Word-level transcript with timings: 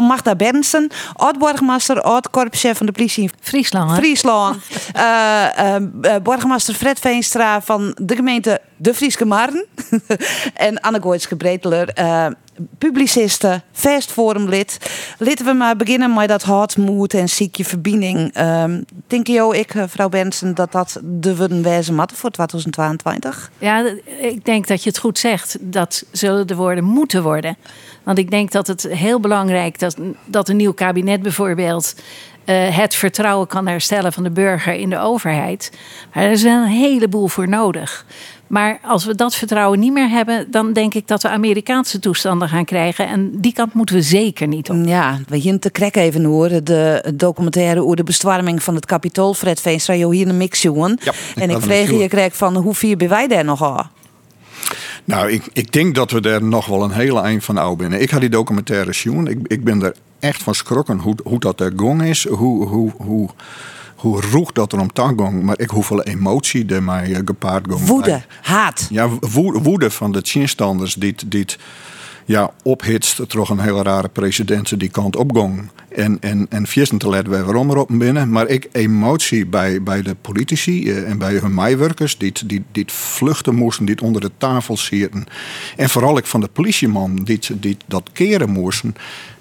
Magda 0.00 0.34
Bernsen, 0.34 0.90
oud-borgmaster, 1.12 2.00
oud-korpschef 2.02 2.76
van 2.76 2.86
de 2.86 2.92
politie 2.92 3.22
in 3.22 3.30
Friesland. 3.40 3.90
hè? 3.90 3.96
Friesland. 3.96 4.56
Eh, 4.92 5.58
eh, 5.58 5.74
eh, 6.02 6.22
borgmaster 6.22 6.74
Fred 6.74 6.98
Veenstra 6.98 7.62
van 7.62 7.96
de 8.02 8.16
gemeente 8.16 8.60
De 8.76 8.94
Frieske 8.94 9.24
Marn. 9.24 9.64
en 10.54 10.80
Anne 10.80 11.00
Gooitske 11.00 11.36
Breteler, 11.36 11.88
eh 11.88 12.26
publiciste, 12.78 13.62
festforumlid. 13.72 14.78
Laten 15.18 15.44
we 15.44 15.52
maar 15.52 15.76
beginnen 15.76 16.14
met 16.14 16.28
dat 16.28 16.42
hartmoed 16.42 17.14
en 17.14 17.28
ziekje 17.28 17.64
verbinding. 17.64 18.32
Ehm 18.32 18.82
denk 19.06 19.26
je, 19.26 19.56
ik, 19.58 19.74
mevrouw 19.74 20.08
Benson, 20.08 20.54
dat 20.54 20.72
dat 20.72 21.00
de 21.02 21.36
worden 21.36 21.62
wijze 21.62 21.92
matten 21.92 22.16
voor 22.16 22.30
2022? 22.30 23.50
Ja, 23.58 23.92
ik 24.20 24.44
denk 24.44 24.66
dat 24.66 24.82
je 24.82 24.88
het 24.88 24.98
goed 24.98 25.18
zegt. 25.18 25.56
Dat 25.60 26.04
zullen 26.10 26.46
de 26.46 26.54
woorden 26.54 26.84
moeten 26.84 27.22
worden. 27.22 27.56
Want 28.08 28.20
ik 28.20 28.30
denk 28.30 28.52
dat 28.52 28.66
het 28.66 28.82
heel 28.82 29.20
belangrijk 29.20 29.78
dat, 29.78 29.96
dat 30.24 30.48
een 30.48 30.56
nieuw 30.56 30.72
kabinet 30.72 31.22
bijvoorbeeld 31.22 31.94
eh, 32.44 32.76
het 32.76 32.94
vertrouwen 32.94 33.46
kan 33.46 33.66
herstellen 33.66 34.12
van 34.12 34.22
de 34.22 34.30
burger 34.30 34.74
in 34.74 34.90
de 34.90 34.98
overheid. 34.98 35.72
Maar 36.14 36.24
er 36.24 36.30
is 36.30 36.42
wel 36.42 36.62
een 36.62 36.68
heleboel 36.68 37.28
voor 37.28 37.48
nodig. 37.48 38.06
Maar 38.46 38.78
als 38.82 39.04
we 39.04 39.14
dat 39.14 39.34
vertrouwen 39.34 39.78
niet 39.78 39.92
meer 39.92 40.08
hebben, 40.08 40.50
dan 40.50 40.72
denk 40.72 40.94
ik 40.94 41.08
dat 41.08 41.22
we 41.22 41.28
Amerikaanse 41.28 41.98
toestanden 41.98 42.48
gaan 42.48 42.64
krijgen. 42.64 43.08
En 43.08 43.40
die 43.40 43.52
kant 43.52 43.74
moeten 43.74 43.94
we 43.94 44.02
zeker 44.02 44.46
niet 44.46 44.70
op. 44.70 44.76
Ja, 44.84 45.18
we 45.26 45.36
hier 45.36 45.58
te 45.58 45.70
krek 45.70 45.96
even 45.96 46.24
horen. 46.24 46.64
De 46.64 47.12
documentaire 47.14 47.82
over 47.82 47.96
de 47.96 48.04
bestorming 48.04 48.62
van 48.62 48.74
het 48.74 48.86
kapitool. 48.86 49.34
Fred 49.34 49.60
Veenstra, 49.60 49.94
hier 49.94 50.28
een 50.28 50.36
mix 50.36 50.62
jongen. 50.62 50.98
Ja, 51.02 51.12
en 51.34 51.50
ik 51.50 51.66
natuurlijk. 51.66 52.02
je 52.02 52.08
kreeg 52.08 52.36
van 52.36 52.56
hoe 52.56 52.74
vier 52.74 52.96
ben 52.96 53.08
wij 53.08 53.28
daar 53.28 53.44
nog 53.44 53.62
al? 53.62 53.86
Nou, 55.08 55.30
ik, 55.30 55.48
ik 55.52 55.72
denk 55.72 55.94
dat 55.94 56.10
we 56.10 56.20
er 56.20 56.42
nog 56.44 56.66
wel 56.66 56.82
een 56.82 56.90
hele 56.90 57.20
eind 57.20 57.44
van 57.44 57.56
oud 57.58 57.76
binnen. 57.78 58.00
Ik 58.00 58.10
had 58.10 58.20
die 58.20 58.30
documentaire 58.30 58.92
zien. 58.92 59.26
Ik, 59.26 59.38
ik 59.46 59.64
ben 59.64 59.82
er 59.82 59.94
echt 60.18 60.42
van 60.42 60.54
schrokken 60.54 60.98
hoe, 60.98 61.14
hoe 61.24 61.40
dat 61.40 61.60
er 61.60 61.72
gong 61.76 62.02
is. 62.02 62.26
Hoe, 62.28 62.66
hoe, 62.66 62.92
hoe, 62.96 63.28
hoe 63.96 64.20
roeg 64.30 64.52
dat 64.52 64.72
er 64.72 64.80
om 64.80 64.92
tang 64.92 65.20
ging. 65.20 65.42
Maar 65.42 65.58
ik 65.58 65.70
hoeveel 65.70 66.02
emotie 66.02 66.66
er 66.66 66.82
mij 66.82 67.12
eh, 67.14 67.20
gepaard 67.24 67.66
ging. 67.68 67.86
Woede, 67.86 68.22
haat. 68.42 68.86
Ja, 68.90 69.08
woe- 69.20 69.60
woede 69.62 69.90
van 69.90 70.12
de 70.12 70.20
chinstanders 70.22 70.94
die, 70.94 71.14
die 71.26 71.46
ja, 72.28 72.50
ophitst 72.62 73.28
toch 73.28 73.50
een 73.50 73.60
hele 73.60 73.82
rare 73.82 74.08
president 74.08 74.80
die 74.80 74.88
kant 74.88 75.16
opgong. 75.16 75.70
En, 75.88 76.16
en, 76.20 76.46
en 76.50 76.66
viesten 76.66 76.98
te 76.98 77.08
we 77.10 77.44
waarom 77.44 77.70
erop 77.70 77.88
binnen. 77.92 78.30
Maar 78.30 78.46
ik 78.46 78.68
emotie 78.72 79.46
bij, 79.46 79.82
bij 79.82 80.02
de 80.02 80.14
politici 80.14 80.90
eh, 80.90 81.10
en 81.10 81.18
bij 81.18 81.34
hun 81.34 81.54
mijwerkers 81.54 82.18
die, 82.18 82.32
die, 82.46 82.64
die 82.72 82.84
vluchten 82.86 83.54
moesten, 83.54 83.84
die 83.84 84.02
onder 84.02 84.20
de 84.20 84.30
tafel 84.38 84.76
zitten. 84.76 85.24
En 85.76 85.88
vooral 85.88 86.18
ik 86.18 86.26
van 86.26 86.40
de 86.40 86.48
politieman 86.48 87.14
die, 87.24 87.40
die 87.60 87.76
dat 87.86 88.10
keren 88.12 88.50
moesten. 88.50 88.94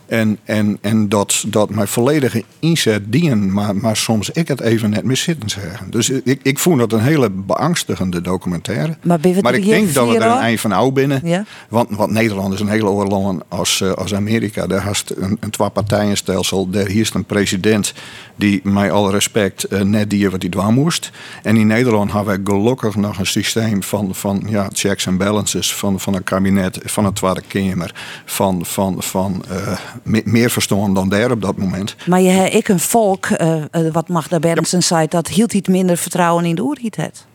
En, 0.08 0.38
en, 0.44 0.78
en 0.82 1.10
dat, 1.10 1.44
dat 1.48 1.70
mijn 1.70 1.88
volledige 1.88 2.44
inzet 2.60 3.02
dienen, 3.12 3.54
maar, 3.54 3.76
maar 3.76 3.98
soms 3.98 4.30
ik 4.30 4.48
het 4.48 4.62
even 4.62 4.90
net 4.90 5.04
mis 5.04 5.22
zitten 5.22 5.50
zeggen. 5.50 5.92
Dus 5.92 6.10
ik, 6.10 6.40
ik 6.44 6.60
vond 6.60 6.80
dat 6.80 6.94
een 6.94 7.04
hele 7.04 7.30
beangstigende 7.30 8.22
documentaire. 8.22 8.98
Maar 9.02 9.54
ik 9.54 9.66
denk 9.66 9.94
dat 9.94 10.08
we 10.08 10.16
er 10.16 10.32
een 10.32 10.38
eind 10.38 10.60
van 10.60 10.72
oud 10.72 10.94
binnen. 10.94 11.22
Ja. 11.24 11.46
Want, 11.70 11.90
want 11.90 12.12
Nederland 12.12 12.54
is 12.54 12.60
een 12.60 12.70
hele 12.70 12.90
oorlog 12.90 13.16
als, 13.48 13.82
eh, 13.82 13.92
als 13.92 14.14
Amerika. 14.14 14.68
Daar 14.68 14.82
hast 14.82 15.14
een, 15.18 15.38
een 15.40 15.50
twee-partijenstelsel. 15.50 16.70
Daar 16.70 16.88
hier 16.88 17.02
is 17.02 17.14
een 17.14 17.26
president 17.26 17.94
die, 18.36 18.60
met 18.64 18.92
alle 18.92 19.12
respect, 19.12 19.64
eh, 19.64 19.82
net 19.82 20.10
die 20.10 20.30
wat 20.30 20.42
hij 20.42 20.52
dwaan 20.52 20.74
moest. 20.74 21.12
En 21.44 21.58
in 21.58 21.68
Nederland 21.68 22.12
hebben 22.12 22.44
wij 22.44 22.56
gelukkig 22.56 22.96
nog 22.96 23.20
een 23.20 23.26
systeem 23.26 23.84
van, 23.84 24.16
van 24.16 24.44
ja, 24.48 24.70
checks 24.74 25.06
en 25.06 25.18
balances. 25.18 25.74
Van, 25.74 26.00
van 26.00 26.14
een 26.14 26.24
kabinet, 26.24 26.80
van 26.84 27.06
een 27.06 27.14
Tweede 27.14 27.42
Kamer. 27.48 27.94
Van, 28.26 28.66
van, 28.66 29.04
van 29.04 29.44
eh, 29.50 29.78
me- 30.04 30.22
meer 30.26 30.50
verstaan 30.50 30.94
dan 30.94 31.10
daar 31.10 31.32
op 31.32 31.42
dat 31.42 31.58
moment. 31.58 31.96
Maar 32.08 32.22
je 32.22 32.30
hebt 32.30 32.54
ik 32.54 32.68
een 32.68 32.80
volk, 32.80 33.26
eh, 33.26 33.64
wat 33.92 34.08
Magda 34.08 34.40
Bernsen 34.40 34.84
zei, 34.84 35.08
dat 35.08 35.28
hield 35.28 35.54
iets 35.54 35.68
minder 35.70 35.98
vertrouwen 35.98 36.46
in 36.46 36.56
de 36.56 36.62
oerhiet 36.62 36.96
het. 36.96 37.26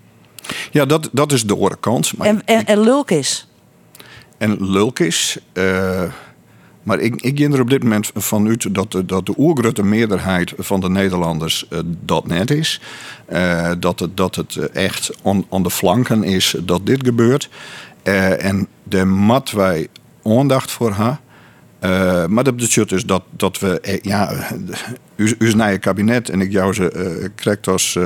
Ja, 0.71 0.85
dat, 0.87 1.09
dat 1.13 1.33
is 1.33 1.47
de 1.47 1.55
andere 1.55 1.77
kant. 1.81 2.17
Maar 2.17 2.27
En, 2.27 2.43
en, 2.45 2.67
en 2.67 2.81
lulk 2.81 3.11
is. 3.11 3.49
en 4.39 4.57
lulk 4.71 4.99
is. 4.99 5.39
eh, 5.53 6.03
maar 6.83 6.99
ik, 7.01 7.21
ik 7.21 7.39
ging 7.39 7.55
er 7.55 7.61
op 7.61 7.71
dit 7.71 7.83
moment 7.83 8.11
vanuit 8.15 8.75
dat 8.75 8.93
de, 8.93 9.05
dat 9.07 9.27
de 9.27 9.35
oergrote 9.37 9.83
meerderheid 9.83 10.53
van 10.57 10.81
de 10.81 10.89
Nederlanders 10.91 11.67
dat 12.05 12.27
net 12.27 12.51
is. 12.51 12.81
Dat 13.79 14.01
het, 14.01 14.17
dat 14.17 14.35
het 14.35 14.57
echt 14.57 15.11
aan 15.51 15.63
de 15.63 15.71
flanken 15.71 16.25
is 16.25 16.55
dat 16.63 16.87
dit 16.87 17.05
gebeurt. 17.05 17.49
En 18.39 18.67
daar 18.83 19.07
mat 19.09 19.51
wij 19.51 19.89
aandacht 20.25 20.71
voor 20.71 20.95
hebben. 20.95 21.21
Eh, 21.83 22.27
maar 22.27 22.45
dat 22.45 22.57
betekent 22.57 22.89
dus 22.89 23.05
dat, 23.05 23.23
dat 23.31 23.59
we, 23.59 23.81
eh, 23.81 24.01
ja, 24.03 24.33
u, 25.17 25.35
uw 25.39 25.57
nieuwe 25.57 25.79
kabinet 25.79 26.29
en 26.29 26.41
ik 26.41 26.53
jou 26.53 26.73
ze 26.75 26.91
eh, 26.91 27.29
krijgt 27.35 27.67
als 27.67 27.99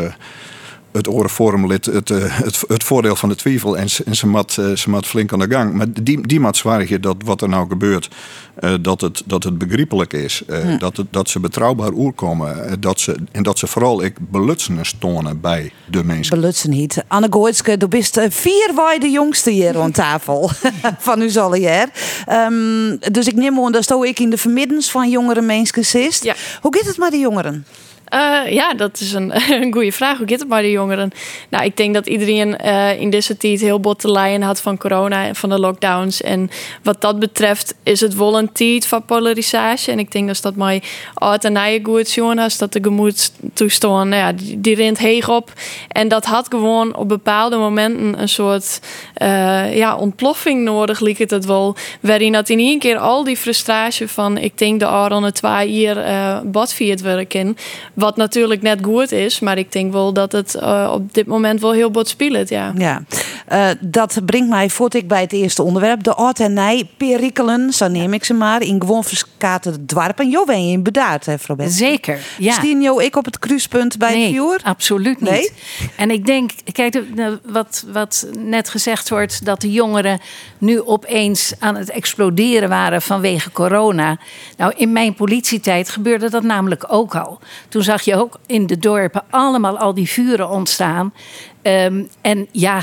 het 0.96 1.08
orenforumlid 1.08 1.84
het, 1.86 2.10
eh, 2.10 2.18
het, 2.42 2.64
het 2.68 2.84
voordeel 2.84 3.16
van 3.16 3.28
de 3.28 3.34
twijfel 3.34 3.76
en, 3.78 3.90
ze- 3.90 4.04
en 4.04 4.14
ze, 4.16 4.26
mat, 4.26 4.56
eh, 4.58 4.70
ze 4.72 4.90
mat 4.90 5.06
flink 5.06 5.32
aan 5.32 5.38
de 5.38 5.46
gang. 5.50 5.72
Maar 5.74 5.86
die, 6.02 6.26
die 6.26 6.40
mat 6.40 6.56
zwaar 6.56 7.00
dat 7.00 7.16
wat 7.24 7.40
er 7.42 7.48
nou 7.48 7.68
gebeurt, 7.68 8.08
eh, 8.56 8.74
dat, 8.80 9.00
het, 9.00 9.22
dat 9.26 9.44
het 9.44 9.58
begrijpelijk 9.58 10.12
is. 10.12 10.42
eh, 10.46 10.78
dat, 10.78 10.96
het, 10.96 11.06
dat 11.10 11.28
ze 11.28 11.40
betrouwbaar 11.40 11.92
oerkomen. 11.92 12.80
dat 12.80 13.00
ze, 13.00 13.16
en 13.32 13.42
dat 13.42 13.58
ze 13.58 13.66
vooral 13.66 14.02
ik 14.02 14.16
belutsen 14.30 14.78
stonen 14.86 15.40
bij 15.40 15.72
de 15.90 16.04
mensen. 16.04 16.40
Belutsen 16.40 16.70
niet. 16.70 17.04
Anne 17.08 17.26
Gooitske, 17.30 17.76
du 17.76 17.88
bist 17.88 18.20
vier 18.28 18.70
waai 18.74 18.98
de 18.98 19.10
jongste 19.10 19.50
hier 19.50 19.78
aan 19.80 19.90
tafel 19.92 20.50
van 20.98 21.22
u 21.22 21.36
alle 21.36 21.60
jaar. 21.60 21.88
Ehm, 22.26 22.96
dus 23.12 23.26
ik 23.26 23.34
neem 23.34 23.60
aan 23.60 23.72
dat 23.72 24.04
ik 24.04 24.20
in 24.20 24.30
de 24.30 24.38
vermiddens 24.38 24.90
van 24.90 25.10
jongere 25.10 25.40
mensen 25.40 25.84
zit. 25.84 26.20
Ja. 26.22 26.34
Hoe 26.60 26.74
gaat 26.76 26.86
het 26.86 26.98
met 26.98 27.10
de 27.10 27.18
jongeren? 27.18 27.66
Eh, 28.06 28.52
ja, 28.52 28.74
dat 28.74 29.00
is 29.00 29.12
een, 29.12 29.32
een 29.62 29.72
goede 29.72 29.92
vraag. 29.92 30.18
Hoe 30.18 30.28
gaat 30.28 30.38
het 30.38 30.48
bij 30.48 30.62
de 30.62 30.70
jongeren? 30.70 31.10
Nou, 31.48 31.64
ik 31.64 31.76
denk 31.76 31.94
dat 31.94 32.06
iedereen 32.06 32.58
eh, 32.58 33.00
in 33.00 33.10
deze 33.10 33.36
tijd 33.36 33.60
heel 33.60 33.80
bot 33.80 33.98
te 33.98 34.38
had 34.42 34.60
van 34.60 34.78
corona 34.78 35.26
en 35.26 35.36
van 35.36 35.48
de 35.48 35.58
lockdowns. 35.58 36.22
En 36.22 36.50
wat 36.82 37.00
dat 37.00 37.18
betreft 37.18 37.74
is 37.82 38.00
het 38.00 38.14
wel 38.14 38.38
een 38.38 38.52
tijd 38.52 38.86
van 38.86 39.04
polarisatie. 39.04 39.92
En 39.92 39.98
ik 39.98 40.12
denk 40.12 40.28
dus 40.28 40.40
dat 40.40 40.56
mij 40.56 40.82
oud 41.14 41.44
en 41.44 41.52
nieuwe 41.52 41.80
goed 41.82 42.16
is 42.46 42.58
dat 42.58 42.72
de 42.72 42.78
gemoedstoestand, 42.82 44.08
nou 44.08 44.22
ja, 44.22 44.32
die, 44.32 44.60
die 44.60 44.74
rent 44.74 44.98
heeg 44.98 45.28
op. 45.28 45.52
En 45.88 46.08
dat 46.08 46.24
had 46.24 46.46
gewoon 46.48 46.96
op 46.96 47.08
bepaalde 47.08 47.56
momenten 47.56 48.20
een 48.20 48.28
soort 48.28 48.80
eh, 49.14 49.76
ja, 49.76 49.96
ontploffing 49.96 50.64
nodig, 50.64 51.00
liep 51.00 51.30
het 51.30 51.44
wel. 51.44 51.76
Waarin 52.00 52.32
dat 52.32 52.48
in 52.48 52.58
één 52.58 52.78
keer 52.78 52.98
al 52.98 53.24
die 53.24 53.36
frustratie 53.36 54.08
van, 54.08 54.38
ik 54.38 54.58
denk 54.58 54.80
de 54.80 54.86
Aron 54.86 55.32
twee 55.32 55.66
hier 55.68 55.98
eh 55.98 56.40
badviert 56.44 57.00
werken. 57.00 57.56
Wat 57.96 58.16
natuurlijk 58.16 58.62
net 58.62 58.78
goed 58.82 59.12
is, 59.12 59.40
maar 59.40 59.58
ik 59.58 59.72
denk 59.72 59.92
wel 59.92 60.12
dat 60.12 60.32
het 60.32 60.54
eh, 60.54 60.90
op 60.94 61.14
dit 61.14 61.26
moment 61.26 61.60
wel 61.60 61.72
heel 61.72 61.90
bot 61.90 62.08
speelt, 62.08 62.48
ja. 62.48 62.72
Ja, 62.76 63.02
eh, 63.46 63.68
dat 63.80 64.20
brengt 64.26 64.48
mij 64.48 64.70
voort 64.70 64.94
ik 64.94 65.08
bij 65.08 65.20
het 65.20 65.32
eerste 65.32 65.62
onderwerp. 65.62 66.02
De 66.02 66.14
oud 66.14 66.38
en 66.38 66.52
nij 66.52 66.90
perikelen, 66.96 67.72
zo 67.72 67.88
neem 67.88 68.12
ik 68.12 68.24
ze 68.24 68.34
maar, 68.34 68.62
in 68.62 68.80
gewoon 68.80 69.04
verskate 69.04 69.84
dwarpen. 69.84 70.30
Jo, 70.30 70.44
ben 70.44 70.66
je 70.66 70.72
in 70.72 70.82
bedaard, 70.82 71.26
hè, 71.26 71.34
Bent? 71.56 71.72
Zeker, 71.72 72.20
ja. 72.38 72.52
Stien 72.52 72.80
jo 72.80 72.98
ik 72.98 73.16
op 73.16 73.24
het 73.24 73.38
kruispunt 73.38 73.98
bij 73.98 74.20
het 74.20 74.32
nee, 74.32 74.58
absoluut 74.62 75.20
niet. 75.20 75.30
Nee? 75.30 75.50
En 75.96 76.10
ik 76.10 76.26
denk, 76.26 76.50
kijk, 76.72 77.02
wat, 77.44 77.84
wat 77.92 78.26
net 78.38 78.68
gezegd 78.68 79.08
wordt, 79.08 79.44
dat 79.44 79.60
de 79.60 79.72
jongeren 79.72 80.20
nu 80.58 80.82
opeens 80.82 81.52
aan 81.58 81.76
het 81.76 81.90
exploderen 81.90 82.68
waren 82.68 83.02
vanwege 83.02 83.50
corona. 83.52 84.18
Nou, 84.56 84.72
in 84.76 84.92
mijn 84.92 85.14
politietijd 85.14 85.90
gebeurde 85.90 86.30
dat 86.30 86.42
namelijk 86.42 86.84
ook 86.88 87.14
al. 87.14 87.38
Toen 87.68 87.82
zag 87.86 88.02
je 88.02 88.16
ook 88.16 88.38
in 88.46 88.66
de 88.66 88.78
dorpen 88.78 89.24
allemaal 89.30 89.78
al 89.78 89.94
die 89.94 90.08
vuren 90.08 90.48
ontstaan. 90.48 91.14
Ehm, 91.62 92.04
en 92.20 92.48
ja, 92.52 92.82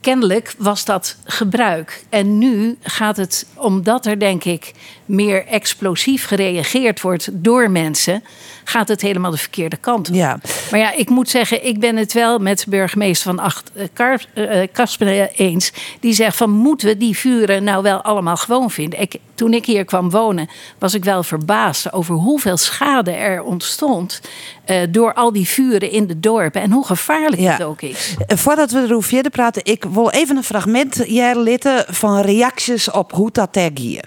kennelijk 0.00 0.54
was 0.58 0.84
dat 0.84 1.16
gebruik. 1.24 2.04
En 2.08 2.38
nu 2.38 2.78
gaat 2.82 3.16
het, 3.16 3.46
omdat 3.56 4.06
er 4.06 4.18
denk 4.18 4.44
ik 4.44 4.72
meer 5.10 5.46
explosief 5.46 6.26
gereageerd 6.26 7.00
wordt 7.00 7.28
door 7.32 7.70
mensen, 7.70 8.24
gaat 8.64 8.88
het 8.88 9.00
helemaal 9.00 9.30
de 9.30 9.36
verkeerde 9.36 9.76
kant 9.76 10.08
op. 10.08 10.14
Ja. 10.14 10.38
Maar 10.70 10.80
ja, 10.80 10.92
ik 10.92 11.08
moet 11.08 11.28
zeggen, 11.28 11.66
ik 11.66 11.80
ben 11.80 11.96
het 11.96 12.12
wel 12.12 12.38
met 12.38 12.66
burgemeester 12.68 13.34
van 13.34 13.44
Acht, 13.44 13.70
eh, 13.94 14.62
eh, 14.62 14.68
Kasper 14.72 15.30
eens. 15.34 15.72
Die 16.00 16.12
zegt 16.12 16.36
van, 16.36 16.50
moeten 16.50 16.88
we 16.88 16.96
die 16.96 17.16
vuren 17.16 17.64
nou 17.64 17.82
wel 17.82 18.00
allemaal 18.02 18.36
gewoon 18.36 18.70
vinden? 18.70 19.00
Ik, 19.00 19.14
toen 19.34 19.52
ik 19.54 19.66
hier 19.66 19.84
kwam 19.84 20.10
wonen, 20.10 20.48
was 20.78 20.94
ik 20.94 21.04
wel 21.04 21.22
verbaasd 21.22 21.92
over 21.92 22.14
hoeveel 22.14 22.56
schade 22.56 23.10
er 23.10 23.42
ontstond... 23.42 24.20
eh, 24.64 24.76
door 24.90 25.14
al 25.14 25.32
die 25.32 25.48
vuren 25.48 25.90
in 25.90 26.06
de 26.06 26.20
dorpen 26.20 26.62
en 26.62 26.70
hoe 26.72 26.86
gevaarlijk 26.86 27.40
Ja. 27.42 27.52
het 27.52 27.62
ook 27.62 27.82
is. 27.82 28.14
Eh, 28.26 28.36
Voordat 28.36 28.70
we 28.70 28.78
erover 28.82 29.08
verder 29.08 29.30
praten, 29.30 29.64
ik 29.64 29.84
wil 29.84 30.10
even 30.10 30.36
een 30.36 30.44
fragment 30.44 31.02
jij 31.06 31.38
litten 31.38 31.84
van 31.88 32.20
reacties 32.20 32.90
op 32.90 33.12
hoe 33.12 33.30
dat 33.32 33.56
er 33.56 33.70
hier. 33.74 34.04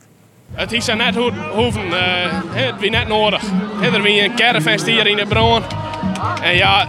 Het 0.54 0.72
is 0.72 0.88
er 0.88 0.96
net 0.96 1.16
ho- 1.16 1.32
hoeven, 1.56 1.82
eh, 1.94 2.32
het 2.50 2.80
wie 2.80 2.90
net 2.90 3.08
nodig. 3.08 3.42
Er 3.82 4.02
wie 4.02 4.24
een 4.24 4.36
caravan 4.36 4.86
hier 4.86 5.08
in 5.08 5.16
de 5.16 5.26
bron. 5.26 5.62
En 6.42 6.56
ja, 6.56 6.88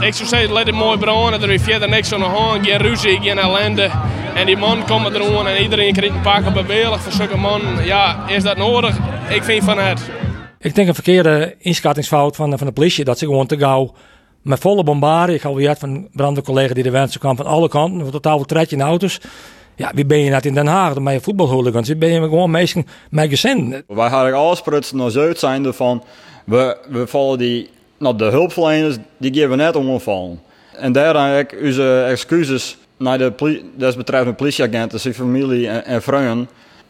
ik 0.00 0.14
zou 0.14 0.28
zeggen, 0.28 0.52
let 0.52 0.66
het 0.66 0.74
mooi 0.74 0.98
branden. 0.98 1.42
Er 1.42 1.50
is 1.50 1.62
verder 1.62 1.88
niks 1.88 2.12
aan 2.12 2.20
de 2.20 2.26
hand, 2.26 2.66
geen 2.66 2.78
ruzie, 2.78 3.20
geen 3.20 3.38
ellende. 3.38 3.90
En 4.34 4.46
die 4.46 4.56
man 4.56 4.84
komt 4.86 5.06
er 5.14 5.22
gewoon 5.22 5.46
en 5.48 5.62
iedereen 5.62 5.92
krijgt 5.92 6.14
een 6.14 6.56
een 6.56 6.66
welig 6.66 7.00
voor 7.00 7.12
zulke 7.12 7.36
man. 7.36 7.60
Ja, 7.84 8.24
is 8.28 8.42
dat 8.42 8.56
nodig? 8.56 8.96
ik 9.28 9.42
vind 9.42 9.64
van 9.64 9.78
het. 9.78 10.10
Ik 10.58 10.74
denk 10.74 10.88
een 10.88 10.94
verkeerde 10.94 11.54
inschattingsfout 11.58 12.36
van, 12.36 12.58
van 12.58 12.66
de 12.66 12.72
politie. 12.72 13.04
Dat 13.04 13.18
ze 13.18 13.24
gewoon 13.24 13.46
te 13.46 13.58
gauw 13.58 13.94
met 14.42 14.58
volle 14.58 14.82
bombarderen. 14.82 15.34
Ik 15.34 15.42
had 15.42 15.54
weer 15.54 15.76
van 15.76 16.08
een 16.36 16.42
collega 16.42 16.74
die 16.74 16.82
de 16.82 16.90
wensen 16.90 17.20
kwam 17.20 17.36
van 17.36 17.46
alle 17.46 17.68
kanten. 17.68 18.10
Totaal 18.10 18.38
vertret 18.38 18.72
in 18.72 18.80
auto's. 18.80 19.20
Ja, 19.78 19.90
wie 19.94 20.06
ben 20.06 20.18
je 20.18 20.30
net 20.30 20.46
in 20.46 20.54
Den 20.54 20.66
Haag? 20.66 20.94
Dan 20.94 21.04
ben 21.04 21.12
je 21.12 21.20
voetbalhooligans. 21.20 21.88
Wie 21.88 21.96
ben 21.96 22.08
je 22.08 22.20
gewoon 22.20 22.50
meestal 22.50 22.82
met 23.10 23.28
gezin. 23.28 23.82
Wij 23.86 24.08
hadden 24.08 24.34
alles 24.34 24.58
sprutsen 24.58 24.96
naar 24.96 25.10
Zuid 25.10 25.38
zijn 25.38 25.74
van... 25.74 26.04
We, 26.44 26.76
we 26.88 27.06
vallen 27.06 27.38
die... 27.38 27.68
Nou, 27.98 28.16
de 28.16 28.24
hulpverleners, 28.24 28.96
die 29.16 29.34
geven 29.34 29.56
net 29.56 29.76
omvallen. 29.76 30.40
En 30.72 30.92
daar 30.92 31.34
heb 31.34 31.52
ik 31.52 31.60
onze 31.62 32.02
excuses 32.02 32.76
naar 32.96 33.18
de 33.18 33.62
desbetreffende 33.76 34.34
politieagenten, 34.34 35.00
zijn 35.00 35.14
familie 35.14 35.68
en, 35.68 35.84
en 35.84 36.02
vrienden 36.02 36.48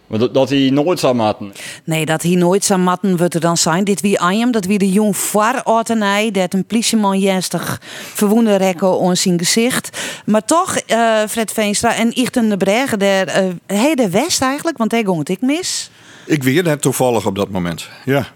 dat, 0.09 0.35
dat 0.35 0.49
hij 0.49 0.71
nooit 0.71 0.99
zou 0.99 1.15
matten. 1.15 1.53
Nee, 1.85 2.07
dat 2.07 2.23
hij 2.23 2.35
nooit 2.35 2.65
zou 2.65 2.81
matten, 2.81 3.17
wordt 3.17 3.35
er 3.35 3.41
dan 3.41 3.57
zijn. 3.57 3.85
Dit 3.85 4.01
wie 4.01 4.21
Anjem, 4.21 4.51
dat 4.51 4.65
wie 4.65 4.79
de 4.79 4.93
jong 4.93 5.17
voorortenij, 5.17 6.31
dat 6.31 6.55
een 6.55 6.65
politieman 6.65 7.19
jestig 7.19 7.81
verwoende 8.15 8.57
rekken 8.57 8.99
on 8.99 9.17
zijn 9.17 9.39
gezicht. 9.39 9.99
Maar 10.25 10.45
toch, 10.45 10.81
uh, 10.87 11.23
Fred 11.29 11.53
Veenstra 11.53 11.95
en 11.95 12.13
Ichten 12.13 12.49
de 12.49 12.57
Bregen, 12.57 12.99
der, 12.99 13.43
uh, 13.43 13.53
hey, 13.67 13.95
de 13.95 14.11
West 14.11 14.43
eigenlijk, 14.43 14.79
want 14.79 14.91
hij 14.91 15.03
ging 15.05 15.29
ik 15.29 15.41
mis. 15.41 15.91
Ik 16.27 16.43
weer 16.43 16.63
net 16.63 16.83
toevallig 16.83 17.27
op 17.27 17.37
dat 17.37 17.51
moment, 17.51 17.89
ja. 18.05 18.27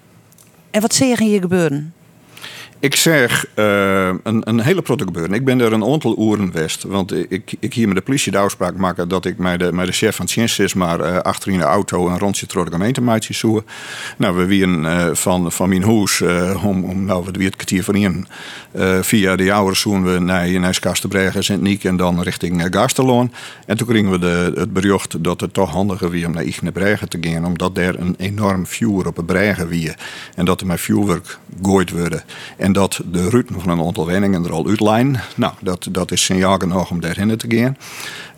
En 0.71 0.81
wat 0.81 0.95
zie 0.95 1.07
je 1.07 1.25
hier 1.25 1.41
gebeuren? 1.41 1.95
Ik 2.83 2.97
zeg 2.97 3.47
uh, 3.55 4.07
een, 4.23 4.49
een 4.49 4.61
hele 4.61 4.83
gebeuren. 5.07 5.35
Ik 5.35 5.45
ben 5.45 5.61
er 5.61 5.73
een 5.73 5.85
aantal 5.85 6.33
uren 6.33 6.53
west. 6.53 6.83
Want 6.83 7.33
ik, 7.33 7.55
ik 7.61 7.75
hier 7.75 7.87
met 7.87 7.97
de 7.97 8.03
politie 8.03 8.33
de 8.33 8.39
afspraak 8.39 8.77
maken 8.77 9.09
dat 9.09 9.25
ik 9.25 9.39
met 9.39 9.59
de, 9.59 9.73
met 9.73 9.87
de 9.87 9.93
chef 9.93 10.17
van 10.17 10.25
het 10.25 10.35
is 10.59 10.75
maar 10.75 11.01
uh, 11.01 11.17
achter 11.17 11.53
in 11.53 11.59
de 11.59 11.65
auto 11.65 12.09
een 12.09 12.19
rondje 12.19 12.47
door 12.47 12.71
de 12.71 12.71
zoeken. 13.35 13.65
Nou, 14.17 14.37
we 14.37 14.45
wieren 14.45 14.85
uh, 14.85 15.09
van, 15.13 15.53
van 15.53 15.69
mijn 15.69 15.83
huis 15.83 16.23
om, 16.63 16.85
om 16.85 17.05
nou, 17.05 17.25
we 17.25 17.31
weer 17.31 17.47
het 17.47 17.57
kwartier 17.57 17.85
van 17.85 17.95
in. 17.95 18.27
via 19.01 19.37
de 19.37 19.53
oude 19.53 19.77
zoen 19.77 20.05
we 20.05 20.19
naar, 20.19 20.61
naar 20.61 20.75
Sint-Niek 21.43 21.85
en 21.85 21.97
dan 21.97 22.23
richting 22.23 22.67
Gasterloon. 22.71 23.33
En 23.67 23.77
toen 23.77 23.87
kregen 23.87 24.11
we 24.11 24.19
de, 24.19 24.53
het 24.55 24.73
bericht 24.73 25.25
dat 25.25 25.41
het 25.41 25.55
toch 25.55 25.71
handiger 25.71 26.11
was 26.11 26.27
om 26.27 26.33
naar 26.33 26.73
Bregen 26.73 27.09
te 27.09 27.19
gaan. 27.21 27.45
Omdat 27.45 27.75
daar 27.75 27.95
een 27.95 28.15
enorm 28.19 28.67
vuur 28.67 29.07
op 29.07 29.17
het 29.17 29.27
Bregen 29.27 29.69
wie. 29.69 29.93
En 30.35 30.45
dat 30.45 30.61
er 30.61 30.67
met 30.67 30.81
vuurwerk 30.81 31.39
gooid 31.63 31.91
worden. 31.91 32.23
En 32.57 32.72
dat 32.73 33.01
de 33.11 33.29
route 33.29 33.53
van 33.57 33.71
een 33.71 33.87
aantal 33.87 34.07
woningen 34.07 34.45
er 34.45 34.53
al 34.53 34.67
uitlijnen. 34.67 35.21
Nou, 35.37 35.53
dat, 35.61 35.89
dat 35.91 36.11
is 36.11 36.25
signaal 36.25 36.59
genoeg 36.59 36.91
om 36.91 37.01
daarheen 37.01 37.37
te 37.37 37.47
gaan. 37.49 37.77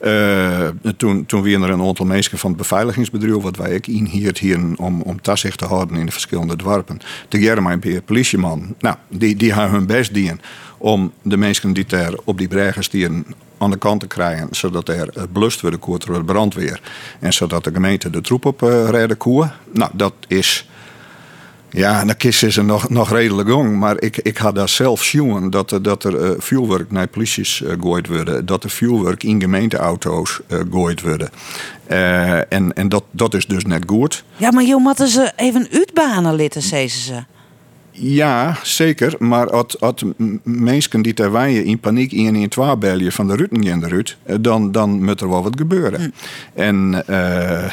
Uh, 0.03 0.93
toen, 0.97 1.27
toen 1.27 1.43
weer 1.43 1.63
er 1.63 1.71
een 1.71 1.83
aantal 1.83 2.07
mensen 2.07 2.39
van 2.39 2.51
het 2.51 2.59
beveiligingsbedrijf, 2.59 3.43
wat 3.43 3.57
wij 3.57 3.75
ook 3.75 3.87
hier 3.87 4.61
om, 4.77 5.01
om 5.01 5.21
toezicht 5.21 5.59
te 5.59 5.65
houden 5.65 5.97
in 5.97 6.07
de 6.07 6.13
verschillende 6.13 6.57
dorpen. 6.57 7.01
Te 7.29 7.39
geren 7.39 7.63
mijn 7.63 8.03
politieman. 8.05 8.75
Nou, 8.79 8.97
die, 9.09 9.37
die 9.37 9.53
hebben 9.53 9.73
hun 9.73 9.87
best 9.87 10.15
dienen 10.15 10.41
om 10.79 11.13
de 11.23 11.37
mensen 11.37 11.73
die 11.73 11.85
daar 11.87 12.13
op 12.25 12.39
die 12.39 12.49
bregen 12.49 12.85
stieren 12.85 13.27
aan 13.59 13.71
de 13.71 13.79
kant 13.79 14.01
te 14.01 14.07
krijgen, 14.07 14.49
zodat 14.51 14.89
er 14.89 15.27
belust 15.33 15.61
wordt 15.61 16.07
door 16.07 16.19
de 16.19 16.25
brandweer. 16.25 16.81
En 17.21 17.33
zodat 17.33 17.65
de 17.65 17.71
gemeente 17.73 18.11
de 18.11 18.21
troep 18.21 18.45
op 18.45 18.63
uh, 18.63 18.89
redden 18.89 19.17
koe. 19.17 19.51
Nou, 19.73 19.91
dat 19.95 20.15
is 20.27 20.69
ja, 21.75 22.05
de 22.05 22.15
kist 22.15 22.43
is 22.43 22.57
er 22.57 22.65
nog, 22.65 22.89
nog 22.89 23.11
redelijk 23.11 23.49
jong. 23.49 23.79
Maar 23.79 24.03
ik, 24.03 24.17
ik 24.17 24.37
had 24.37 24.55
daar 24.55 24.69
zelf 24.69 25.03
zien 25.03 25.51
dat, 25.51 25.79
dat 25.83 26.05
er 26.05 26.25
uh, 26.25 26.31
vuurwerk 26.39 26.91
naar 26.91 27.07
polities 27.07 27.61
uh, 27.61 27.73
gooid 27.81 28.09
worden. 28.09 28.47
Dat 28.47 28.65
er 28.65 28.71
vuurwerk 28.71 29.23
in 29.23 29.41
gemeenteauto's 29.41 30.41
uh, 30.49 30.61
gooid 30.71 31.03
worden. 31.03 31.31
en 32.49 32.73
en 32.73 32.89
dat, 32.89 33.05
dat 33.11 33.35
is 33.35 33.47
dus 33.47 33.65
net 33.65 33.83
goed. 33.87 34.25
Ja, 34.37 34.51
maar 34.51 34.65
joh, 34.65 34.83
moeten 34.83 35.09
ze 35.09 35.33
even 35.37 35.69
uitbanen 35.71 36.35
litten, 36.35 36.63
zeiden 36.63 36.97
ze. 36.97 37.25
Ja, 37.97 38.57
zeker. 38.63 39.15
Maar 39.19 39.51
als, 39.51 39.81
als 39.81 40.05
mensen 40.43 41.03
die 41.03 41.15
ter 41.15 41.33
wijden 41.33 41.65
in 41.65 41.79
paniek 41.79 42.13
in 42.13 42.35
in 42.35 42.51
belje 42.79 43.13
van 43.13 43.29
de 43.29 43.37
Rutten 43.37 43.63
en 43.63 43.81
de 43.81 43.89
Rut, 43.89 44.17
dan, 44.41 44.73
dan 44.73 45.05
moet 45.05 45.21
er 45.21 45.29
wel 45.29 45.43
wat 45.43 45.57
gebeuren. 45.57 46.01
Hm. 46.01 46.09
En 46.61 47.07
eh, 47.07 47.73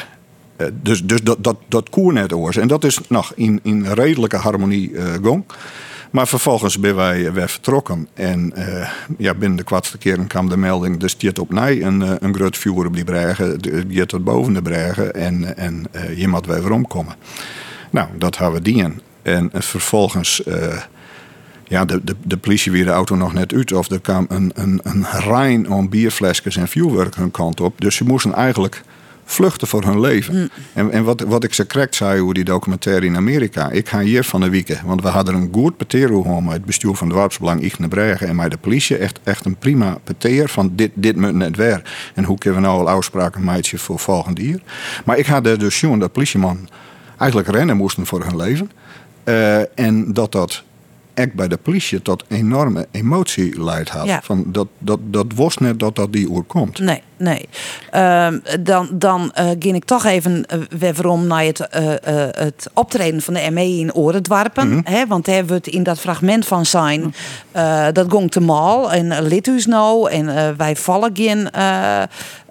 dus 0.82 1.04
dus 1.04 1.22
dat, 1.22 1.44
dat, 1.44 1.56
dat 1.68 1.90
koer 1.90 2.12
net 2.12 2.32
oors. 2.32 2.56
En 2.56 2.68
dat 2.68 2.84
is 2.84 2.98
nog 3.08 3.32
in, 3.34 3.60
in 3.62 3.86
redelijke 3.86 4.36
harmonie 4.36 4.90
uh, 4.90 5.04
gong. 5.22 5.44
Maar 6.10 6.28
vervolgens 6.28 6.78
ben 6.78 6.96
wij 6.96 7.32
weer 7.32 7.48
vertrokken. 7.48 8.08
En 8.14 8.52
uh, 8.56 8.88
ja, 9.18 9.34
binnen 9.34 9.56
de 9.56 9.64
kwartste 9.64 9.98
keren 9.98 10.26
kwam 10.26 10.48
de 10.48 10.56
melding... 10.56 10.96
dus 10.96 11.16
die 11.16 11.40
op 11.40 11.52
mij 11.52 11.82
een, 11.82 12.24
een 12.24 12.34
groot 12.34 12.56
vuur 12.56 12.86
op 12.86 12.94
die 12.94 13.04
bregen. 13.04 13.58
Die 13.88 14.06
tot 14.06 14.24
boven 14.24 14.52
de 14.52 14.62
bregen. 14.62 15.14
En, 15.14 15.56
en 15.56 15.86
je 16.16 16.28
moet 16.28 16.46
weer 16.46 16.72
omkomen. 16.72 17.14
Nou, 17.90 18.08
dat 18.18 18.38
hebben 18.38 18.62
we 18.62 18.72
dien. 18.72 19.00
En 19.22 19.50
vervolgens... 19.54 20.42
ja, 21.64 21.84
de, 21.84 22.00
de, 22.04 22.16
de 22.24 22.36
politie 22.36 22.72
weer 22.72 22.84
de 22.84 22.90
auto 22.90 23.14
nog 23.16 23.32
net 23.32 23.54
uit. 23.54 23.72
Of 23.72 23.90
er 23.90 24.00
kwam 24.00 24.26
een, 24.28 24.52
een, 24.54 24.80
een 24.82 25.06
rijn 25.10 25.72
aan 25.72 25.88
bierflesjes 25.88 26.56
en 26.56 26.68
vuurwerk 26.68 27.14
hun 27.14 27.30
kant 27.30 27.60
op. 27.60 27.80
Dus 27.80 27.96
ze 27.96 28.04
moesten 28.04 28.34
eigenlijk 28.34 28.82
vluchten 29.24 29.68
voor 29.68 29.84
hun 29.84 30.00
leven. 30.00 30.34
Mm. 30.34 30.48
En, 30.72 30.90
en 30.90 31.04
wat, 31.04 31.20
wat 31.20 31.44
ik 31.44 31.54
ze 31.54 31.66
correct 31.66 31.94
zei 31.94 32.20
over 32.20 32.34
die 32.34 32.44
documentaire 32.44 33.06
in 33.06 33.16
Amerika. 33.16 33.70
Ik 33.70 33.88
ga 33.88 34.00
hier 34.00 34.24
van 34.24 34.40
de 34.40 34.48
week, 34.48 34.80
want 34.84 35.02
we 35.02 35.08
hadden 35.08 35.34
een 35.34 35.48
goed 35.52 35.76
peteer 35.76 36.10
met 36.42 36.52
het 36.52 36.64
bestuur 36.64 36.94
van 36.94 37.08
de 37.08 37.14
Dorpsbelang 37.14 37.62
Igne 37.62 37.88
Bregen 37.88 38.28
en 38.28 38.36
met 38.36 38.50
de 38.50 38.56
politie. 38.56 38.96
Echt, 38.96 39.20
echt 39.24 39.44
een 39.44 39.56
prima 39.56 39.98
peteer 40.04 40.48
van 40.48 40.72
dit, 40.74 40.90
dit 40.94 41.16
moet 41.16 41.34
net 41.34 41.56
weer. 41.56 41.82
En 42.14 42.24
hoe 42.24 42.38
kunnen 42.38 42.60
we 42.60 42.66
nou 42.66 42.80
al 42.80 42.88
afspraken 42.88 43.44
maken 43.44 43.78
voor 43.78 43.98
volgend 43.98 44.40
jaar. 44.40 44.60
Maar 45.04 45.18
ik 45.18 45.26
had 45.26 45.44
dus 45.44 45.78
zien 45.78 45.98
dat 45.98 46.12
politieman 46.12 46.68
eigenlijk 47.18 47.50
rennen 47.50 47.76
moesten 47.76 48.06
voor 48.06 48.24
hun 48.24 48.36
leven. 48.36 48.70
Uh, 49.24 49.78
en 49.78 50.12
dat 50.12 50.32
dat 50.32 50.62
echt 51.14 51.32
bij 51.32 51.48
de 51.48 51.56
politie 51.56 52.02
tot 52.02 52.24
enorme 52.28 52.86
emotie 52.90 53.62
leidt 53.62 53.88
had. 53.88 54.24
Van 54.24 54.44
dat, 54.46 54.68
dat, 54.78 54.98
dat 55.02 55.26
was 55.34 55.56
net 55.56 55.78
dat 55.78 55.96
dat 55.96 56.12
die 56.12 56.28
oer 56.28 56.42
komt. 56.42 56.78
Nee, 56.78 57.02
nee. 57.22 57.48
Ehm, 57.90 58.38
dan 58.60 58.88
dan 58.92 59.32
uh, 59.38 59.50
ging 59.58 59.76
ik 59.76 59.84
toch 59.84 60.04
even 60.04 60.44
uh, 60.54 60.78
weer 60.78 61.06
om 61.08 61.26
naar 61.26 61.44
het, 61.44 61.60
uh, 61.60 61.92
het 62.30 62.70
optreden 62.74 63.22
van 63.22 63.34
de 63.34 63.50
ME 63.50 63.78
in 63.78 63.94
Orendwarpen. 63.94 64.68
Mm 64.68 64.80
hè, 64.84 65.06
want 65.06 65.24
daar 65.24 65.46
wordt 65.46 65.66
in 65.66 65.82
dat 65.82 65.98
fragment 65.98 66.46
van 66.46 66.66
zijn, 66.66 67.14
dat 67.92 68.06
gong 68.08 68.30
te 68.30 68.40
mal 68.40 68.92
en 68.92 69.22
Litus 69.22 69.66
nou 69.66 70.10
en 70.10 70.56
wij 70.56 70.76
vallen 70.76 71.10
geen 71.14 71.48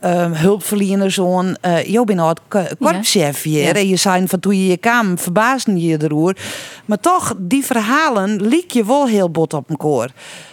uh, 0.05 0.31
hulpverleners 0.31 1.13
zo'n. 1.13 1.57
Uh, 1.65 1.83
je 1.83 2.03
bent 2.03 2.19
al 2.19 2.35
korpschef 2.79 3.41
hier. 3.41 3.75
En 3.75 3.87
je 3.87 3.95
zei 3.95 4.27
van 4.27 4.39
toen 4.39 4.57
je 4.57 4.67
je 4.67 4.77
kwam, 4.77 5.17
verbaasde 5.17 5.81
je 5.81 6.03
erover. 6.03 6.37
Maar 6.85 6.99
toch, 6.99 7.33
die 7.37 7.65
verhalen 7.65 8.41
liek 8.41 8.71
je 8.71 8.85
wel 8.85 9.07
heel 9.07 9.29
bot 9.29 9.53
op 9.53 9.69
een 9.69 9.77
koor. 9.77 10.09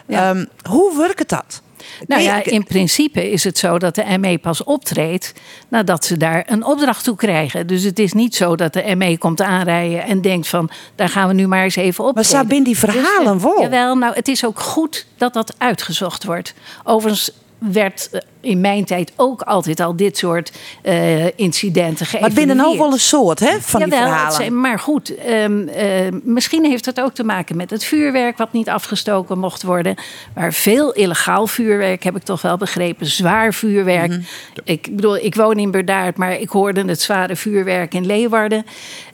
Um, 0.08 0.48
hoe 0.68 0.96
werkt 0.96 1.28
dat? 1.28 1.62
Nou 2.06 2.22
ja, 2.22 2.44
in 2.44 2.64
principe 2.64 3.30
is 3.30 3.44
het 3.44 3.58
zo 3.58 3.78
dat 3.78 3.94
de 3.94 4.18
ME 4.18 4.38
pas 4.38 4.64
optreedt 4.64 5.32
nadat 5.68 6.04
ze 6.04 6.16
daar 6.16 6.44
een 6.46 6.64
opdracht 6.64 7.04
toe 7.04 7.16
krijgen. 7.16 7.66
Dus 7.66 7.82
het 7.82 7.98
is 7.98 8.12
niet 8.12 8.34
zo 8.34 8.56
dat 8.56 8.72
de 8.72 8.94
ME 8.96 9.18
komt 9.18 9.40
aanrijden 9.40 10.02
en 10.02 10.20
denkt 10.20 10.48
van 10.48 10.70
daar 10.94 11.08
gaan 11.08 11.28
we 11.28 11.34
nu 11.34 11.46
maar 11.46 11.62
eens 11.62 11.76
even 11.76 12.04
op. 12.04 12.14
Maar 12.14 12.24
zijn 12.24 12.62
die 12.62 12.78
verhalen 12.78 13.32
dus, 13.32 13.42
wel? 13.42 13.60
Jawel, 13.60 13.94
nou 13.94 14.14
het 14.14 14.28
is 14.28 14.44
ook 14.44 14.60
goed 14.60 15.06
dat 15.16 15.32
dat 15.32 15.54
uitgezocht 15.58 16.24
wordt. 16.24 16.54
Overigens 16.84 17.30
werd 17.58 18.08
eh, 18.12 18.20
in 18.40 18.60
mijn 18.60 18.84
tijd 18.84 19.12
ook 19.16 19.42
altijd 19.42 19.80
al 19.80 19.96
dit 19.96 20.18
soort 20.18 20.52
uh, 20.82 21.38
incidenten 21.38 22.06
geëvalueerd. 22.06 22.20
Maar 22.20 22.46
binnen 22.46 22.56
nou 22.56 22.78
wel 22.78 22.92
een 22.92 22.98
soort 22.98 23.40
hè, 23.40 23.60
van 23.60 23.80
Jawel, 23.80 23.98
die 23.98 24.08
verhalen. 24.08 24.60
maar 24.60 24.78
goed, 24.78 25.12
um, 25.28 25.68
uh, 25.68 25.74
misschien 26.22 26.64
heeft 26.64 26.84
het 26.84 27.00
ook 27.00 27.14
te 27.14 27.24
maken 27.24 27.56
met 27.56 27.70
het 27.70 27.84
vuurwerk... 27.84 28.36
wat 28.36 28.52
niet 28.52 28.68
afgestoken 28.68 29.38
mocht 29.38 29.62
worden. 29.62 29.94
Maar 30.34 30.52
veel 30.52 30.92
illegaal 30.92 31.46
vuurwerk, 31.46 32.02
heb 32.02 32.16
ik 32.16 32.22
toch 32.22 32.42
wel 32.42 32.56
begrepen. 32.56 33.06
Zwaar 33.06 33.54
vuurwerk. 33.54 34.10
Mm 34.10 34.14
-hmm. 34.14 34.62
Ik 34.64 34.96
bedoel, 34.96 35.16
ik 35.16 35.34
woon 35.34 35.58
in 35.58 35.70
Berdaard, 35.70 36.16
maar 36.16 36.40
ik 36.40 36.48
hoorde 36.48 36.84
het 36.84 37.00
zware 37.00 37.36
vuurwerk 37.36 37.94
in 37.94 38.06
Leeuwarden. 38.06 38.66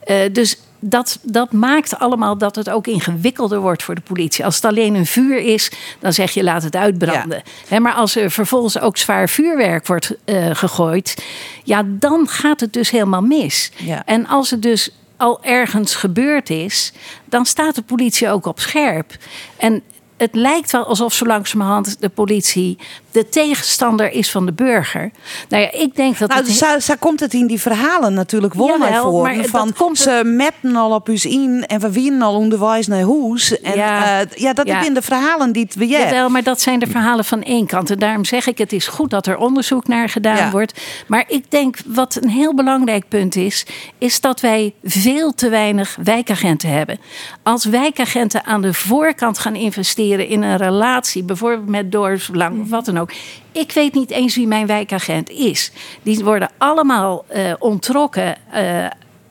Uh, 0.07 0.17
dus 0.33 0.59
dat, 0.87 1.19
dat 1.23 1.53
maakt 1.53 1.99
allemaal 1.99 2.39
dat 2.39 2.57
het 2.57 2.71
ook 2.71 2.87
ingewikkelder 2.87 3.61
wordt 3.61 3.83
voor 3.83 3.95
de 3.95 4.01
politie. 4.01 4.45
Als 4.45 4.55
het 4.55 4.65
alleen 4.65 4.95
een 4.95 5.07
vuur 5.07 5.39
is, 5.39 5.71
dan 6.01 6.13
zeg 6.13 6.31
je 6.31 6.43
laat 6.43 6.63
het 6.63 6.77
uitbranden. 6.77 7.43
maar 7.79 7.93
als 7.93 8.17
er 8.17 8.31
vervolgens 8.31 8.81
ook 8.81 8.97
zwaar 8.97 9.29
vuurwerk 9.29 9.87
wordt 9.87 10.15
uh, 10.25 10.51
gegooid, 10.53 11.25
ja, 11.65 11.83
dan 11.87 12.29
gaat 12.29 12.61
het 12.61 12.73
dus 12.73 12.91
helemaal 12.91 13.23
mis. 13.23 13.73
En 14.05 14.27
als 14.27 14.51
het 14.51 14.63
dus 14.63 14.91
al 15.17 15.45
ergens 15.45 15.95
gebeurd 15.95 16.51
is, 16.51 16.93
dan 17.25 17.47
staat 17.47 17.75
de 17.75 17.83
politie 17.83 18.29
ook 18.29 18.47
op 18.47 18.61
scherp. 18.61 19.17
En 19.57 19.83
het 20.25 20.35
lijkt 20.35 20.71
wel 20.73 20.85
alsof 20.87 21.13
zo 21.13 21.25
langzamerhand 21.27 22.01
de 22.01 22.09
politie 22.09 22.79
de 23.11 23.29
tegenstander 23.29 24.13
is 24.13 24.31
van 24.31 24.47
de 24.47 24.53
burger. 24.53 25.11
Nou 25.49 25.63
ja, 25.63 25.73
ik 25.73 25.97
denk 25.97 26.19
dat. 26.19 26.29
Nou, 26.29 26.43
het... 26.45 26.53
zo, 26.53 26.79
zo 26.79 26.95
komt 26.99 27.21
het 27.21 27.35
in 27.35 27.47
die 27.47 27.61
verhalen 27.61 28.15
natuurlijk 28.15 28.55
wel 28.55 28.79
naar 28.79 29.01
voren. 29.01 29.45
Van 29.49 29.73
komt- 29.73 29.99
ze 29.99 30.23
meppen 30.25 30.77
al 30.77 30.95
op 30.95 31.09
us 31.09 31.25
in 31.25 31.65
en 31.67 31.81
we 31.81 31.93
winnen 31.93 32.23
al 32.23 32.35
onderwijs 32.35 32.87
naar 32.87 33.05
huis. 33.05 33.61
En 33.61 33.77
Ja. 33.77 34.19
ja, 34.19 34.25
ja 34.35 34.53
dat 34.53 34.67
Ja. 34.67 34.81
zijn 34.81 34.95
de 34.95 35.03
verhalen 35.03 35.53
die 35.53 35.63
het 35.65 35.75
weer. 35.75 35.89
Jawel, 35.89 36.29
maar 36.29 36.43
dat 36.43 36.61
zijn 36.61 36.79
de 36.79 36.87
verhalen 36.87 37.25
van 37.25 37.43
één 37.43 37.67
kant. 37.67 37.91
En 37.91 37.99
daarom 37.99 38.25
zeg 38.25 38.47
ik, 38.47 38.59
het 38.59 38.73
is 38.73 38.87
goed 38.87 39.11
dat 39.11 39.27
er 39.27 39.37
onderzoek 39.37 39.87
naar 39.87 40.09
gedaan 40.09 40.37
Ja. 40.37 40.51
wordt. 40.51 40.81
Maar 41.07 41.25
ik 41.29 41.51
denk, 41.51 41.77
wat 41.87 42.19
een 42.23 42.29
heel 42.29 42.55
belangrijk 42.55 43.09
punt 43.09 43.37
is... 43.37 43.67
is 43.99 44.21
dat 44.21 44.41
wij 44.41 44.75
veel 44.85 45.35
te 45.35 45.49
weinig 45.49 45.97
wijkagenten 46.05 46.69
hebben. 46.69 46.99
Als 47.43 47.65
wijkagenten 47.65 48.45
aan 48.45 48.63
de 48.63 48.75
voorkant 48.75 49.39
gaan 49.39 49.55
investeren 49.55 50.14
in 50.21 50.43
een 50.43 50.57
relatie... 50.57 51.23
bijvoorbeeld 51.23 51.69
met 51.69 51.93
dorpsbelang 51.93 52.61
of 52.61 52.71
wat 52.71 52.85
dan 52.85 52.99
ook... 52.99 53.13
Ik 53.53 53.73
weet 53.73 53.95
niet 53.95 54.11
eens 54.11 54.37
wie 54.37 54.47
mijn 54.47 54.67
wijkagent 54.67 55.31
is. 55.31 55.73
Die 56.03 56.25
worden 56.25 56.51
allemaal 56.59 57.25
eh, 57.29 57.53
ontrokken... 57.59 58.37
eh, 58.51 58.87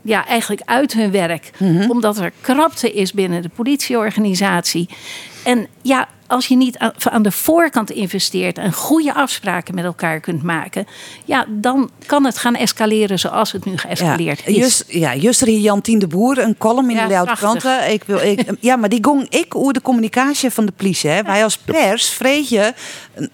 ja, 0.06 0.26
eigenlijk 0.28 0.62
uit 0.66 0.94
hun 0.94 1.12
werk. 1.12 1.52
Omdat 1.88 2.18
er 2.18 2.32
krapte 2.42 2.92
is 2.92 3.14
binnen 3.14 3.42
de 3.42 3.50
politieorganisatie. 3.50 4.90
En 5.44 5.68
ja, 5.82 6.08
als 6.34 6.48
je 6.48 6.56
niet 6.56 6.78
aan- 6.78 7.24
de 7.24 7.32
voorkant 7.32 7.92
investeert 7.92 8.58
en 8.58 8.74
goede 8.74 9.14
afspraken 9.14 9.76
met 9.76 9.84
elkaar 9.84 10.20
kunt 10.20 10.44
maken, 10.44 10.88
ja, 11.26 11.46
dan 11.50 11.90
kan 12.06 12.26
het 12.26 12.38
gaan 12.38 12.56
escaleren 12.56 13.20
zoals 13.20 13.52
het 13.52 13.66
nu 13.66 13.78
geëscaleerd 13.78 14.48
is. 14.48 14.56
Just, 14.56 14.86
ja, 14.88 15.16
juster 15.16 15.48
hier 15.48 15.60
Jantien 15.60 16.00
de 16.00 16.08
Boer, 16.08 16.38
een 16.38 16.58
column 16.58 16.90
in 16.90 16.96
Ja, 16.96 17.02
de 17.02 17.08
Leeuwarden. 17.08 17.36
Kranten. 17.36 17.92
Ik 17.92 18.04
wil, 18.04 18.20
ik, 18.20 18.44
ja, 18.60 18.76
maar 18.76 18.90
die 18.90 19.04
gong 19.04 19.26
ik 19.30 19.56
over 19.56 19.74
de 19.74 19.82
communicatie 19.82 20.50
van 20.50 20.66
de 20.66 20.72
politie. 20.72 21.10
Hè. 21.10 21.24
Wij 21.24 21.44
als 21.44 21.58
pers 21.58 22.10
vreet 22.10 22.50
je 22.50 22.74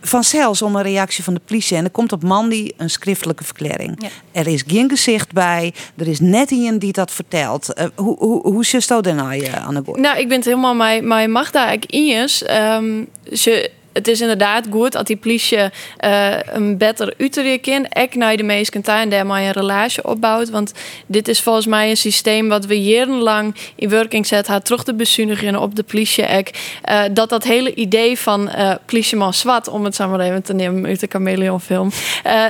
vanzelfs 0.02 0.62
om 0.62 0.76
een 0.76 0.82
reactie 0.82 1.24
van 1.24 1.34
de 1.34 1.42
politie. 1.46 1.78
En 1.78 1.84
er 1.84 1.90
komt 1.90 2.12
op 2.12 2.24
Mandy 2.24 2.72
een 2.78 2.90
schriftelijke 2.90 3.44
verklaring. 3.44 3.96
Ja. 3.98 4.08
Er 4.32 4.48
is 4.48 4.64
geen 4.68 4.90
gezicht 4.90 5.34
bij. 5.34 5.74
Er 5.98 6.08
is 6.08 6.20
net 6.20 6.52
iemand 6.52 6.82
die 6.82 6.92
dat 6.92 7.12
vertelt. 7.12 7.74
Eh, 7.74 7.86
hoe 7.96 8.18
hoe, 8.18 8.64
dat 8.88 9.04
dan 9.04 9.20
Anne 9.66 9.82
Boer? 9.82 10.00
Nou, 10.00 10.20
ik 10.20 10.28
ben 10.28 10.38
het 10.38 10.46
helemaal 10.46 10.76
mijn, 10.76 11.08
mijn 11.08 11.32
Magda 11.32 11.72
ik 11.72 11.86
Injes. 11.86 12.44
Ehm, 12.90 13.06
ze, 13.32 13.72
het 13.94 14.08
is 14.08 14.22
inderdaad 14.22 14.66
goed 14.72 14.92
dat 14.92 15.08
die 15.08 15.18
politie 15.18 15.58
eh, 15.98 16.32
een 16.46 16.78
beter 16.78 17.14
uiterlijk 17.18 17.68
in. 17.68 17.88
Ik 17.94 18.16
naar 18.16 18.38
de 18.38 18.44
meesten 18.44 18.84
en 18.84 19.10
daar 19.10 19.26
maar 19.26 19.42
een 19.42 19.52
relatie 19.52 20.08
opbouwt. 20.08 20.50
Want 20.50 20.74
dit 21.06 21.28
is 21.28 21.42
volgens 21.42 21.66
mij 21.66 21.90
een 21.90 21.98
systeem 21.98 22.50
wat 22.50 22.66
we 22.66 22.84
jarenlang 22.84 23.56
in 23.76 23.90
werking 23.90 24.28
zet. 24.28 24.48
Haar 24.48 24.62
terug 24.62 24.84
te 24.84 24.94
bezuinigen 24.94 25.56
op 25.56 25.76
de 25.76 25.84
politie. 25.84 26.08
Eh, 26.24 27.02
dat 27.12 27.30
dat 27.30 27.44
hele 27.44 27.74
idee 27.74 28.20
van 28.20 28.50
eh 28.50 28.74
politieman 28.86 29.34
zwart, 29.34 29.68
om 29.68 29.86
het 29.86 29.98
maar 30.00 30.20
even 30.20 30.44
te 30.44 30.54
nemen 30.54 30.86
uit 30.86 31.00
de 31.00 31.08
Chameleon 31.10 31.62
film. 31.62 31.92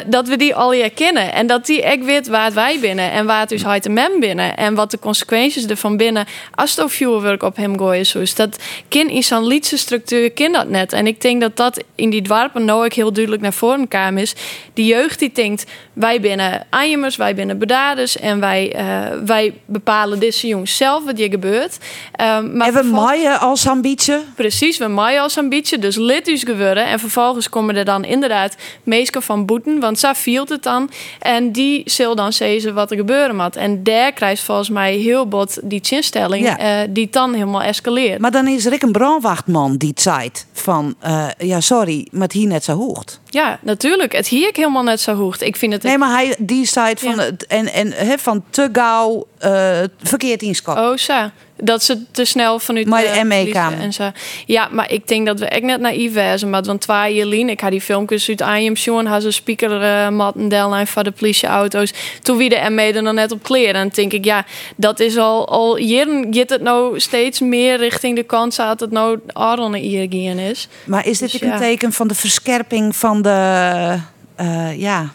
dat 0.08 0.27
we 0.27 0.38
die 0.38 0.55
al 0.55 0.74
herkennen. 0.74 1.34
En 1.34 1.48
dat 1.48 1.65
die 1.65 1.81
ik 1.81 2.03
weet 2.03 2.27
waar 2.27 2.46
het 2.46 2.53
wij 2.53 2.79
binnen. 2.79 3.12
En 3.12 3.25
waar 3.25 3.39
het 3.39 3.50
dus 3.50 3.65
uit 3.65 3.84
de 3.84 3.89
mem 3.89 4.19
binnen. 4.19 4.58
En 4.58 4.75
wat 4.75 4.91
de 4.91 5.00
consequenties 5.00 5.65
ervan 5.65 5.98
binnen. 5.98 6.25
Als 6.55 6.77
er 6.77 6.89
vuurwerk 6.89 7.43
op 7.43 7.55
hem 7.55 7.77
gooien. 7.77 8.22
Is 8.22 8.36
dat 8.36 8.58
kind 8.88 9.12
in 9.12 9.24
zo'n 9.24 9.48
liedse 9.48 9.77
structuur 9.77 10.31
ken 10.31 10.51
dat 10.51 10.69
net. 10.69 10.93
En 10.93 11.08
ik 11.08 11.22
denk 11.22 11.28
dat 11.38 11.57
dat 11.57 11.83
in 11.95 12.09
die 12.09 12.21
dwarpen 12.21 12.65
nou 12.65 12.93
heel 12.93 13.13
duidelijk 13.13 13.43
naar 13.43 13.53
voren 13.53 13.88
kwam 13.88 14.17
is. 14.17 14.36
Die 14.74 14.86
jeugd 14.86 15.19
die 15.19 15.31
denkt, 15.33 15.65
wij 15.99 16.19
binnen 16.21 16.65
aanjemers, 16.69 17.15
wij 17.15 17.35
binnen 17.35 17.57
bedaders. 17.57 18.17
En 18.17 18.39
wij, 18.39 18.73
eh, 18.73 19.17
wij 19.25 19.53
bepalen 19.65 20.19
deze 20.19 20.47
jongens 20.47 20.77
zelf 20.77 21.03
wat 21.05 21.17
hier 21.17 21.29
gebeurt. 21.29 21.77
Ehm, 22.11 22.57
maar 22.57 22.67
en 22.67 22.73
we 22.73 22.83
maaien 22.83 23.39
als 23.39 23.67
ambitie. 23.67 24.15
Precies, 24.35 24.77
we 24.77 24.87
maaien 24.87 25.21
als 25.21 25.39
beetje, 25.49 25.79
dus 25.79 25.95
lid 25.95 26.27
is 26.27 26.43
geworden. 26.43 26.85
En 26.85 26.99
vervolgens 26.99 27.49
komen 27.49 27.75
er 27.75 27.85
dan 27.85 28.03
inderdaad 28.03 28.55
meesten 28.83 29.21
van 29.21 29.45
boeten, 29.45 29.79
want 29.79 29.99
zo 29.99 30.13
viel 30.13 30.45
het 30.49 30.63
dan. 30.63 30.89
En 31.19 31.51
die 31.51 31.81
zal 31.85 32.15
dan 32.15 32.33
zeggen 32.33 32.73
wat 32.73 32.91
er 32.91 32.97
gebeuren 32.97 33.35
moet. 33.35 33.55
En 33.55 33.83
daar 33.83 34.11
krijgt 34.11 34.41
volgens 34.43 34.69
mij 34.69 34.95
heel 34.95 35.27
bot 35.27 35.59
die 35.63 35.79
zinstelling, 35.83 36.45
Ja. 36.45 36.57
eh, 36.57 36.87
die 36.89 37.07
dan 37.11 37.33
helemaal 37.33 37.61
escaleert. 37.61 38.19
Maar 38.19 38.31
dan 38.31 38.47
is 38.47 38.71
ook 38.71 38.81
een 38.81 38.91
brandwachtman 38.91 39.77
die 39.77 39.91
zei 39.95 40.29
van... 40.53 40.95
eh, 40.99 41.27
ja, 41.37 41.59
sorry, 41.59 42.07
maar 42.11 42.21
het 42.21 42.31
hier 42.31 42.47
net 42.47 42.63
zo 42.63 42.73
hoog. 42.75 43.03
Ja, 43.29 43.59
natuurlijk. 43.62 44.12
Het 44.12 44.27
hier 44.27 44.48
ik 44.48 44.55
helemaal 44.55 44.83
net 44.83 45.01
zo 45.01 45.15
hoog. 45.15 45.39
Ik 45.39 45.55
vind 45.55 45.74
het... 45.74 45.83
Nee, 45.83 45.98
maar 45.98 46.12
hij 46.12 46.36
die 46.39 46.65
zei 46.65 46.93
van, 46.98 47.15
Ja. 47.15 47.24
het, 47.24 47.48
en, 47.48 47.74
en, 47.74 48.19
van 48.19 48.43
te 48.50 48.69
gauw 48.71 49.27
eh, 49.38 49.79
verkeerd 50.03 50.41
inschat. 50.41 50.77
Oh. 50.77 51.31
Dat 51.63 51.83
ze 51.83 51.97
te 52.11 52.25
snel 52.25 52.59
vanuit 52.59 52.87
Maar 52.87 53.01
de 53.01 53.07
de 53.11 53.23
ME 53.23 53.29
politie 53.29 53.51
kwamen. 53.51 53.79
en 53.79 53.93
zo. 53.93 54.11
Ja, 54.45 54.67
maar 54.71 54.91
ik 54.91 55.07
denk 55.07 55.25
dat 55.25 55.39
we 55.39 55.45
echt 55.45 55.63
net 55.63 55.79
naïef 55.79 56.13
zijn. 56.13 56.49
Maar 56.49 56.63
want 56.63 56.81
twee 56.81 57.13
Jelien, 57.15 57.49
ik 57.49 57.59
had 57.59 57.71
die 57.71 57.81
filmpjes 57.81 58.29
uit 58.29 58.41
Aanjem 58.41 58.75
Sjoen, 58.75 59.05
had 59.05 59.21
ze 59.21 59.31
speaker 59.31 59.81
uh, 59.81 60.09
mat 60.09 60.35
en 60.35 60.49
deadline 60.49 60.85
van 60.87 61.03
de 61.03 61.11
politieauto's. 61.11 61.93
Toen 62.21 62.37
wie 62.37 62.49
de 62.49 62.69
ME 62.69 62.81
er 62.93 63.01
nog 63.03 63.13
net 63.13 63.31
op 63.31 63.43
kleren. 63.43 63.73
En 63.73 63.81
dan 63.81 63.89
denk 63.93 64.13
ik, 64.13 64.25
ja, 64.25 64.45
dat 64.75 64.99
is 64.99 65.17
al, 65.17 65.47
al 65.47 65.77
jaren 65.77 66.27
gaat 66.33 66.49
het 66.49 66.61
nou 66.61 66.99
steeds 66.99 67.39
meer 67.39 67.77
richting 67.77 68.15
de 68.15 68.23
kant 68.23 68.55
dat 68.55 68.79
het 68.79 68.91
nou 68.91 69.19
Aron 69.33 69.73
hier 69.73 70.39
is. 70.49 70.67
Maar 70.85 71.05
is 71.07 71.17
dit 71.19 71.31
Dus 71.31 71.41
een 71.41 71.47
ja. 71.47 71.57
teken 71.57 71.91
van 71.93 72.07
de 72.07 72.15
verskerping 72.15 72.95
van 72.95 73.21
de... 73.21 73.97
eh, 74.35 74.79
ja, 74.79 75.13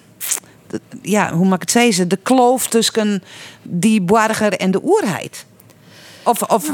de- 0.66 0.80
ja, 1.02 1.32
hoe 1.32 1.44
mag 1.46 1.54
ik 1.54 1.60
het 1.60 1.70
zeggen? 1.70 2.08
De 2.08 2.18
kloof 2.22 2.66
tussen 2.66 3.22
die 3.62 4.00
borger 4.00 4.52
en 4.52 4.70
de 4.70 4.80
oerheid. 4.82 5.44
Of, 6.24 6.42
of 6.42 6.70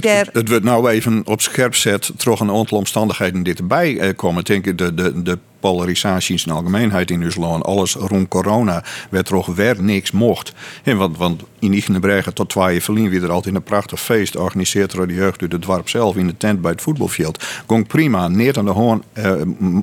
daar... 0.00 0.24
Het, 0.24 0.30
het 0.32 0.48
wordt 0.48 0.64
nou 0.64 0.90
even 0.90 1.22
op 1.24 1.40
scherp 1.40 1.74
zet, 1.74 2.10
toch 2.16 2.40
een 2.40 2.50
aantal 2.50 2.78
omstandigheden 2.78 3.42
die 3.42 3.54
erbij 3.54 3.98
eh, 3.98 4.16
komen. 4.16 4.40
Ik 4.40 4.46
denk 4.46 4.78
de, 4.78 4.94
de, 4.94 5.22
de 5.22 5.38
polarisatie 5.60 6.32
in 6.32 6.40
zijn 6.40 6.54
algemeenheid 6.54 7.10
in 7.10 7.24
ons 7.24 7.36
land, 7.36 7.64
alles 7.64 7.94
rond 7.94 8.28
corona, 8.28 8.84
werd 9.10 9.26
toch 9.26 9.46
weer 9.46 9.82
niks 9.82 10.10
mocht. 10.10 10.52
En 10.82 10.96
want, 10.96 11.16
want 11.16 11.42
in 11.58 11.72
Igenebreggen 11.72 12.34
tot 12.34 12.48
twee 12.48 12.82
verlien 12.82 13.08
weer 13.08 13.22
er 13.22 13.30
altijd 13.30 13.54
een 13.54 13.62
prachtig 13.62 14.00
feest, 14.00 14.36
organiseerd 14.36 14.90
door 14.90 15.06
de 15.06 15.14
jeugd 15.14 15.42
uit 15.42 15.52
het 15.52 15.62
dorp 15.62 15.88
zelf 15.88 16.16
in 16.16 16.26
de 16.26 16.36
tent 16.36 16.60
bij 16.60 16.70
het 16.70 16.82
voetbalveld. 16.82 17.44
Ging 17.66 17.86
prima, 17.86 18.28
neer 18.28 18.58
aan 18.58 18.64
de 18.64 18.70
hoorn, 18.70 19.02
eh 19.12 19.32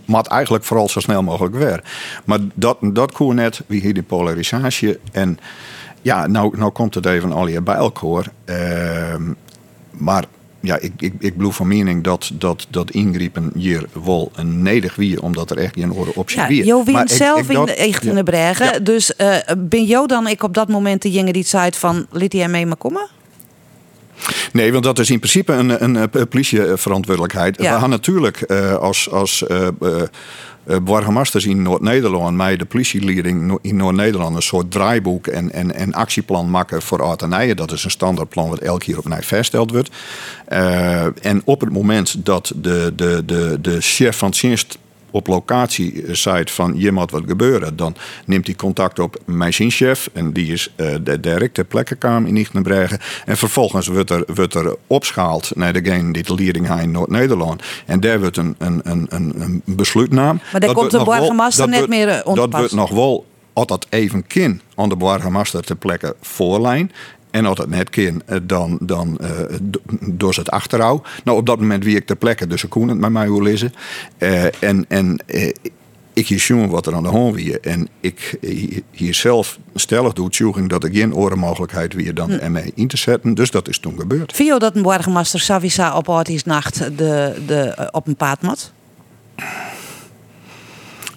maar 0.06 0.26
eigenlijk 0.26 0.64
vooral 0.64 0.90
zo 0.90 1.00
snel 1.00 1.24
mogelijk 1.24 1.56
weer. 1.56 1.84
Maar 2.26 2.40
dat, 2.54 2.78
dat 2.82 3.12
kon 3.12 3.36
net, 3.36 3.62
wie 3.68 3.82
hier 3.82 3.94
die 3.94 4.04
polarisatie 4.04 4.98
en... 5.12 5.40
Ja, 6.02 6.28
nou, 6.28 6.58
nou 6.58 6.72
komt 6.72 6.94
het 6.96 7.06
even 7.06 7.32
al 7.32 7.48
bij 7.64 7.76
elkaar. 7.76 8.26
Ehm, 8.46 9.22
maar 9.92 10.24
ja, 10.60 10.78
ik, 10.80 10.92
ik, 10.98 11.14
ik 11.20 11.38
blijf 11.38 11.56
van 11.56 11.68
mening 11.68 12.04
dat, 12.04 12.32
dat, 12.34 12.68
dat 12.70 12.92
ingrepen 12.92 13.52
hier 13.56 13.86
wel 14.06 14.32
een 14.36 14.62
nedig 14.62 14.96
wie, 14.96 15.22
omdat 15.22 15.52
er 15.52 15.58
echt 15.58 15.74
geen 15.76 15.92
orde 15.92 16.16
optie 16.16 16.40
Ja, 16.40 16.48
wie. 16.48 16.66
Jo 16.66 16.84
wint 16.84 17.12
ik- 17.12 17.18
zelf 17.18 17.40
ik 17.40 17.48
in 17.50 17.54
dat- 17.54 17.70
echt 17.70 18.04
in 18.04 18.16
de 18.16 18.24
bregen. 18.24 18.66
Ja. 18.66 18.80
Dus 18.80 19.16
eh, 19.16 19.36
ben 19.58 19.84
jou 19.86 20.08
dan 20.08 20.28
ik 20.28 20.44
op 20.44 20.54
dat 20.54 20.70
moment 20.70 21.02
de 21.02 21.12
jongen 21.12 21.34
die 21.34 21.46
zei 21.46 21.70
van... 21.74 22.06
Liet 22.12 22.34
hij 22.34 22.48
mee 22.48 22.66
maar 22.66 22.76
komen? 22.78 23.10
Nee, 24.54 24.72
want 24.72 24.84
dat 24.84 25.00
is 25.00 25.10
in 25.10 25.20
principe 25.20 25.54
een, 25.54 25.84
een, 25.84 25.96
een 25.96 26.28
politieverantwoordelijkheid. 26.28 27.62
Ja. 27.62 27.74
We 27.74 27.80
gaan 27.80 27.90
natuurlijk 27.90 28.42
eh, 28.42 28.74
als, 28.76 29.12
als 29.12 29.48
eh, 29.48 29.68
burgemeesters 30.64 31.46
in 31.46 31.62
Noord-Nederland, 31.62 32.38
mij 32.38 32.58
de 32.58 32.66
politieleiding 32.66 33.58
in 33.62 33.76
Noord-Nederland, 33.76 34.36
een 34.36 34.42
soort 34.42 34.72
draaiboek 34.72 35.28
en, 35.28 35.52
en, 35.52 35.76
en 35.76 35.94
actieplan 35.94 36.50
maken 36.50 36.82
voor 36.82 37.02
Artenijen. 37.02 37.56
Dat 37.56 37.72
is 37.72 37.84
een 37.84 37.92
standaardplan 37.92 38.50
wat 38.50 38.60
elk 38.60 38.84
jaar 38.84 38.98
opnieuw 38.98 39.16
vastgesteld 39.16 39.72
wordt. 39.72 39.90
Eh, 40.46 41.26
en 41.26 41.42
op 41.46 41.62
het 41.62 41.72
moment 41.72 42.26
dat 42.26 42.52
de, 42.56 42.94
de, 42.96 43.24
de, 43.26 43.58
de 43.62 43.82
chef 43.82 44.18
van 44.18 44.32
dienst 44.42 44.78
op 45.12 45.28
locatie 45.28 46.04
zei 46.12 46.44
van 46.46 46.74
je 46.76 46.92
moet 46.92 47.12
wat 47.12 47.24
gebeuren, 47.28 47.76
dan 47.76 47.96
neemt 48.26 48.46
hij 48.46 48.56
contact 48.56 49.00
op 49.00 49.18
mijn 49.26 49.54
zinchef 49.54 50.10
en 50.14 50.34
die 50.34 50.52
is 50.52 50.74
eh, 50.76 50.96
de 51.04 51.20
direct 51.20 51.54
ter 51.54 51.66
plekke 51.66 51.96
kwam 51.96 52.26
in 52.26 52.38
Ichtenbregen. 52.38 53.00
En 53.26 53.38
vervolgens 53.38 53.88
wordt 53.88 54.10
er, 54.10 54.24
wordt 54.34 54.54
er 54.54 54.76
opschaald 54.88 55.52
naar 55.56 55.74
degene 55.74 56.14
die 56.14 56.24
de 56.24 56.36
leiding 56.36 56.68
heeft 56.68 56.82
in 56.82 56.92
Noord-Nederland. 56.92 57.64
En 57.86 58.00
daar 58.00 58.20
wordt 58.20 58.38
een, 58.38 58.56
een, 58.58 58.82
een, 58.84 59.08
een, 59.10 59.62
besluitnaam. 59.66 60.36
Maar 60.36 60.60
daar 60.60 60.70
Dat 60.70 60.74
komt 60.74 60.92
de 60.92 61.50
dat 61.56 61.70
net 61.70 61.88
meer, 61.88 62.08
eh, 62.08 62.26
onder 62.26 62.42
Dat 62.42 62.50
pas. 62.50 62.60
wordt 62.60 62.76
nog 62.76 62.90
wel, 62.90 63.26
als 63.54 63.68
dat 63.68 63.86
even 63.90 64.28
kind 64.28 64.62
aan 64.76 64.90
de 64.90 64.98
burgemeester 64.98 65.64
ter 65.64 65.76
plekke 65.76 66.16
voorlijn. 66.22 66.92
En 67.32 67.46
het 67.58 67.70
net 67.70 67.90
kind, 67.90 68.24
eh, 68.26 68.38
dan, 68.44 68.78
dan 68.82 69.20
do- 69.62 69.82
door 70.02 70.34
het 70.36 70.50
achterhoud. 70.52 71.08
Nou, 71.24 71.38
op 71.38 71.46
dat 71.46 71.60
moment 71.60 71.84
wie 71.84 71.96
ik 71.96 72.06
ter 72.06 72.16
plekke, 72.16 72.48
dus 72.48 72.60
ze 72.62 72.68
koen 72.68 72.88
het 72.88 72.98
met 72.98 73.12
mij 73.12 73.28
hoe 73.28 73.44
lezen. 73.44 73.74
Eh, 74.18 74.64
en 74.64 74.86
en 74.88 75.20
ik 76.14 76.28
hier 76.28 76.40
zien 76.40 76.70
wat 76.70 76.86
er 76.86 76.96
aan 76.96 77.04
de 77.04 77.10
hand 77.10 77.36
wie. 77.36 77.60
En 77.60 77.88
ik 78.00 78.38
hier 78.92 79.14
zelf 79.14 79.60
stellig 79.76 80.14
doe 80.14 80.30
tjoeging 80.30 80.70
dat 80.70 80.84
er 80.84 80.90
geen 80.94 81.16
orenmogelijkheid 81.16 81.94
wie 81.94 82.14
dan 82.14 82.30
Hm. 82.32 82.38
ermee 82.38 82.72
in 82.76 82.88
te 82.88 82.98
zetten. 82.98 83.34
Dus 83.34 83.52
dat 83.52 83.68
is 83.70 83.80
toen 83.80 84.00
gebeurd. 84.00 84.36
Je 84.46 84.60
dat 84.60 84.76
een 84.76 84.82
burgemeester 84.82 85.40
Savisa 85.40 85.98
op 85.98 86.08
nacht 86.44 86.98
de, 86.98 87.36
de, 87.48 87.90
op 87.92 88.08
een 88.08 88.16
paard? 88.16 88.72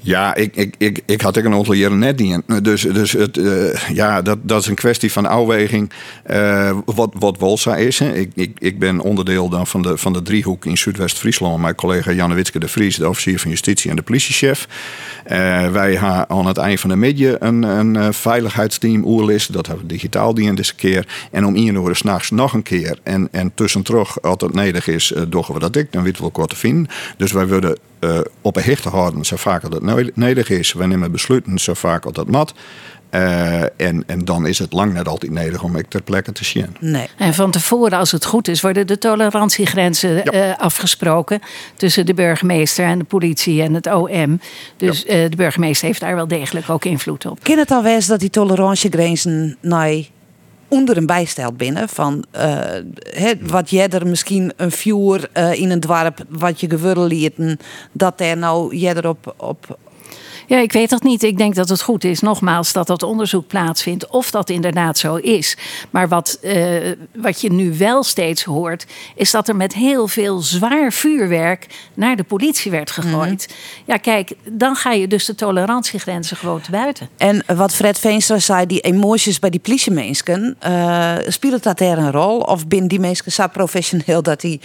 Ja, 0.04 0.34
ik, 0.34 0.56
ik, 0.56 0.74
ik, 0.78 1.00
ik 1.06 1.20
had 1.20 1.36
ik 1.36 1.44
een 1.44 1.76
jaren 1.76 1.98
net 1.98 2.18
niet. 2.18 2.40
Dus, 2.62 2.82
dus 2.82 3.12
het, 3.12 3.36
uh, 3.36 3.88
ja, 3.88 4.22
dat, 4.22 4.38
dat 4.42 4.60
is 4.60 4.66
een 4.66 4.74
kwestie 4.74 5.12
van 5.12 5.26
afweging. 5.26 5.92
Uh, 6.30 6.78
wat, 6.84 7.12
wat 7.18 7.38
Wolsa 7.38 7.76
is. 7.76 7.98
Hè. 7.98 8.14
Ik, 8.14 8.30
ik, 8.34 8.56
ik 8.58 8.78
ben 8.78 9.00
onderdeel 9.00 9.48
dan 9.48 9.66
van 9.66 9.82
de, 9.82 9.98
van 9.98 10.12
de 10.12 10.22
driehoek 10.22 10.64
in 10.64 10.78
Zuidwest-Friesland. 10.78 11.60
Mijn 11.60 11.74
collega 11.74 12.12
Janne 12.12 12.34
Witske 12.34 12.58
de 12.58 12.68
Vries, 12.68 12.96
de 12.96 13.08
officier 13.08 13.40
van 13.40 13.50
justitie 13.50 13.90
en 13.90 13.96
de 13.96 14.02
politiechef. 14.02 14.68
Uh, 15.32 15.70
wij 15.70 15.96
gaan 15.96 16.24
aan 16.28 16.46
het 16.46 16.58
eind 16.58 16.80
van 16.80 16.90
de 16.90 16.96
middag 16.96 17.36
een, 17.38 17.62
een 17.62 18.14
veiligheidsteam 18.14 19.04
oerlist. 19.04 19.52
Dat 19.52 19.66
hebben 19.66 19.86
we 19.86 19.92
digitaal 19.92 20.34
die 20.34 20.54
deze 20.54 20.74
keer. 20.74 21.06
En 21.30 21.46
om 21.46 21.56
één 21.56 21.74
uur 21.74 21.96
s'nachts 21.96 22.30
nog 22.30 22.52
een 22.52 22.62
keer. 22.62 22.98
En, 23.02 23.28
en 23.30 23.52
tussendoor, 23.54 24.14
als 24.22 24.36
het 24.38 24.54
nodig 24.54 24.88
is, 24.88 25.12
doen 25.28 25.44
we 25.52 25.58
dat 25.58 25.76
ik. 25.76 25.92
Dan 25.92 26.02
weten 26.02 26.24
we 26.24 26.30
wat 26.32 26.48
te 26.48 26.56
vinden. 26.56 26.88
Dus 27.16 27.32
wij 27.32 27.46
willen 27.46 27.78
uh, 28.04 28.20
op 28.40 28.56
een 28.56 28.62
hecht 28.62 28.84
houden 28.84 29.24
zo 29.24 29.36
vaak 29.36 29.64
als 29.64 29.74
het 29.74 30.16
nodig 30.16 30.50
is. 30.50 30.72
We 30.72 30.86
nemen 30.86 31.12
besluiten 31.12 31.58
zo 31.58 31.74
vaak 31.74 32.04
als 32.04 32.14
dat 32.14 32.30
mat. 32.30 32.54
Uh, 33.10 33.62
en, 33.62 34.04
en 34.06 34.24
dan 34.24 34.46
is 34.46 34.58
het 34.58 34.72
lang 34.72 34.92
net 34.92 35.08
altijd 35.08 35.32
nodig 35.32 35.62
om 35.62 35.76
ik 35.76 35.86
ter 35.88 36.02
plekke 36.02 36.32
te 36.32 36.44
zien. 36.44 36.76
Nee. 36.80 37.08
En 37.16 37.34
van 37.34 37.50
tevoren, 37.50 37.98
als 37.98 38.12
het 38.12 38.24
goed 38.24 38.48
is, 38.48 38.60
worden 38.60 38.86
de 38.86 38.98
tolerantiegrenzen 38.98 40.14
ja. 40.14 40.48
uh, 40.48 40.58
afgesproken 40.58 41.40
tussen 41.76 42.06
de 42.06 42.14
burgemeester 42.14 42.84
en 42.84 42.98
de 42.98 43.04
politie 43.04 43.62
en 43.62 43.74
het 43.74 43.86
OM. 43.86 44.40
Dus 44.76 45.04
ja. 45.06 45.14
uh, 45.14 45.30
de 45.30 45.36
burgemeester 45.36 45.86
heeft 45.86 46.00
daar 46.00 46.14
wel 46.14 46.28
degelijk 46.28 46.70
ook 46.70 46.84
invloed 46.84 47.26
op. 47.26 47.42
Kan 47.42 47.58
het 47.58 47.70
al 47.70 47.82
wezen 47.82 48.10
dat 48.10 48.20
die 48.20 48.30
tolerantiegrenzen 48.30 49.56
naar 49.60 49.92
onder 50.74 50.96
een 50.96 51.06
bijstelt 51.06 51.56
binnen. 51.56 51.88
Van 51.88 52.24
uh, 52.36 52.60
wat 53.40 53.70
jij 53.70 53.88
er 53.88 54.06
misschien 54.06 54.52
een 54.56 54.70
vuur 54.70 55.28
uh, 55.36 55.52
in 55.52 55.70
een 55.70 55.80
dorp, 55.80 56.24
wat 56.28 56.60
je 56.60 56.70
gewurrel 56.70 57.06
lieten, 57.06 57.58
dat 57.92 58.20
er 58.20 58.36
nou 58.36 58.76
jij 58.76 58.94
erop 58.94 59.34
op, 59.36 59.78
ja, 60.46 60.58
ik 60.58 60.72
weet 60.72 60.90
dat 60.90 61.02
niet. 61.02 61.22
Ik 61.22 61.38
denk 61.38 61.54
dat 61.54 61.68
het 61.68 61.82
goed 61.82 62.04
is, 62.04 62.20
nogmaals, 62.20 62.72
dat 62.72 62.86
dat 62.86 63.02
onderzoek 63.02 63.46
plaatsvindt. 63.46 64.06
Of 64.06 64.30
dat 64.30 64.50
inderdaad 64.50 64.98
zo 64.98 65.16
is. 65.16 65.56
Maar 65.90 66.08
wat, 66.08 66.38
uh, 66.42 66.92
wat 67.14 67.40
je 67.40 67.52
nu 67.52 67.78
wel 67.78 68.02
steeds 68.02 68.44
hoort, 68.44 68.86
is 69.14 69.30
dat 69.30 69.48
er 69.48 69.56
met 69.56 69.74
heel 69.74 70.08
veel 70.08 70.40
zwaar 70.40 70.92
vuurwerk 70.92 71.66
naar 71.94 72.16
de 72.16 72.24
politie 72.24 72.70
werd 72.70 72.90
gegooid. 72.90 73.48
Mm 73.48 73.54
-hmm. 73.54 73.84
Ja, 73.84 73.96
kijk, 73.96 74.32
dan 74.48 74.76
ga 74.76 74.92
je 74.92 75.06
dus 75.06 75.24
de 75.24 75.34
tolerantiegrenzen 75.34 76.36
gewoon 76.36 76.60
te 76.60 76.70
buiten. 76.70 77.08
En 77.16 77.44
wat 77.56 77.74
Fred 77.74 77.98
Veenstra 77.98 78.38
zei, 78.38 78.66
die 78.66 78.80
emoties 78.80 79.38
bij 79.38 79.50
die 79.50 79.60
politiemensen, 79.60 80.56
uh, 80.66 81.14
speelt 81.26 81.62
dat 81.62 81.80
er 81.80 81.98
een 81.98 82.12
rol? 82.12 82.38
Of 82.38 82.66
binnen 82.66 82.88
die 82.88 83.00
mensen 83.00 83.32
zo 83.32 83.46
professioneel 83.46 84.22
dat 84.22 84.40
die 84.40 84.60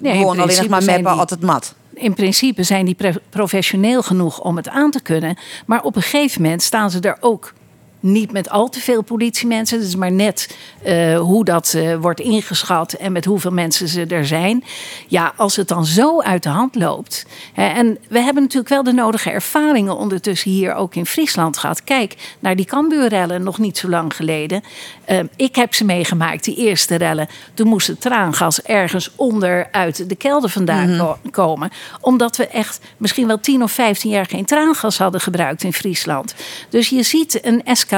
nee, 0.00 0.16
gewoon 0.16 0.40
alleen 0.40 0.70
maar 0.70 0.84
met 0.84 1.06
altijd 1.06 1.40
mat? 1.40 1.74
In 2.00 2.14
principe 2.14 2.62
zijn 2.62 2.84
die 2.84 2.96
professioneel 3.30 4.02
genoeg 4.02 4.40
om 4.40 4.56
het 4.56 4.68
aan 4.68 4.90
te 4.90 5.02
kunnen. 5.02 5.36
Maar 5.66 5.82
op 5.82 5.96
een 5.96 6.02
gegeven 6.02 6.42
moment 6.42 6.62
staan 6.62 6.90
ze 6.90 7.00
er 7.00 7.16
ook 7.20 7.52
niet 8.00 8.32
met 8.32 8.50
al 8.50 8.68
te 8.68 8.80
veel 8.80 9.02
politiemensen. 9.02 9.78
Het 9.78 9.86
is 9.86 9.96
maar 9.96 10.12
net 10.12 10.56
uh, 10.86 11.18
hoe 11.18 11.44
dat 11.44 11.72
uh, 11.76 11.96
wordt 11.96 12.20
ingeschat 12.20 12.92
en 12.92 13.12
met 13.12 13.24
hoeveel 13.24 13.50
mensen 13.50 13.88
ze 13.88 14.06
er 14.06 14.26
zijn. 14.26 14.64
Ja, 15.08 15.32
als 15.36 15.56
het 15.56 15.68
dan 15.68 15.86
zo 15.86 16.20
uit 16.20 16.42
de 16.42 16.48
hand 16.48 16.74
loopt. 16.74 17.26
Hè, 17.52 17.66
en 17.66 17.98
we 18.08 18.18
hebben 18.18 18.42
natuurlijk 18.42 18.70
wel 18.70 18.82
de 18.82 18.92
nodige 18.92 19.30
ervaringen 19.30 19.96
ondertussen 19.96 20.50
hier 20.50 20.74
ook 20.74 20.94
in 20.94 21.06
Friesland 21.06 21.58
gehad. 21.58 21.84
Kijk 21.84 22.16
naar 22.38 22.56
die 22.56 22.64
Cambuurrellen 22.64 23.42
nog 23.42 23.58
niet 23.58 23.78
zo 23.78 23.88
lang 23.88 24.16
geleden. 24.16 24.62
Uh, 25.08 25.20
ik 25.36 25.56
heb 25.56 25.74
ze 25.74 25.84
meegemaakt, 25.84 26.44
die 26.44 26.56
eerste 26.56 26.94
rellen. 26.94 27.28
Toen 27.54 27.68
moest 27.68 27.86
het 27.86 28.00
traangas 28.00 28.62
ergens 28.62 29.10
onder 29.16 29.68
uit 29.70 30.08
de 30.08 30.16
kelder 30.16 30.50
vandaan 30.50 30.90
mm 30.90 30.98
-hmm. 30.98 31.30
komen. 31.30 31.70
Omdat 32.00 32.36
we 32.36 32.46
echt 32.46 32.80
misschien 32.96 33.26
wel 33.26 33.40
10 33.40 33.62
of 33.62 33.72
15 33.72 34.10
jaar 34.10 34.26
geen 34.26 34.44
traangas 34.44 34.98
hadden 34.98 35.20
gebruikt 35.20 35.62
in 35.62 35.72
Friesland. 35.72 36.34
Dus 36.68 36.88
je 36.88 37.02
ziet 37.02 37.44
een 37.44 37.64
escalatie 37.64 37.88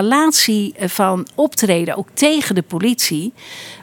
van 0.78 1.26
optreden, 1.34 1.96
ook 1.96 2.08
tegen 2.14 2.54
de 2.54 2.62
politie. 2.62 3.32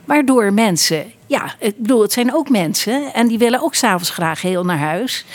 Waardoor 0.06 0.54
mensen, 0.54 1.06
ja, 1.28 1.56
ik 1.60 1.78
bedoel, 1.78 2.01
het 2.01 2.13
zijn 2.13 2.34
ook 2.34 2.50
mensen 2.50 3.13
en 3.13 3.28
die 3.28 3.38
willen 3.38 3.62
ook 3.62 3.75
s'avonds 3.75 4.10
graag 4.10 4.42
heel 4.42 4.66
naar 4.66 4.78
huis. 4.78 5.25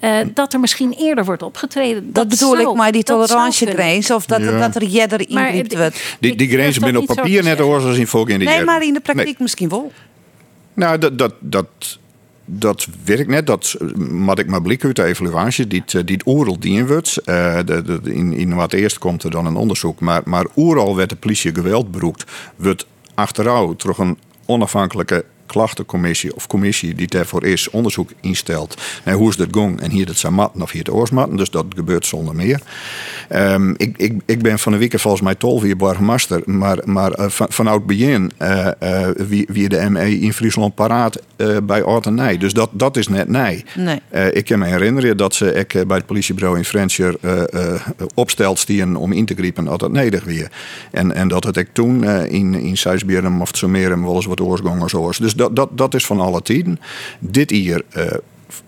Uh, 0.00 0.16
dat 0.34 0.52
er 0.52 0.60
misschien 0.60 0.92
eerder 0.92 1.24
wordt 1.24 1.42
opgetreden. 1.42 2.04
Dat, 2.04 2.14
dat 2.14 2.28
bedoel 2.28 2.56
zou, 2.56 2.70
ik, 2.70 2.76
maar 2.76 2.92
die 2.92 3.02
tolerantiegrens 3.02 4.10
of 4.10 4.26
dat, 4.26 4.40
ja. 4.40 4.58
dat 4.58 4.74
er 4.74 4.84
jeder 4.84 5.28
ingript 5.28 5.76
wordt. 5.76 6.16
Die, 6.20 6.36
die 6.36 6.48
grenzen 6.48 6.82
binnen 6.82 7.02
op 7.02 7.06
papier 7.06 7.42
net 7.42 7.58
hoor, 7.58 7.80
als 7.82 7.96
in 7.96 8.06
volk 8.06 8.28
in 8.28 8.38
de 8.38 8.44
Nee, 8.44 8.64
maar 8.64 8.82
in 8.82 8.92
de 8.92 9.00
praktijk 9.00 9.28
nee. 9.28 9.36
misschien 9.38 9.68
wel. 9.68 9.92
Nou, 10.74 10.98
dat, 10.98 11.18
dat, 11.18 11.34
dat, 11.40 11.66
dat 12.44 12.88
ik 13.04 13.28
net. 13.28 13.46
Dat 13.46 13.76
wat 14.08 14.38
ik 14.38 14.46
maar 14.46 14.62
blik 14.62 14.84
uit 14.84 14.96
de 14.96 15.04
evaluatie. 15.04 15.66
Die, 15.66 15.82
die 15.86 16.16
het 16.16 16.26
oorlog 16.26 16.58
dien 16.58 16.86
wordt. 16.86 17.14
De, 17.24 17.82
de, 17.84 18.00
in, 18.12 18.32
in 18.32 18.54
wat 18.54 18.72
eerst 18.72 18.98
komt 18.98 19.22
er 19.22 19.30
dan 19.30 19.46
een 19.46 19.56
onderzoek. 19.56 20.00
Maar, 20.00 20.22
maar 20.24 20.46
oeral 20.56 20.96
werd 20.96 21.08
de 21.08 21.16
politie 21.16 21.54
geweld 21.54 21.90
beroekt. 21.90 22.24
Wordt 22.56 22.86
achteraf 23.14 23.76
terug 23.76 23.98
een 23.98 24.18
onafhankelijke 24.46 25.24
klachtencommissie 25.46 26.34
of 26.34 26.46
commissie 26.46 26.94
die 26.94 27.06
daarvoor 27.06 27.44
is 27.44 27.70
onderzoek 27.70 28.10
instelt. 28.20 28.82
En 29.04 29.14
hoe 29.14 29.28
is 29.28 29.36
dat 29.36 29.48
gong? 29.50 29.80
En 29.80 29.90
hier 29.90 30.06
het 30.06 30.18
zijn 30.18 30.34
matten 30.34 30.62
of 30.62 30.70
hier 30.70 30.82
het 30.84 30.94
oorsmatten. 30.94 31.36
Dus 31.36 31.50
dat 31.50 31.64
gebeurt 31.68 32.06
zonder 32.06 32.34
meer. 32.34 32.60
Um, 33.30 33.74
ik, 33.76 33.96
ik, 33.96 34.20
ik 34.26 34.42
ben 34.42 34.58
van 34.58 34.72
de 34.72 34.78
week 34.78 35.00
volgens 35.00 35.22
mij 35.22 35.34
tol 35.34 35.60
weer 35.60 35.76
burgemeester. 35.76 36.42
Maar, 36.44 36.78
maar 36.84 37.20
uh, 37.20 37.28
van, 37.28 37.46
van 37.50 37.66
oud 37.66 37.86
begin 37.86 38.32
wie, 39.16 39.46
wie 39.52 39.68
de 39.68 39.90
ME 39.90 40.20
in 40.20 40.32
Friesland 40.32 40.74
paraat 40.74 41.22
bij 41.62 41.82
Ort 41.82 42.06
en 42.06 42.14
Nij. 42.14 42.38
Dus 42.38 42.52
dat, 42.52 42.70
dat 42.72 42.96
is 42.96 43.08
net 43.08 43.28
nee. 43.28 43.64
nee. 43.76 44.32
ik 44.32 44.44
kan 44.44 44.58
me 44.58 44.66
herinneren 44.66 45.16
dat 45.16 45.34
ze 45.34 45.52
ik, 45.52 45.86
bij 45.86 45.96
het 45.96 46.06
politiebureau 46.06 46.56
in 46.56 46.64
Frencher 46.64 47.16
opstelt 48.14 48.58
stien 48.58 48.96
om 48.96 49.12
in 49.12 49.24
te 49.26 49.34
griepen 49.34 49.64
dat 49.64 49.92
nedig 49.92 50.24
weer. 50.24 50.50
En, 50.90 51.12
en 51.12 51.28
dat 51.28 51.44
het 51.44 51.56
ik 51.56 51.68
toen 51.72 52.04
in, 52.04 52.54
in 52.54 52.76
Suisberum 52.76 53.40
of 53.40 53.50
Zomerum 53.52 54.04
wel 54.04 54.14
eens 54.14 54.26
wat 54.26 54.40
oorsgong 54.40 54.90
zoals. 54.90 55.18
Dus 55.18 55.34
dat, 55.34 55.56
dat, 55.56 55.68
dat 55.72 55.94
is 55.94 56.06
van 56.06 56.20
alle 56.20 56.42
tijden. 56.42 56.80
Dit 57.18 57.50
hier, 57.50 57.82
uh, 57.96 58.04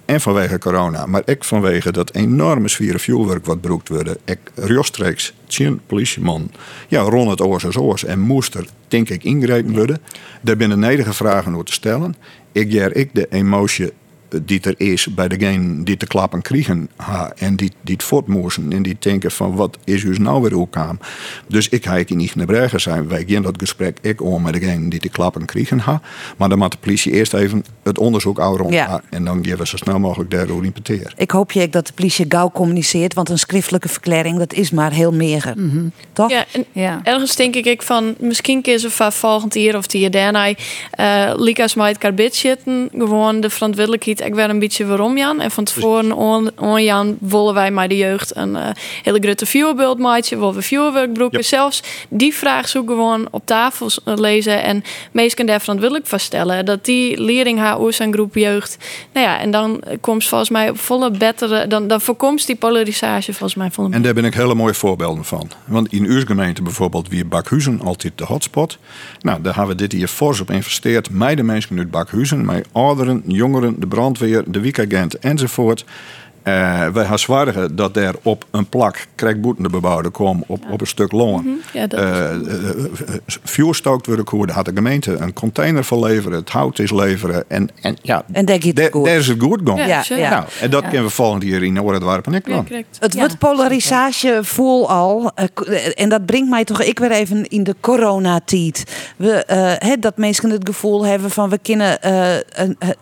en 0.05 0.21
vanwege 0.21 0.59
corona, 0.59 1.07
maar 1.07 1.23
ook 1.27 1.45
vanwege 1.45 1.93
dat 1.93 2.15
enorme 2.15 2.69
sferen 2.69 3.01
vuurwerk 3.01 3.47
wat 3.47 3.61
broekt 3.61 3.89
worden. 3.89 4.17
Ik 4.25 4.39
rechtstreeks 4.55 5.35
tien 5.47 5.81
politieman, 5.87 6.51
ja, 6.89 7.01
rond 7.01 7.31
het 7.31 7.41
oors 7.41 7.65
en 7.65 7.81
oors. 7.81 8.05
En 8.05 8.21
moest 8.21 8.55
er, 8.55 8.67
denk 8.89 9.09
ik, 9.09 9.25
ingrepen 9.25 9.75
worden. 9.75 10.01
Daar 10.41 10.57
binnen 10.57 10.79
nederige 10.79 11.13
vragen 11.13 11.53
over 11.53 11.65
te 11.65 11.73
stellen. 11.73 12.17
Ik 12.53 12.71
ger 12.73 12.97
ik 12.97 13.11
de 13.13 13.27
emotie 13.31 13.93
die 14.43 14.61
er 14.61 14.75
is 14.77 15.07
bij 15.15 15.29
degene 15.29 15.85
die 15.85 15.97
te 15.97 16.07
klappen 16.07 16.43
krijgen 16.43 16.89
ha, 16.97 17.33
en 17.37 17.57
die, 17.57 17.73
die 17.83 17.95
het 17.95 18.05
voortmoesten 18.05 18.73
en 18.73 18.83
die 18.83 18.97
denken 18.99 19.31
van 19.31 19.55
wat 19.55 19.79
is 19.85 20.03
u 20.03 20.19
nou 20.19 20.43
weer 20.43 20.59
ook 20.59 20.77
aan. 20.77 20.99
Dus 21.49 21.69
ik 21.69 21.85
ga 21.87 21.97
in 21.97 22.17
niet 22.17 22.35
naar 22.35 22.47
Bregen 22.47 22.81
zijn. 22.81 23.09
Wij 23.09 23.25
gaan 23.27 23.43
dat 23.43 23.55
gesprek 23.59 23.99
ik 24.01 24.23
om 24.23 24.43
met 24.43 24.53
degene 24.53 24.89
die 24.89 25.01
te 25.01 25.09
klappen 25.09 25.45
krijgen 25.45 25.79
ha. 25.79 26.01
Maar 26.37 26.49
dan 26.49 26.59
moet 26.59 26.73
de 26.73 26.79
politie 26.79 27.13
eerst 27.13 27.35
even 27.35 27.65
het 27.83 27.99
onderzoek 27.99 28.39
rond 28.39 28.73
ja. 28.73 29.03
en 29.11 29.25
dan 29.25 29.45
geven 29.45 29.59
we 29.59 29.67
zo 29.67 29.77
snel 29.77 29.99
mogelijk 29.99 30.31
daardoor 30.31 30.65
impeteren. 30.65 31.13
Ik 31.17 31.31
hoop 31.31 31.53
je 31.53 31.69
dat 31.69 31.87
de 31.87 31.93
politie 31.93 32.27
gauw 32.29 32.51
communiceert, 32.51 33.15
want 33.15 33.29
een 33.29 33.39
schriftelijke 33.39 33.89
verklaring 33.89 34.39
dat 34.39 34.53
is 34.53 34.71
maar 34.71 34.93
heel 34.93 35.13
meer. 35.13 35.53
Mm 35.57 35.71
-hmm. 35.71 35.93
Toch? 36.13 36.31
Ja, 36.31 36.45
en 36.53 36.65
ja. 36.73 37.01
ergens 37.03 37.37
denk 37.37 37.55
ik 37.55 37.83
van 37.83 38.15
misschien 38.21 38.63
kiezen 38.63 38.91
we 38.99 39.13
volgend 39.13 39.55
jaar 39.55 39.77
of 39.77 39.87
die 39.87 40.01
jaar 40.01 40.11
daarna 40.11 40.49
uh, 40.49 41.33
Likas 41.37 41.75
met 41.75 41.99
karbit 41.99 42.35
zitten, 42.35 42.89
gewoon 42.99 43.41
de 43.41 43.51
verantwoordelijkheid 43.51 44.16
ik 44.21 44.35
werd 44.35 44.51
een 44.51 44.59
beetje 44.59 44.87
waarom 44.87 45.19
Jan. 45.19 45.41
En 45.41 45.51
van 45.51 45.65
tevoren 45.65 46.13
on, 46.13 46.51
on 46.59 46.85
Jan 46.85 47.17
willen 47.21 47.55
wij 47.55 47.71
maar 47.71 47.89
de 47.89 47.97
jeugd 47.97 48.37
een 48.37 48.55
uh, 48.55 48.69
hele 49.03 49.19
grote 49.21 49.47
vuurbeeld 49.47 49.99
maken, 49.99 50.39
willen 50.39 50.55
we 50.55 50.63
vuurwerkbroeken. 50.63 51.39
Yep. 51.39 51.49
Zelfs 51.49 51.83
die 52.09 52.35
vraag 52.35 52.69
zo 52.69 52.85
gewoon 52.87 53.29
op 53.31 53.47
tafel 53.47 53.91
lezen 54.05 54.63
en 54.63 54.83
meesten 55.13 55.47
daar 55.47 55.61
verantwoordelijk 55.61 56.07
vaststellen. 56.07 56.65
Dat 56.65 56.85
die 56.85 57.21
leerling 57.21 57.59
haar 57.59 57.79
oor 57.79 57.93
zijn 57.93 58.13
groep 58.13 58.35
jeugd. 58.35 58.77
Nou 59.13 59.27
ja, 59.27 59.39
en 59.39 59.51
dan 59.51 59.83
komt 60.01 60.25
volgens 60.25 60.51
mij 60.51 60.71
op 60.71 60.79
volle 60.79 61.11
betere, 61.11 61.67
dan, 61.67 61.89
dan 61.89 62.01
voorkomt 62.01 62.47
die 62.47 62.57
polarisatie 62.57 63.35
volgens 63.35 63.55
mij. 63.55 63.71
Volle 63.71 63.91
en 63.91 64.03
daar 64.03 64.15
ben 64.15 64.25
ik 64.25 64.35
hele 64.35 64.55
mooie 64.55 64.75
voorbeelden 64.75 65.25
van. 65.25 65.51
Want 65.65 65.93
in 65.93 66.05
uw 66.05 66.25
gemeente 66.25 66.63
bijvoorbeeld, 66.63 67.09
wie 67.09 67.25
Bakhuizen 67.25 67.81
altijd 67.81 68.19
de 68.19 68.25
hotspot. 68.25 68.79
Nou, 69.21 69.43
daar 69.43 69.55
hebben 69.57 69.77
we 69.77 69.83
dit 69.83 69.93
hier 69.93 70.09
fors 70.09 70.41
op 70.41 70.51
investeerd. 70.51 71.11
Mij 71.11 71.35
de 71.35 71.43
mensen 71.43 71.79
uit 71.79 71.91
Bakhuizen, 71.91 72.45
mij 72.45 72.65
ouderen, 72.73 73.23
jongeren, 73.27 73.81
de 73.81 73.87
brandweer, 74.07 74.45
de 74.47 74.61
weekagent 74.61 75.19
enzovoort. 75.19 75.85
Uh, 76.49 76.89
wij 76.89 77.05
gaan 77.05 77.19
zwaardigen 77.19 77.77
dat 77.77 77.97
er 77.97 78.15
op 78.23 78.45
een 78.51 78.69
plak 78.69 79.07
krijgboetende 79.15 79.69
bebouwde 79.69 80.11
kwam 80.11 80.45
op, 80.47 80.63
ja. 80.63 80.71
op 80.71 80.81
een 80.81 80.87
stuk. 80.87 81.13
Mm 81.13 81.21
-hmm. 81.21 81.61
ja, 81.73 81.87
uh, 81.93 82.85
vuurstookt 83.45 84.07
worden 84.07 84.25
koer, 84.25 84.51
had 84.51 84.65
de 84.65 84.71
gemeente 84.75 85.17
een 85.17 85.33
container 85.33 85.85
voor 85.85 86.07
leveren, 86.07 86.39
het 86.39 86.51
hout 86.51 86.79
is 86.79 86.91
leveren. 86.91 87.45
En, 87.49 87.69
en 87.81 87.97
ja, 88.03 88.25
en 88.33 88.45
denk 88.45 88.63
je 88.63 88.73
daar 88.73 89.17
is 89.17 89.27
het 89.27 89.43
goed 89.43 89.61
gaan. 89.65 89.77
Ja, 89.77 90.05
ja, 90.09 90.31
Nou, 90.31 90.45
en 90.61 90.71
dat 90.71 90.83
kunnen 90.83 91.03
we 91.03 91.11
volgend 91.11 91.43
jaar 91.43 91.63
in 91.63 91.77
het 91.77 92.03
Warp 92.03 92.27
en 92.27 92.35
ik 92.35 92.49
dan. 92.49 92.67
Het 92.99 93.15
wordt 93.15 93.39
polarisatie 93.39 94.33
voel 94.41 94.91
al. 94.91 95.31
en 95.95 96.09
dat 96.09 96.27
brengt 96.27 96.51
mij 96.51 96.65
toch 96.65 96.83
ik 96.83 96.99
weer 96.99 97.11
even 97.11 97.49
in 97.49 97.65
de 97.65 97.75
coronatijd. 97.81 98.85
We, 99.17 99.97
dat 100.01 100.17
mensen 100.17 100.51
het 100.51 100.67
gevoel 100.67 101.07
hebben 101.07 101.31
van 101.31 101.49
we 101.49 101.59
kunnen 101.59 101.99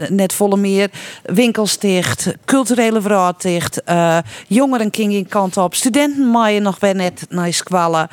net 0.08 0.32
volle 0.32 0.56
meer 0.56 0.90
winkels 1.22 1.78
dicht, 1.78 2.34
culturele 2.44 3.00
verhaal 3.00 3.33
dicht. 3.42 3.82
Eh, 3.82 4.18
jongeren 4.46 4.88
gingen 4.90 5.12
geen 5.12 5.28
kant 5.28 5.56
op. 5.56 5.74
Studenten 5.74 6.30
maaien 6.30 6.62
nog 6.62 6.80
weer 6.80 6.94
net 6.94 7.26
naar 7.28 7.52
squallen. 7.52 8.08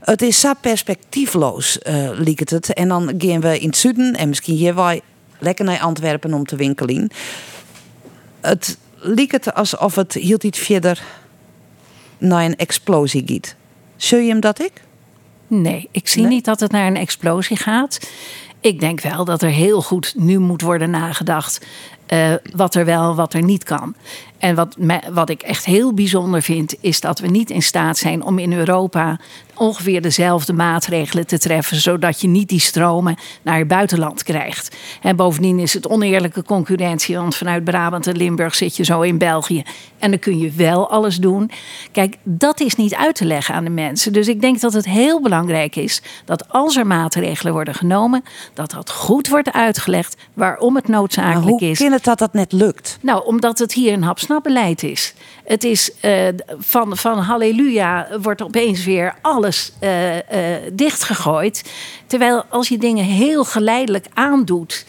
Het 0.00 0.22
is 0.22 0.40
zo 0.40 0.52
perspectiefloos, 0.60 1.78
uh, 1.88 2.36
het. 2.36 2.72
En 2.72 2.88
dan 2.88 3.14
gaan 3.18 3.40
we 3.40 3.58
in 3.58 3.68
het 3.68 3.76
zuiden 3.76 4.14
en 4.14 4.28
misschien 4.28 4.56
hier 4.56 4.74
wij 4.74 5.00
lekker 5.38 5.64
naar 5.64 5.80
Antwerpen 5.80 6.34
om 6.34 6.46
te 6.46 6.56
winkelen. 6.56 7.10
Het 8.40 8.78
liep 8.96 9.30
het 9.30 9.54
alsof 9.54 9.94
het 9.94 10.12
hield 10.12 10.44
iets 10.44 10.58
verder 10.58 11.02
naar 12.18 12.44
een 12.44 12.56
explosie 12.56 13.22
gaat. 13.26 13.54
Zul 13.96 14.18
je 14.18 14.28
hem 14.28 14.40
dat 14.40 14.60
ik? 14.60 14.72
Nee, 15.46 15.88
ik 15.90 16.08
zie 16.08 16.26
niet 16.26 16.44
dat 16.44 16.60
het 16.60 16.70
naar 16.70 16.86
een 16.86 16.96
explosie 16.96 17.56
gaat. 17.56 17.98
Ik 18.60 18.80
denk 18.80 19.00
wel 19.00 19.24
dat 19.24 19.42
er 19.42 19.50
heel 19.50 19.82
goed 19.82 20.14
nu 20.16 20.38
moet 20.38 20.62
worden 20.62 20.90
nagedacht. 20.90 21.66
Uh, 22.08 22.34
wat 22.52 22.74
er 22.74 22.84
wel, 22.84 23.14
wat 23.14 23.34
er 23.34 23.42
niet 23.42 23.64
kan. 23.64 23.94
En 24.42 24.54
wat, 24.54 24.76
wat 25.12 25.28
ik 25.28 25.42
echt 25.42 25.64
heel 25.64 25.94
bijzonder 25.94 26.42
vind, 26.42 26.74
is 26.80 27.00
dat 27.00 27.18
we 27.18 27.26
niet 27.26 27.50
in 27.50 27.62
staat 27.62 27.98
zijn 27.98 28.22
om 28.22 28.38
in 28.38 28.52
Europa 28.52 29.20
ongeveer 29.56 30.02
dezelfde 30.02 30.52
maatregelen 30.52 31.26
te 31.26 31.38
treffen, 31.38 31.76
zodat 31.76 32.20
je 32.20 32.28
niet 32.28 32.48
die 32.48 32.60
stromen 32.60 33.16
naar 33.42 33.58
het 33.58 33.68
buitenland 33.68 34.22
krijgt. 34.22 34.76
En 35.02 35.16
bovendien 35.16 35.58
is 35.58 35.74
het 35.74 35.88
oneerlijke 35.88 36.42
concurrentie, 36.42 37.16
want 37.16 37.36
vanuit 37.36 37.64
Brabant 37.64 38.06
en 38.06 38.16
Limburg 38.16 38.54
zit 38.54 38.76
je 38.76 38.84
zo 38.84 39.00
in 39.00 39.18
België 39.18 39.62
en 39.98 40.10
dan 40.10 40.18
kun 40.18 40.38
je 40.38 40.50
wel 40.50 40.90
alles 40.90 41.16
doen. 41.16 41.50
Kijk, 41.92 42.16
dat 42.22 42.60
is 42.60 42.74
niet 42.76 42.94
uit 42.94 43.14
te 43.14 43.24
leggen 43.24 43.54
aan 43.54 43.64
de 43.64 43.70
mensen. 43.70 44.12
Dus 44.12 44.28
ik 44.28 44.40
denk 44.40 44.60
dat 44.60 44.72
het 44.72 44.84
heel 44.84 45.20
belangrijk 45.20 45.76
is 45.76 46.02
dat 46.24 46.52
als 46.52 46.76
er 46.76 46.86
maatregelen 46.86 47.52
worden 47.52 47.74
genomen, 47.74 48.24
dat 48.54 48.70
dat 48.70 48.90
goed 48.90 49.28
wordt 49.28 49.52
uitgelegd 49.52 50.16
waarom 50.34 50.76
het 50.76 50.88
noodzakelijk 50.88 51.60
hoe 51.60 51.70
is. 51.70 51.78
Hoe 51.78 51.90
het 51.90 52.04
dat 52.04 52.18
dat 52.18 52.32
net 52.32 52.52
lukt? 52.52 52.98
Nou, 53.00 53.26
omdat 53.26 53.58
het 53.58 53.72
hier 53.72 53.92
een 53.92 54.02
hapsnapbeleid 54.02 54.82
is. 54.82 55.14
Het 55.44 55.64
is 55.64 55.90
uh, 56.04 56.28
van, 56.58 56.96
van 56.96 57.18
halleluja 57.18 58.08
wordt 58.20 58.42
opeens 58.42 58.84
weer 58.84 59.14
alles 59.22 59.41
uh, 59.80 60.14
uh, 60.14 60.20
dichtgegooid. 60.72 61.70
Terwijl 62.06 62.44
als 62.48 62.68
je 62.68 62.78
dingen 62.78 63.04
heel 63.04 63.44
geleidelijk 63.44 64.06
aandoet. 64.14 64.84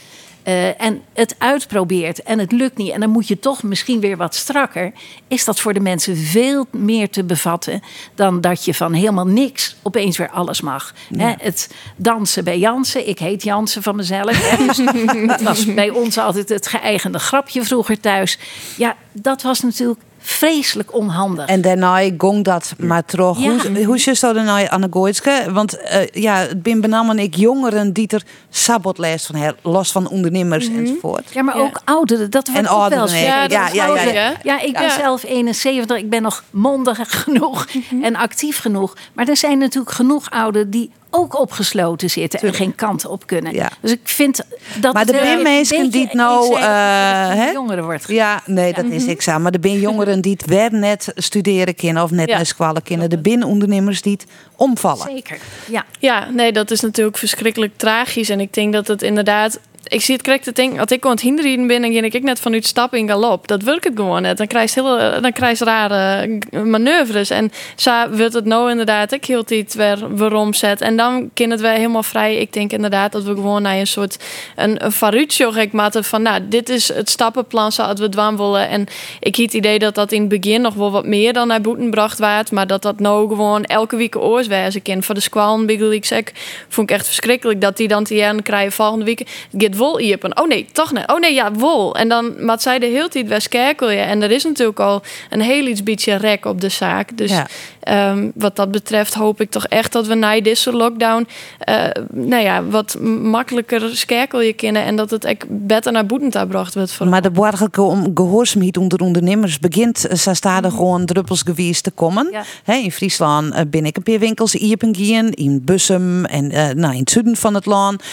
en 0.77 1.01
het 1.13 1.35
uitprobeert 1.37 2.23
en 2.23 2.39
het 2.39 2.51
lukt 2.51 2.77
niet. 2.77 2.91
En 2.91 2.99
dan 2.99 3.09
moet 3.09 3.27
je 3.27 3.39
toch 3.39 3.63
misschien 3.63 3.99
weer 3.99 4.17
wat 4.17 4.35
strakker. 4.35 4.91
Is 5.27 5.45
dat 5.45 5.59
voor 5.59 5.73
de 5.73 5.79
mensen 5.79 6.17
veel 6.17 6.65
meer 6.71 7.09
te 7.09 7.23
bevatten. 7.23 7.81
Dan 8.15 8.41
dat 8.41 8.65
je 8.65 8.73
van 8.73 8.93
helemaal 8.93 9.27
niks 9.27 9.75
opeens 9.81 10.17
weer 10.17 10.29
alles 10.29 10.61
mag. 10.61 10.93
Ja. 11.09 11.35
het 11.39 11.69
dansen 11.95 12.43
bij 12.43 12.59
Jansen. 12.59 13.07
Ik 13.07 13.19
heet 13.19 13.43
Jansen 13.43 13.83
van 13.83 13.95
mezelf. 13.95 14.57
Dus 14.67 14.77
dat 15.27 15.41
was 15.41 15.73
bij 15.73 15.89
ons 15.89 16.17
altijd 16.17 16.49
het 16.49 16.67
geëigende 16.67 17.19
grapje 17.19 17.63
vroeger 17.63 17.99
thuis. 17.99 18.37
Ja, 18.77 18.95
dat 19.11 19.41
was 19.41 19.61
natuurlijk 19.61 19.99
vreselijk 20.25 20.93
onhandig. 20.93 21.45
En 21.45 21.61
daarna 21.61 22.09
gong 22.17 22.43
dat 22.43 22.73
maar 22.77 23.05
terug. 23.05 23.39
Ja. 23.39 23.49
Hoe, 23.49 23.83
hoe 23.83 23.95
is 23.95 24.19
dat 24.19 24.35
nou 24.35 24.65
aan 24.69 24.81
de 24.81 24.87
Gooitske? 24.91 25.45
Want 25.51 25.77
uh, 25.77 26.07
ja, 26.11 26.35
het 26.35 26.63
ben 26.63 26.81
benamelijk 26.81 27.21
ik 27.23 27.35
jongeren 27.35 27.93
die 27.93 28.07
er 28.07 28.23
sabotlijst 28.49 29.25
van 29.25 29.35
her, 29.35 29.55
los 29.61 29.91
van 29.91 30.09
ondernemers 30.09 30.69
mm 30.69 30.75
-hmm. 30.75 30.85
enzovoort. 30.85 31.29
Ja, 31.33 31.41
maar 31.41 31.55
ook 31.55 31.81
ouderen. 31.83 32.29
Dat 32.29 32.47
wordt 32.47 32.59
en 32.59 32.67
ook 32.67 32.79
ouderen, 32.79 33.05
wel 33.05 33.15
ja, 33.15 33.43
ja, 33.47 33.69
ja, 33.73 34.01
ja, 34.01 34.33
ja, 34.43 34.61
ik 34.61 34.73
ben 34.73 34.91
zelf 34.91 35.23
71. 35.23 35.97
Ik 35.97 36.09
ben 36.09 36.21
nog 36.21 36.43
mondig 36.49 36.99
genoeg 37.23 37.67
mm 37.73 37.83
-hmm. 37.89 38.03
en 38.03 38.15
actief 38.15 38.59
genoeg. 38.59 38.95
Maar 39.13 39.27
er 39.27 39.37
zijn 39.37 39.57
natuurlijk 39.57 39.95
genoeg 39.95 40.29
ouderen 40.29 40.69
die 40.69 40.91
ook 41.15 41.39
opgesloten 41.39 42.09
zitten 42.09 42.39
Tuurlijk. 42.39 42.59
en 42.59 42.65
geen 42.65 42.75
kant 42.75 43.05
op 43.05 43.27
kunnen. 43.27 43.53
Ja. 43.53 43.69
Dus 43.79 43.91
ik 43.91 43.99
vind 44.03 44.41
dat. 44.79 44.93
Maar 44.93 45.05
de 45.05 45.11
ben 45.11 45.41
mensen 45.41 45.89
die 45.89 46.03
het 46.03 46.13
nou. 46.13 46.59
Uh, 46.59 47.51
jongeren 47.53 47.83
wordt. 47.83 48.07
Ja, 48.07 48.41
nee, 48.45 48.73
dat 48.73 48.85
is 48.85 49.05
niks 49.05 49.27
aan. 49.27 49.41
Maar 49.41 49.51
de 49.51 49.59
ben 49.59 49.79
jongeren 49.79 50.21
die 50.21 50.31
het 50.31 50.45
weer 50.45 50.73
net 50.73 51.11
studeren 51.15 51.75
kunnen 51.75 52.03
of 52.03 52.11
net 52.11 52.29
ja. 52.29 52.41
naar 52.57 52.81
kunnen. 52.81 53.09
De 53.09 53.17
bin 53.17 53.43
ondernemers 53.43 54.01
die 54.01 54.13
het 54.13 54.25
omvallen. 54.55 55.07
Zeker. 55.07 55.37
Ja. 55.69 55.85
ja, 55.99 56.29
nee, 56.29 56.51
dat 56.51 56.71
is 56.71 56.79
natuurlijk 56.79 57.17
verschrikkelijk 57.17 57.77
tragisch. 57.77 58.29
En 58.29 58.39
ik 58.39 58.53
denk 58.53 58.73
dat 58.73 58.87
het 58.87 59.01
inderdaad 59.01 59.59
ik 59.93 60.01
zie 60.01 60.15
het 60.15 60.23
correct 60.23 60.55
ding. 60.55 60.79
Als 60.79 60.91
ik 60.91 61.05
aan 61.05 61.11
het 61.11 61.21
hinderen 61.21 61.67
ben, 61.67 61.81
dan 61.81 61.91
ging 61.91 62.13
ik 62.13 62.23
net 62.23 62.39
vanuit 62.39 62.65
stap 62.65 62.93
in 62.93 63.07
galop. 63.07 63.47
Dat 63.47 63.63
werkt 63.63 63.83
het 63.83 63.93
gewoon 63.95 64.21
net. 64.21 64.37
Dan 64.37 64.47
krijg 64.47 64.73
je, 64.73 64.81
heel, 64.81 65.21
dan 65.21 65.31
krijg 65.31 65.59
je 65.59 65.65
rare 65.65 66.39
manoeuvres. 66.63 67.29
En 67.29 67.51
zo 67.75 68.09
wordt 68.09 68.33
het 68.33 68.45
nou 68.45 68.69
inderdaad 68.69 69.11
ik 69.11 69.25
hield 69.25 69.51
iets 69.51 69.75
weer, 69.75 70.15
weer 70.15 70.33
omzet. 70.33 70.81
En 70.81 70.97
dan 70.97 71.29
kan 71.33 71.49
het 71.49 71.61
weer 71.61 71.71
helemaal 71.71 72.03
vrij. 72.03 72.35
Ik 72.35 72.53
denk 72.53 72.71
inderdaad 72.71 73.11
dat 73.11 73.23
we 73.23 73.33
gewoon 73.33 73.61
naar 73.61 73.77
een 73.77 73.87
soort 73.87 74.23
een, 74.55 74.85
een 74.85 75.53
gek 75.53 75.71
maken 75.71 76.03
van 76.03 76.21
nou, 76.21 76.41
dit 76.47 76.69
is 76.69 76.87
het 76.87 77.09
stappenplan 77.09 77.71
zoals 77.71 77.99
we 77.99 78.09
dwan 78.09 78.37
willen. 78.37 78.69
En 78.69 78.81
ik 79.19 79.35
heb 79.35 79.45
het 79.45 79.53
idee 79.53 79.79
dat 79.79 79.95
dat 79.95 80.11
in 80.11 80.19
het 80.19 80.41
begin 80.41 80.61
nog 80.61 80.73
wel 80.73 80.91
wat 80.91 81.05
meer 81.05 81.33
dan 81.33 81.47
naar 81.47 81.61
boeten 81.61 81.89
bracht 81.89 82.19
werd. 82.19 82.51
Maar 82.51 82.67
dat 82.67 82.81
dat 82.81 82.99
nou 82.99 83.27
gewoon 83.27 83.63
elke 83.63 83.95
week 83.95 84.15
oorswijze 84.15 84.79
kan. 84.79 85.03
Voor 85.03 85.15
de 85.15 85.21
squallen, 85.21 85.65
Big 85.65 85.79
League 85.79 86.23
vond 86.69 86.89
ik 86.89 86.95
echt 86.95 87.05
verschrikkelijk. 87.05 87.61
Dat 87.61 87.77
die 87.77 87.87
dan 87.87 88.03
die 88.03 88.41
krijgen 88.41 88.71
volgende 88.71 89.05
week. 89.05 89.47
Get 89.57 89.75
wol 89.83 89.99
iepen. 89.99 90.37
Oh 90.41 90.47
nee, 90.47 90.67
toch 90.71 90.91
niet. 90.93 91.11
Oh 91.11 91.19
nee, 91.19 91.33
ja, 91.33 91.51
wol. 91.51 91.95
En 91.95 92.07
dan 92.09 92.45
maakt 92.45 92.61
zij 92.61 92.79
de 92.79 92.85
hele 92.85 93.09
tijd 93.09 93.27
weskerkel 93.27 93.89
je. 93.89 93.99
En 93.99 94.21
er 94.21 94.31
is 94.31 94.43
natuurlijk 94.43 94.79
al 94.79 95.01
een 95.29 95.41
heel 95.41 95.65
iets 95.65 95.83
beetje 95.83 96.15
rek 96.15 96.45
op 96.45 96.61
de 96.61 96.69
zaak. 96.69 97.17
Dus 97.17 97.31
ja. 97.31 98.09
um, 98.11 98.31
wat 98.35 98.55
dat 98.55 98.71
betreft 98.71 99.13
hoop 99.13 99.41
ik 99.41 99.49
toch 99.49 99.67
echt 99.67 99.91
dat 99.91 100.07
we 100.07 100.13
na 100.13 100.41
deze 100.41 100.71
lockdown 100.71 101.27
uh, 101.69 101.85
nou 102.11 102.43
ja, 102.43 102.63
wat 102.63 102.99
makkelijker 103.21 103.89
skerkel 103.93 104.41
je 104.41 104.53
kennen 104.53 104.83
en 104.83 104.95
dat 104.95 105.09
het 105.09 105.25
echt 105.25 105.45
beter 105.47 105.91
naar 105.91 106.05
boeten 106.05 106.47
bracht 106.47 106.73
wordt. 106.73 106.99
Maar 106.99 107.21
de 107.21 107.31
borgelijke 107.31 107.81
om 107.81 108.11
gehoorzaamheid 108.13 108.77
onder 108.77 109.01
ondernemers 109.01 109.59
begint 109.59 110.05
uh, 110.09 110.33
staat 110.33 110.65
er 110.65 110.71
gewoon 110.71 111.05
druppelsgewijs 111.05 111.81
te 111.81 111.91
komen. 111.91 112.27
Ja. 112.31 112.43
He, 112.63 112.75
in 112.75 112.91
Friesland 112.91 113.53
uh, 113.53 113.59
ben 113.67 113.85
ik 113.85 113.97
een 113.97 114.03
paar 114.03 114.19
winkels, 114.19 114.55
Iepengiën, 114.55 115.31
in 115.31 115.61
Bussum 115.63 116.25
en 116.25 116.51
uh, 116.51 116.69
nou, 116.69 116.93
in 116.93 116.99
het 116.99 117.09
zuiden 117.09 117.35
van 117.35 117.53
het 117.53 117.65
land 117.65 118.03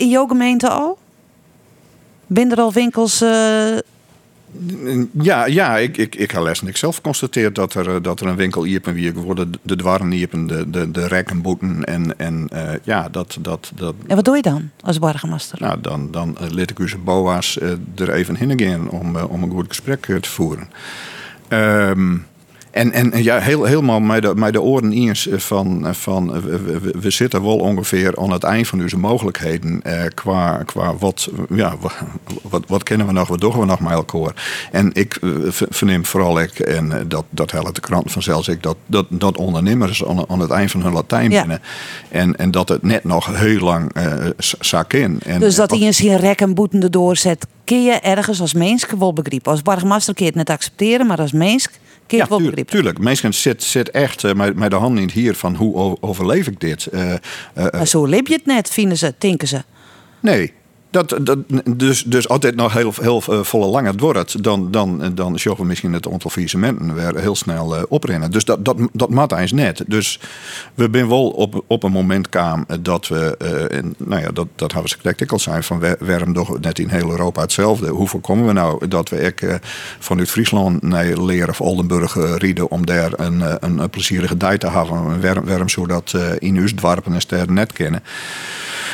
in 0.00 0.08
jouw 0.08 0.26
gemeente 0.26 0.68
al? 0.68 0.98
Ben 2.26 2.50
er 2.50 2.58
al 2.58 2.72
winkels? 2.72 3.22
Uh... 3.22 3.78
Ja, 5.12 5.46
ja 5.46 5.76
ik, 5.78 5.96
ik, 5.96 6.14
ik 6.14 6.30
heb 6.30 6.42
les 6.42 6.62
ik 6.62 6.76
zelf 6.76 6.96
geconstateerd 6.96 7.54
dat 7.54 7.74
er, 7.74 8.02
dat 8.02 8.20
er 8.20 8.26
een 8.26 8.36
winkel 8.36 8.62
hier 8.62 8.80
en 8.84 8.94
wie 8.94 9.12
geworden 9.12 9.52
de 9.62 9.76
dwarren 9.76 10.10
hier 10.10 10.28
de, 10.30 10.70
de, 10.70 10.90
de 10.90 11.06
rekkenboeten 11.06 11.84
en, 11.84 12.18
en 12.18 12.48
uh, 12.52 12.70
ja, 12.82 13.08
dat, 13.08 13.36
dat, 13.40 13.72
dat. 13.74 13.94
En 14.06 14.16
wat 14.16 14.24
doe 14.24 14.36
je 14.36 14.42
dan 14.42 14.70
als 14.80 14.98
burgemeester? 14.98 15.58
Nou, 15.60 15.80
dan, 15.80 16.10
dan 16.10 16.36
uh, 16.40 16.48
liet 16.48 16.70
ik 16.70 16.78
u 16.78 16.88
BOA's 17.04 17.58
uh, 17.62 17.70
er 17.96 18.12
even 18.12 18.34
heen 18.36 18.60
gaan 18.60 18.90
om, 18.90 19.16
om 19.16 19.42
een 19.42 19.50
goed 19.50 19.68
gesprek 19.68 20.04
te 20.04 20.30
voeren. 20.30 20.70
Um, 21.48 22.26
en, 22.70 22.92
en 22.92 23.22
ja, 23.22 23.38
heel, 23.38 23.64
helemaal 23.64 24.00
met 24.00 24.22
de, 24.22 24.34
met 24.34 24.52
de 24.52 24.60
oren 24.60 24.92
eens 24.92 25.28
van, 25.30 25.94
van 25.94 26.40
we, 26.42 26.80
we, 27.00 27.10
zitten 27.10 27.42
wel 27.42 27.56
ongeveer 27.56 28.16
aan 28.16 28.30
het 28.30 28.44
eind 28.44 28.68
van 28.68 28.82
onze 28.82 28.98
mogelijkheden 28.98 29.80
eh, 29.82 30.02
qua, 30.14 30.62
qua 30.66 30.96
wat, 30.96 31.28
ja, 31.48 31.76
wat, 32.42 32.64
wat 32.66 32.82
kennen 32.82 33.06
we 33.06 33.12
nog, 33.12 33.28
wat 33.28 33.40
doen 33.40 33.58
we 33.58 33.64
nog 33.64 33.80
met 33.80 33.92
elkaar. 33.92 34.68
En 34.72 34.90
ik 34.92 35.18
verneem 35.50 36.06
vooral 36.06 36.40
ik, 36.40 36.58
en 36.58 37.04
dat, 37.08 37.24
dat 37.30 37.50
helpt 37.50 37.74
de 37.74 37.80
krant 37.80 38.12
vanzelfs 38.12 38.48
ik, 38.48 38.62
dat, 38.62 38.76
dat, 38.86 39.06
dat 39.08 39.36
ondernemers 39.36 40.04
aan, 40.04 40.28
aan 40.28 40.40
het 40.40 40.50
eind 40.50 40.70
van 40.70 40.82
hun 40.82 40.92
Latijn 40.92 41.30
ja. 41.30 41.40
binnen. 41.40 41.60
En, 42.08 42.36
en 42.36 42.50
dat 42.50 42.68
het 42.68 42.82
net 42.82 43.04
nog 43.04 43.36
heel 43.36 43.60
lang 43.60 43.96
uh, 43.96 44.26
zak 44.38 44.92
in. 44.92 45.20
En, 45.24 45.40
dus 45.40 45.54
dat 45.54 45.70
hij 45.70 45.80
eens 45.80 45.98
hier 45.98 46.16
rek 46.16 46.40
en 46.40 46.54
boetende 46.54 46.90
doorzet, 46.90 47.46
kun 47.64 47.82
je 47.82 47.92
ergens 47.92 48.40
als 48.40 48.54
mens 48.54 48.86
wel 48.98 49.12
begrijpen. 49.12 49.52
Als 49.52 49.62
burgemeester 49.62 50.14
kun 50.14 50.24
je 50.24 50.30
het 50.30 50.46
net 50.46 50.56
accepteren, 50.56 51.06
maar 51.06 51.18
als 51.18 51.32
mens 51.32 51.68
ja, 52.10 52.26
tuur, 52.26 52.64
tuurlijk. 52.64 52.98
Mensen 52.98 53.34
zit, 53.34 53.62
zit 53.62 53.90
echt 53.90 54.22
uh, 54.22 54.32
met, 54.32 54.54
met 54.56 54.70
de 54.70 54.76
hand 54.76 54.94
niet 54.94 55.12
hier 55.12 55.34
van 55.34 55.54
hoe 55.54 55.96
overleef 56.00 56.46
ik 56.46 56.60
dit. 56.60 56.88
Uh, 56.92 57.10
uh, 57.10 57.16
maar 57.54 57.86
zo 57.86 58.04
leef 58.04 58.28
je 58.28 58.34
het 58.34 58.46
net, 58.46 58.70
vinden 58.70 58.98
ze, 58.98 59.14
denken 59.18 59.48
ze. 59.48 59.62
Nee, 60.20 60.52
dat, 60.90 61.18
dat, 61.22 61.38
dus, 61.64 62.04
dus 62.04 62.28
dit 62.38 62.56
nog 62.56 62.72
heel, 62.72 62.92
heel 63.00 63.20
volle 63.20 63.66
langer 63.66 63.94
wordt, 63.96 64.42
dan, 64.42 64.70
dan, 64.70 65.12
dan 65.14 65.38
zien 65.38 65.54
we 65.56 65.64
misschien 65.64 65.92
het 65.92 66.08
aantal 66.10 66.30
faillissementen 66.30 66.94
weer 66.94 67.16
heel 67.16 67.36
snel 67.36 67.76
uh, 67.76 67.82
oprennen. 67.88 68.30
Dus 68.30 68.44
dat, 68.44 68.64
dat, 68.64 68.76
dat 68.92 69.10
maakt 69.10 69.32
eens 69.32 69.52
net. 69.52 69.82
Dus 69.86 70.20
we 70.74 70.88
zijn 70.92 71.08
wel 71.08 71.28
op, 71.28 71.64
op 71.66 71.82
een 71.82 71.92
moment 71.92 72.28
kwam 72.28 72.66
dat 72.80 73.08
we, 73.08 73.36
nou 73.96 74.20
ja, 74.20 74.30
dat, 74.30 74.46
dat 74.54 74.72
hebben 74.72 74.90
ze 74.90 75.26
al 75.26 75.38
zijn, 75.38 75.62
van 75.62 75.82
waarom 75.98 76.32
toch 76.32 76.60
net 76.60 76.78
in 76.78 76.88
heel 76.88 77.10
Europa 77.10 77.40
hetzelfde. 77.40 77.88
Hoe 77.88 78.08
voorkomen 78.08 78.46
we 78.46 78.52
nou 78.52 78.88
dat 78.88 79.08
we 79.08 79.32
uh, 79.42 79.54
vanuit 79.98 80.30
Friesland 80.30 80.82
naar 80.82 81.22
Leren 81.22 81.48
of 81.48 81.60
Oldenburg 81.60 82.16
rieden 82.38 82.70
om 82.70 82.86
daar 82.86 83.12
een, 83.16 83.42
een, 83.60 83.90
plezierige 83.90 84.36
dag 84.36 84.56
te 84.56 84.70
hebben. 84.70 85.20
Waarom, 85.20 85.44
waarom 85.44 85.68
zodat 85.68 86.14
in 86.38 86.56
uw 86.56 86.68
dwarpen 86.74 87.14
en 87.14 87.20
sterren 87.20 87.54
net 87.54 87.72
kennen. 87.72 88.02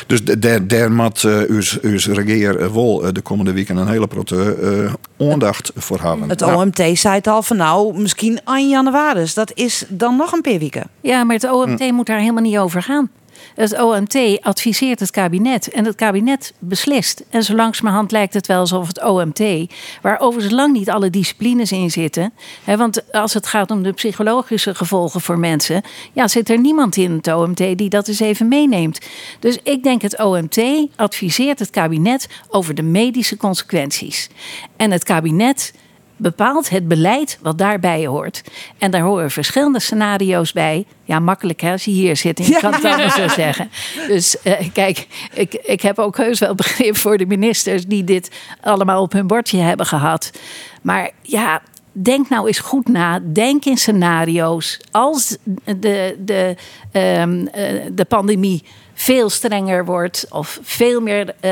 Dus 0.07 0.23
daar 0.67 0.91
moet 0.91 1.25
uw 1.87 2.13
regeer 2.13 2.73
wel 2.73 3.13
de 3.13 3.21
komende 3.21 3.53
weken 3.53 3.77
een 3.77 3.87
hele 3.87 4.07
grote 4.11 4.57
uh, 5.19 5.31
aandacht 5.31 5.71
voor 5.75 6.01
hebben. 6.01 6.29
Het 6.29 6.41
OMT 6.41 6.81
zei 6.93 7.15
het 7.15 7.27
al 7.27 7.43
van 7.43 7.57
nou, 7.57 7.99
misschien 7.99 8.39
1 8.45 8.69
januari. 8.69 9.25
Dat 9.33 9.51
is 9.53 9.85
dan 9.89 10.15
nog 10.15 10.31
een 10.31 10.41
paar 10.41 10.57
weken. 10.57 10.89
Ja, 11.01 11.23
maar 11.23 11.35
het 11.35 11.51
OMT 11.51 11.79
hm. 11.79 11.93
moet 11.93 12.05
daar 12.05 12.19
helemaal 12.19 12.43
niet 12.43 12.57
over 12.57 12.81
gaan. 12.81 13.09
Het 13.55 13.81
OMT 13.81 14.41
adviseert 14.41 14.99
het 14.99 15.11
kabinet 15.11 15.69
en 15.69 15.85
het 15.85 15.95
kabinet 15.95 16.53
beslist. 16.59 17.23
En 17.29 17.43
zo 17.43 17.55
langzamerhand 17.55 18.11
lijkt 18.11 18.33
het 18.33 18.47
wel 18.47 18.59
alsof 18.59 18.87
het 18.87 19.03
OMT, 19.03 19.41
waar 20.01 20.19
overigens 20.19 20.53
lang 20.53 20.73
niet 20.73 20.89
alle 20.89 21.09
disciplines 21.09 21.71
in 21.71 21.91
zitten. 21.91 22.33
Hè, 22.63 22.77
want 22.77 23.13
als 23.13 23.33
het 23.33 23.47
gaat 23.47 23.71
om 23.71 23.83
de 23.83 23.91
psychologische 23.91 24.75
gevolgen 24.75 25.21
voor 25.21 25.39
mensen, 25.39 25.81
ja, 26.13 26.27
zit 26.27 26.49
er 26.49 26.59
niemand 26.59 26.95
in 26.95 27.11
het 27.11 27.33
OMT 27.33 27.57
die 27.57 27.89
dat 27.89 28.07
eens 28.07 28.19
even 28.19 28.47
meeneemt. 28.47 28.99
Dus 29.39 29.59
ik 29.63 29.83
denk 29.83 30.01
het 30.01 30.23
OMT 30.23 30.61
adviseert 30.95 31.59
het 31.59 31.69
kabinet 31.69 32.27
over 32.49 32.73
de 32.75 32.83
medische 32.83 33.37
consequenties. 33.37 34.29
En 34.75 34.91
het 34.91 35.03
kabinet 35.03 35.73
bepaalt 36.17 36.69
het 36.69 36.87
beleid 36.87 37.39
wat 37.41 37.57
daarbij 37.57 38.05
hoort. 38.05 38.43
En 38.77 38.91
daar 38.91 39.01
horen 39.01 39.31
verschillende 39.31 39.79
scenario's 39.79 40.51
bij. 40.51 40.85
Ja, 41.03 41.19
makkelijk 41.19 41.61
hè, 41.61 41.71
als 41.71 41.85
je 41.85 41.91
hier 41.91 42.17
zit 42.17 42.47
je 42.47 42.59
kan 42.59 42.73
het 42.73 42.85
allemaal 42.85 43.09
zo 43.09 43.27
zeggen. 43.27 43.69
Dus 44.07 44.35
uh, 44.43 44.53
kijk, 44.73 45.07
ik, 45.33 45.53
ik 45.53 45.81
heb 45.81 45.99
ook 45.99 46.17
heus 46.17 46.39
wel 46.39 46.55
begrip 46.55 46.97
voor 46.97 47.17
de 47.17 47.25
ministers 47.25 47.85
die 47.85 48.03
dit 48.03 48.31
allemaal 48.61 49.01
op 49.01 49.11
hun 49.11 49.27
bordje 49.27 49.57
hebben 49.57 49.85
gehad. 49.85 50.31
Maar 50.81 51.11
ja, 51.21 51.61
denk 52.03 52.29
nou 52.29 52.47
eens 52.47 52.59
goed 52.59 52.87
na. 52.87 53.19
Denk 53.23 53.65
in 53.65 53.77
scenario's. 53.77 54.79
Als 54.91 55.37
de, 55.63 56.15
de, 56.19 56.55
um, 56.91 57.39
uh, 57.39 57.47
de 57.91 58.05
pandemie 58.07 58.63
veel 58.93 59.29
strenger 59.29 59.85
wordt 59.85 60.25
of 60.29 60.59
veel 60.61 61.01
meer 61.01 61.35
uh, 61.41 61.51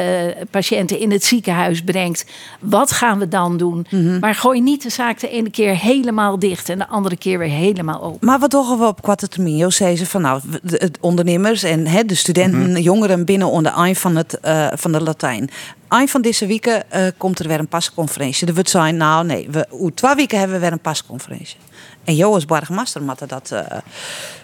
patiënten 0.52 1.00
in 1.00 1.12
het 1.12 1.24
ziekenhuis 1.24 1.84
brengt. 1.84 2.26
Wat 2.60 2.92
gaan 2.92 3.20
we 3.20 3.28
dan 3.28 3.58
doen? 3.58 3.88
Mm 3.90 4.08
-hmm. 4.08 4.20
Maar 4.20 4.36
gooi 4.36 4.62
niet 4.62 4.84
de 4.84 4.90
zaak 4.90 5.20
de 5.20 5.30
ene 5.30 5.50
keer 5.50 5.78
helemaal 5.78 6.40
dicht 6.40 6.70
en 6.70 6.78
de 6.78 6.88
andere 6.88 7.18
keer 7.18 7.40
weer 7.40 7.50
helemaal 7.50 8.02
open. 8.02 8.28
Maar 8.28 8.40
wat 8.40 8.52
doen 8.52 8.78
we 8.78 8.86
op 8.86 9.02
Quatermio? 9.02 9.70
Zei 9.70 9.98
ze 9.98 10.06
van 10.06 10.22
nou, 10.22 10.42
de 10.62 10.92
ondernemers 11.00 11.64
en 11.64 11.88
he, 11.88 12.06
de 12.06 12.16
studenten, 12.16 12.60
mm 12.60 12.66
-hmm. 12.66 12.78
jongeren 12.78 13.26
binnen 13.26 13.50
onder 13.50 13.72
eind 13.72 13.98
van, 13.98 14.16
het, 14.16 14.38
uh, 14.46 14.68
van 14.74 14.92
de 14.92 15.02
Latijn. 15.02 15.50
Eind 15.88 16.12
van 16.12 16.22
deze 16.22 16.48
weken 16.48 16.84
uh, 16.94 17.08
komt 17.18 17.40
er 17.40 17.48
weer 17.48 17.60
een 17.60 17.68
pasconferentie. 17.68 18.48
Er 18.48 18.54
wordt 18.54 18.70
zijn, 18.70 18.98
nou 18.98 19.26
nee, 19.26 19.48
we, 19.52 19.66
hoe 19.70 19.94
twee 19.94 20.16
weken 20.16 20.38
hebben 20.40 20.56
we 20.56 20.62
weer 20.62 20.72
een 20.72 20.80
pasconferentie. 20.80 21.58
En 22.04 22.16
Joas 22.16 22.46
Bargmaster 22.46 23.02
moet 23.02 23.30
dat 23.30 23.50
uh, 23.54 23.60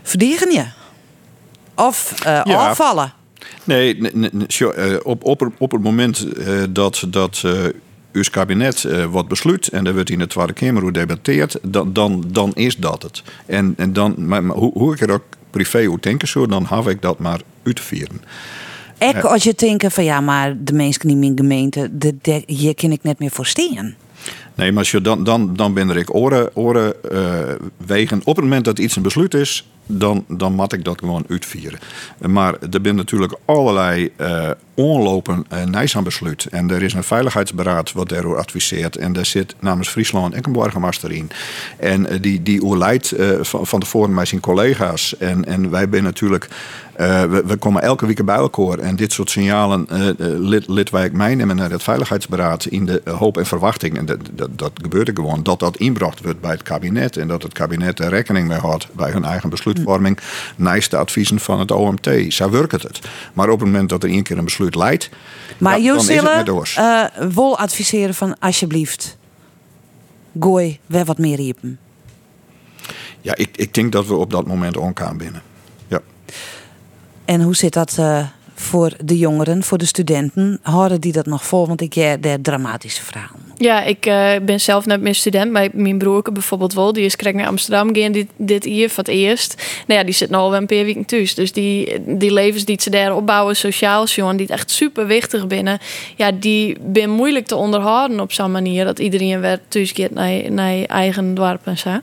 verdedigen 0.01 0.51
je. 0.51 0.65
Of 1.75 2.13
uh, 2.25 2.41
ja. 2.43 2.69
afvallen. 2.69 3.13
Nee, 3.63 4.01
nee, 4.01 4.29
nee 4.31 4.47
uh, 4.59 4.97
op, 5.03 5.23
op, 5.23 5.51
op 5.57 5.71
het 5.71 5.83
moment 5.83 6.37
uh, 6.37 6.63
dat, 6.69 7.03
dat 7.07 7.43
uw 8.11 8.23
kabinet 8.31 8.87
wat 9.09 9.27
besluit 9.27 9.67
en 9.67 9.87
er 9.87 9.93
wordt 9.93 10.09
in 10.09 10.19
de 10.19 10.27
Tweede 10.27 10.53
Kamer 10.53 10.81
hoe 10.81 10.91
debatteert, 10.91 11.57
dan, 11.61 11.93
dan, 11.93 12.23
dan 12.27 12.51
is 12.53 12.77
dat 12.77 13.03
het. 13.03 13.23
En, 13.45 13.73
en 13.77 13.93
dan, 13.93 14.15
maar, 14.17 14.43
maar 14.43 14.55
hoe, 14.57 14.71
hoe 14.73 14.93
ik 14.93 15.01
er 15.01 15.11
ook 15.11 15.23
privé 15.49 15.85
hoe 15.85 15.99
denken 15.99 16.27
zou, 16.27 16.47
dan 16.47 16.65
heb 16.69 16.87
ik 16.87 17.01
dat 17.01 17.19
maar 17.19 17.41
uit 17.63 17.75
te 17.75 17.81
vieren. 17.81 18.21
Ik, 19.09 19.23
als 19.23 19.43
je 19.43 19.53
denkt 19.55 19.93
van 19.93 20.03
ja, 20.03 20.21
maar 20.21 20.55
de 20.63 20.73
mensen 20.73 21.09
in 21.09 21.19
mijn 21.19 21.37
gemeente, 21.37 21.89
de, 21.91 22.15
de, 22.21 22.43
hier 22.45 22.75
kan 22.75 22.91
ik 22.91 23.03
net 23.03 23.19
meer 23.19 23.31
voor 23.31 23.45
staan. 23.45 23.95
Nee, 24.55 24.71
maar 24.71 24.79
als 24.79 24.91
je 24.91 25.01
dan, 25.01 25.23
dan, 25.23 25.55
dan 25.55 25.73
ben 25.73 25.89
ik 25.89 26.15
oren, 26.15 26.55
oren 26.55 26.93
uh, 27.11 27.39
wegen. 27.85 28.21
Op 28.23 28.35
het 28.35 28.43
moment 28.43 28.65
dat 28.65 28.79
iets 28.79 28.95
een 28.95 29.01
besluit 29.01 29.33
is, 29.33 29.67
dan, 29.85 30.25
dan 30.27 30.53
mat 30.53 30.73
ik 30.73 30.83
dat 30.83 30.99
gewoon 30.99 31.25
uitvieren. 31.29 31.79
Maar 32.27 32.53
er 32.53 32.79
zijn 32.81 32.95
natuurlijk 32.95 33.33
allerlei 33.45 34.11
uh, 34.17 34.49
onlopen 34.73 35.45
uh, 35.53 35.63
Nijsaan 35.63 36.03
besluit. 36.03 36.45
En 36.45 36.71
er 36.71 36.83
is 36.83 36.93
een 36.93 37.03
veiligheidsberaad 37.03 37.91
wat 37.91 38.09
daarover 38.09 38.39
adviseert. 38.39 38.95
En 38.95 39.13
daar 39.13 39.25
zit 39.25 39.55
namens 39.59 39.89
Friesland 39.89 40.33
en 40.33 40.45
een 40.45 40.51
borgmaster 40.51 41.11
in. 41.11 41.29
En 41.77 42.13
uh, 42.13 42.21
die, 42.21 42.43
die 42.43 42.63
oerleidt 42.63 43.13
van, 43.41 43.79
tevoren 43.79 44.13
met 44.13 44.27
zijn 44.27 44.41
collega's. 44.41 45.17
En, 45.17 45.45
en 45.45 45.69
wij 45.69 45.87
zijn 45.91 46.03
natuurlijk... 46.03 46.47
We, 46.95 47.43
we, 47.45 47.55
komen 47.55 47.81
elke 47.81 48.05
week 48.05 48.25
bij 48.25 48.35
elkaar 48.35 48.79
en 48.79 48.95
dit 48.95 49.13
soort 49.13 49.29
signalen 49.29 49.87
lid, 50.17 50.67
lid 50.67 50.89
wij 50.89 51.09
meenemen 51.13 51.55
naar 51.55 51.71
het 51.71 51.83
Veiligheidsberaad 51.83 52.65
in 52.65 52.85
de 52.85 53.01
hoop 53.05 53.37
en 53.37 53.45
verwachting. 53.45 53.97
En 53.97 54.05
dat, 54.05 54.19
dat, 54.31 54.49
dat 54.55 54.71
gebeurt 54.81 55.11
gewoon. 55.13 55.43
Dat 55.43 55.59
dat 55.59 55.77
inbracht 55.77 56.21
wordt 56.21 56.41
bij 56.41 56.51
het 56.51 56.63
kabinet 56.63 57.17
en 57.17 57.27
dat 57.27 57.43
het 57.43 57.53
kabinet 57.53 57.99
er 57.99 58.09
rekening 58.09 58.47
mee 58.47 58.57
houdt 58.57 58.87
bij 58.93 59.11
hun 59.11 59.23
eigen 59.23 59.49
besluitvorming. 59.73 60.19
Naast 60.55 60.91
de 60.91 60.97
adviezen 60.97 61.39
van 61.39 61.59
het 61.59 61.71
OMT. 61.71 62.09
Zo 62.27 62.49
werkt 62.49 62.83
het. 62.83 62.99
Maar 63.33 63.49
op 63.49 63.59
het 63.59 63.67
moment 63.67 63.89
dat 63.89 64.03
er 64.03 64.09
één 64.09 64.23
keer 64.23 64.37
een 64.37 64.45
besluit 64.45 64.75
leidt, 64.75 65.09
maar 65.57 65.81
dan 65.81 65.95
is 65.95 66.07
het 66.07 66.23
met 66.23 66.45
doors. 66.45 66.77
Uh, 66.77 67.03
wil 67.29 67.57
adviseren 67.57 68.13
van 68.13 68.39
alsjeblieft, 68.39 69.17
gooi 70.39 70.79
weer 70.85 71.05
wat 71.05 71.17
meer 71.17 71.35
riepen. 71.35 71.79
Ja, 73.21 73.35
ik, 73.35 73.57
ik 73.57 73.73
denk 73.73 73.91
dat 73.91 74.07
we 74.07 74.13
op 74.13 74.31
dat 74.31 74.47
moment 74.47 74.77
onkaan 74.77 75.17
binnen. 75.17 75.41
Ja. 75.87 76.01
En 77.25 77.41
hoe 77.41 77.55
zit 77.55 77.73
dat 77.73 77.97
uh, 77.99 78.27
voor 78.55 78.93
de 79.03 79.17
jongeren, 79.17 79.63
voor 79.63 79.77
de 79.77 79.85
studenten? 79.85 80.59
Houden 80.61 81.01
die 81.01 81.11
dat 81.11 81.25
nog 81.25 81.45
vol? 81.45 81.67
Want 81.67 81.81
ik 81.81 81.93
heb 81.93 82.21
de 82.21 82.39
dramatische 82.41 83.03
verhalen. 83.03 83.50
Ja, 83.61 83.83
ik 83.83 84.05
uh, 84.05 84.31
ben 84.41 84.59
zelf 84.59 84.85
net 84.85 85.01
mijn 85.01 85.15
student. 85.15 85.51
Maar 85.51 85.67
mijn 85.73 85.97
broer 85.97 86.21
bijvoorbeeld 86.33 86.73
wel, 86.73 86.93
die 86.93 87.05
is 87.05 87.15
krek 87.15 87.35
naar 87.35 87.47
Amsterdam 87.47 87.95
gaan 87.95 88.11
dit, 88.11 88.27
dit 88.35 88.65
jaar 88.65 88.89
voor 88.89 89.03
het 89.03 89.13
eerst. 89.13 89.55
Nou 89.87 89.99
ja, 89.99 90.05
die 90.05 90.13
zit 90.13 90.29
nog 90.29 90.49
wel 90.49 90.59
een 90.59 90.65
paar 90.65 90.83
weken 90.83 91.05
thuis. 91.05 91.35
Dus 91.35 91.51
die, 91.51 92.01
die 92.05 92.33
levens 92.33 92.65
die 92.65 92.81
ze 92.81 92.89
daar 92.89 93.15
opbouwen, 93.15 93.55
sociaal, 93.55 94.05
jongen, 94.05 94.37
die 94.37 94.45
het 94.45 94.55
echt 94.55 94.71
super 94.71 95.07
wichtig 95.07 95.47
binnen. 95.47 95.79
Ja, 96.15 96.31
die 96.31 96.77
ben 96.81 97.09
moeilijk 97.09 97.45
te 97.45 97.55
onderhouden 97.55 98.19
op 98.19 98.31
zo'n 98.31 98.51
manier. 98.51 98.85
Dat 98.85 98.99
iedereen 98.99 99.41
weer 99.41 99.59
thuis 99.67 99.91
gaat 99.91 100.11
naar, 100.11 100.51
naar 100.51 100.83
eigen 100.83 101.33
dorp 101.33 101.61
en 101.63 101.77
zo. 101.77 101.99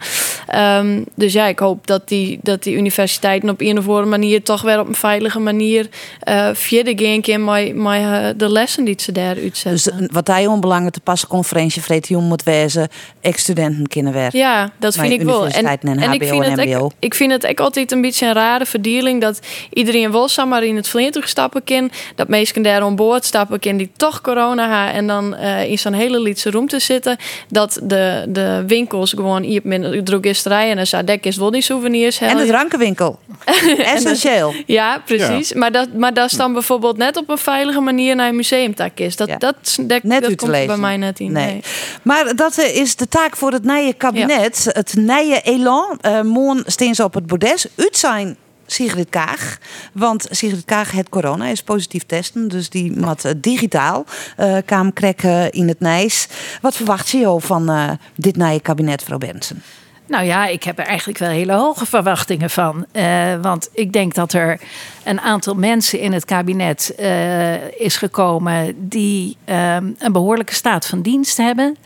Um, 0.55 1.05
dus 1.14 1.33
ja, 1.33 1.47
ik 1.47 1.59
hoop 1.59 1.87
dat 1.87 2.09
die, 2.09 2.38
dat 2.42 2.62
die 2.62 2.77
universiteiten 2.77 3.49
op 3.49 3.61
een 3.61 3.79
of 3.79 3.88
andere 3.88 4.07
manier 4.07 4.42
toch 4.42 4.62
weer 4.62 4.81
op 4.81 4.88
een 4.88 4.94
veilige 4.94 5.38
manier 5.38 5.88
uh, 6.29 6.49
verder 6.53 6.94
gaan 6.97 7.21
keer 7.21 7.40
met, 7.40 7.75
uh, 7.77 8.27
de 8.37 8.53
lessen 8.53 8.85
die 8.85 8.94
ze 8.99 9.12
daar 9.12 9.37
uitzetten. 9.37 9.99
Dus 9.99 10.09
wat 10.11 10.27
hij 10.27 10.47
onbelangrijk 10.47 10.94
te 10.94 11.01
passen 11.01 11.29
conferentie 11.49 11.83
vreet 11.83 12.09
jong 12.09 12.29
moet 12.29 12.43
wezen, 12.43 12.89
ex-studenten 13.21 13.87
kunnen 13.87 14.13
werken. 14.13 14.39
Ja, 14.39 14.71
dat 14.79 14.95
vind 14.95 15.13
ik 15.13 15.23
wel. 15.23 15.47
En, 15.47 15.67
en, 15.67 15.99
en 15.99 16.13
ik, 16.13 16.25
vind 16.25 16.45
het 16.45 16.59
ik, 16.59 16.77
ik 16.99 17.15
vind 17.15 17.33
het 17.33 17.47
ook 17.47 17.61
altijd 17.61 17.93
een 17.93 18.01
beetje 18.01 18.27
een 18.27 18.33
rare 18.33 18.67
verdeling 18.67 19.21
dat 19.21 19.41
iedereen 19.73 20.13
wel 20.13 20.29
maar 20.47 20.65
in 20.65 20.77
het 20.77 20.89
vliegtuig 20.89 21.29
stappen 21.29 21.65
kan, 21.65 21.91
dat 22.15 22.29
mensen 22.29 22.63
daar 22.63 22.81
aan 22.81 22.97
boord 22.97 23.25
stappen 23.25 23.59
kan 23.59 23.77
die 23.77 23.91
toch 23.97 24.21
corona 24.21 24.85
hebben 24.85 24.95
en 24.95 25.07
dan 25.07 25.35
uh, 25.35 25.71
in 25.71 25.79
zo'n 25.79 25.93
hele 25.93 26.21
lietse 26.21 26.51
room 26.51 26.69
te 26.69 26.79
zitten, 26.79 27.17
dat 27.49 27.81
de, 27.83 28.25
de 28.29 28.65
winkels 28.67 29.11
gewoon 29.11 29.43
hier 29.43 29.61
met 29.65 30.07
drogisterij 30.07 30.77
en 30.77 30.87
zo 30.87 31.05
dek 31.05 31.25
is 31.25 31.37
wel 31.37 31.51
die 31.51 31.63
souvenirs 31.63 32.21
En 32.21 32.37
de 32.37 32.47
drankenwinkel. 32.47 33.19
Essentieel. 33.95 34.55
ja, 34.67 35.03
precies. 35.05 35.49
Ja. 35.49 35.59
Maar 35.59 35.73
dat 35.73 35.89
maar 35.93 36.15
dat 36.15 36.31
is 36.31 36.37
dan 36.37 36.53
bijvoorbeeld 36.53 36.97
net 36.97 37.17
op 37.17 37.29
een 37.29 37.39
veilige 37.39 37.81
manier 37.81 38.17
naar 38.17 38.29
een 38.29 38.37
museumtak 38.37 38.99
is. 38.99 39.17
Dat, 39.17 39.29
ja. 39.29 39.37
dat, 39.37 39.79
dat, 39.81 40.03
net 40.03 40.23
dat 40.23 40.35
komt 40.35 40.51
bij 40.51 40.77
mij 40.77 40.97
net 40.97 41.21
in. 41.21 41.33
Nee. 41.44 41.62
Maar 42.03 42.37
dat 42.37 42.59
is 42.59 42.96
de 42.96 43.09
taak 43.09 43.37
voor 43.37 43.53
het 43.53 43.64
nieuwe 43.64 43.92
kabinet. 43.92 44.62
Ja. 44.64 44.70
Het 44.74 44.94
nieuwe 44.96 45.40
elan. 45.40 45.98
Uh, 46.07 46.20
morgen 46.20 46.62
staan 46.66 46.94
ze 46.94 47.05
op 47.05 47.14
het 47.14 47.27
bordes. 47.27 47.66
Uit 47.77 47.96
zijn 47.96 48.37
Sigrid 48.66 49.09
Kaag. 49.09 49.59
Want 49.92 50.27
Sigrid 50.31 50.64
Kaag 50.64 50.90
het 50.90 51.09
corona 51.09 51.46
is 51.46 51.62
positief 51.62 52.03
testen. 52.07 52.48
Dus 52.48 52.70
die 52.70 52.98
moet 52.98 53.24
uh, 53.24 53.33
digitaal 53.37 54.05
uh, 54.38 54.88
krekken 54.94 55.51
in 55.51 55.68
het 55.68 55.81
Nijs. 55.81 56.27
Wat 56.61 56.77
verwacht 56.77 57.09
je 57.09 57.37
van 57.40 57.70
uh, 57.70 57.90
dit 58.16 58.37
nieuwe 58.37 58.61
kabinet, 58.61 59.01
mevrouw 59.01 59.18
Benson? 59.18 59.62
Nou 60.09 60.25
ja, 60.25 60.47
ik 60.47 60.62
heb 60.62 60.79
er 60.79 60.85
eigenlijk 60.85 61.18
wel 61.18 61.29
hele 61.29 61.53
hoge 61.53 61.87
verwachtingen 61.87 62.51
van. 62.51 62.87
Uh, 62.92 63.35
want 63.42 63.68
ik 63.73 63.92
denk 63.92 64.14
dat 64.14 64.33
er 64.33 64.61
een 65.05 65.21
aantal 65.21 65.55
mensen 65.55 66.01
in 66.01 66.12
het 66.12 66.25
kabinet 66.25 66.94
uh, 67.01 67.81
is 67.81 67.97
gekomen 67.97 68.88
die 68.88 69.37
um, 69.44 69.97
een 69.99 70.12
behoorlijke 70.12 70.55
staat 70.55 70.87
van 70.87 71.03
dienst 71.03 71.37
hebben. 71.37 71.77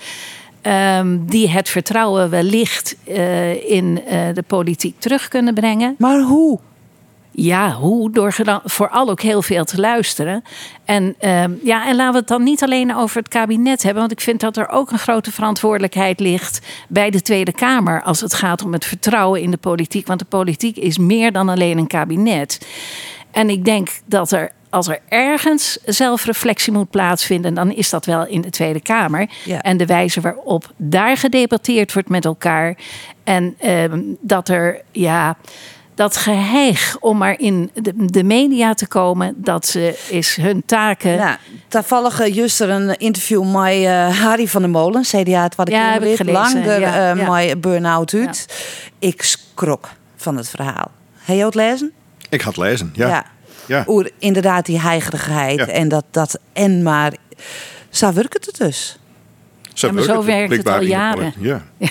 Um, 0.96 1.26
die 1.26 1.48
het 1.48 1.68
vertrouwen 1.68 2.30
wellicht 2.30 2.96
uh, 3.08 3.70
in 3.70 3.94
de 4.34 4.44
politiek 4.46 5.00
terug 5.00 5.28
kunnen 5.28 5.54
brengen. 5.54 5.94
Maar 5.98 6.20
hoe? 6.20 6.58
Ja, 7.34 7.72
hoe? 7.72 8.10
Door 8.10 8.34
vooral 8.64 9.10
ook 9.10 9.20
heel 9.20 9.42
veel 9.42 9.64
te 9.64 9.80
luisteren. 9.80 10.42
En, 10.84 11.14
uh, 11.20 11.44
ja, 11.62 11.86
en 11.86 11.96
laten 11.96 12.12
we 12.12 12.18
het 12.18 12.28
dan 12.28 12.42
niet 12.42 12.62
alleen 12.62 12.96
over 12.96 13.16
het 13.16 13.28
kabinet 13.28 13.82
hebben. 13.82 14.00
Want 14.00 14.12
ik 14.12 14.20
vind 14.20 14.40
dat 14.40 14.56
er 14.56 14.68
ook 14.68 14.90
een 14.90 14.98
grote 14.98 15.32
verantwoordelijkheid 15.32 16.20
ligt 16.20 16.66
bij 16.88 17.10
de 17.10 17.22
Tweede 17.22 17.52
Kamer. 17.52 18.02
Als 18.02 18.20
het 18.20 18.34
gaat 18.34 18.64
om 18.64 18.72
het 18.72 18.84
vertrouwen 18.84 19.40
in 19.40 19.50
de 19.50 19.56
politiek. 19.56 20.06
Want 20.06 20.18
de 20.18 20.24
politiek 20.24 20.76
is 20.76 20.98
meer 20.98 21.32
dan 21.32 21.48
alleen 21.48 21.78
een 21.78 21.86
kabinet. 21.86 22.66
En 23.30 23.50
ik 23.50 23.64
denk 23.64 23.88
dat 24.04 24.32
er 24.32 24.52
als 24.72 24.88
er 24.88 24.98
ergens 25.08 25.78
zelfreflectie 25.84 26.72
moet 26.72 26.90
plaatsvinden, 26.90 27.54
dan 27.54 27.72
is 27.72 27.90
dat 27.90 28.06
wel 28.06 28.26
in 28.26 28.40
de 28.40 28.50
Tweede 28.50 28.80
Kamer. 28.80 29.28
Ja. 29.44 29.62
En 29.62 29.76
de 29.76 29.86
wijze 29.86 30.20
waarop 30.20 30.72
daar 30.76 31.16
gedebatteerd 31.16 31.92
wordt 31.92 32.08
met 32.08 32.24
elkaar. 32.24 32.76
En 33.24 33.56
uh, 33.64 33.84
dat 34.20 34.48
er, 34.48 34.80
ja 34.90 35.36
dat 35.94 36.16
geheig 36.16 36.96
om 37.00 37.18
maar 37.18 37.38
in 37.38 37.70
de, 37.74 37.92
de, 37.96 38.24
media 38.24 38.74
te 38.74 38.86
komen, 38.86 39.34
dat 39.36 39.66
ze 39.66 39.98
is 40.08 40.36
hun 40.36 40.62
taken. 40.66 41.16
Nou, 41.16 41.36
toevallig 41.68 42.26
juist 42.26 42.60
er 42.60 42.70
een 42.70 42.96
interview 42.96 43.44
met 43.52 43.74
uh, 43.74 44.20
Harry 44.20 44.48
van 44.48 44.62
der 44.62 44.70
Molen, 44.70 45.02
CDA, 45.02 45.42
het 45.42 45.54
wat 45.54 45.68
ik 45.68 45.74
ja, 45.74 46.00
weet, 46.00 46.30
langer 46.30 46.80
ja, 46.80 47.14
uh, 47.14 47.46
ja. 47.46 47.56
burn-out 47.56 48.14
uit. 48.14 48.64
Ik 48.98 49.22
schrok 49.22 49.88
van 50.16 50.36
het 50.36 50.48
verhaal. 50.48 50.90
Heb 51.14 51.36
je 51.36 51.44
het 51.44 51.54
lezen? 51.54 51.92
Ik 52.28 52.40
had 52.40 52.56
lezen, 52.56 52.90
ja. 52.94 53.08
ja. 53.08 53.24
Ja. 53.66 53.84
Oer 53.86 54.10
inderdaad 54.18 54.66
die 54.66 54.80
heigerigheid 54.80 55.58
Ja. 55.58 55.66
en 55.66 55.88
dat, 55.88 56.04
dat 56.10 56.38
en 56.52 56.82
maar. 56.82 57.12
Zo 57.90 58.12
werkt 58.12 58.46
het 58.46 58.56
dus. 58.58 58.98
Zo, 59.74 59.86
Ja, 59.86 59.92
maar 59.92 60.02
zo 60.02 60.24
werkt 60.24 60.56
het 60.56 60.68
al 60.68 60.74
in 60.74 60.80
de 60.80 60.86
jaren. 60.86 61.34
Ja. 61.38 61.62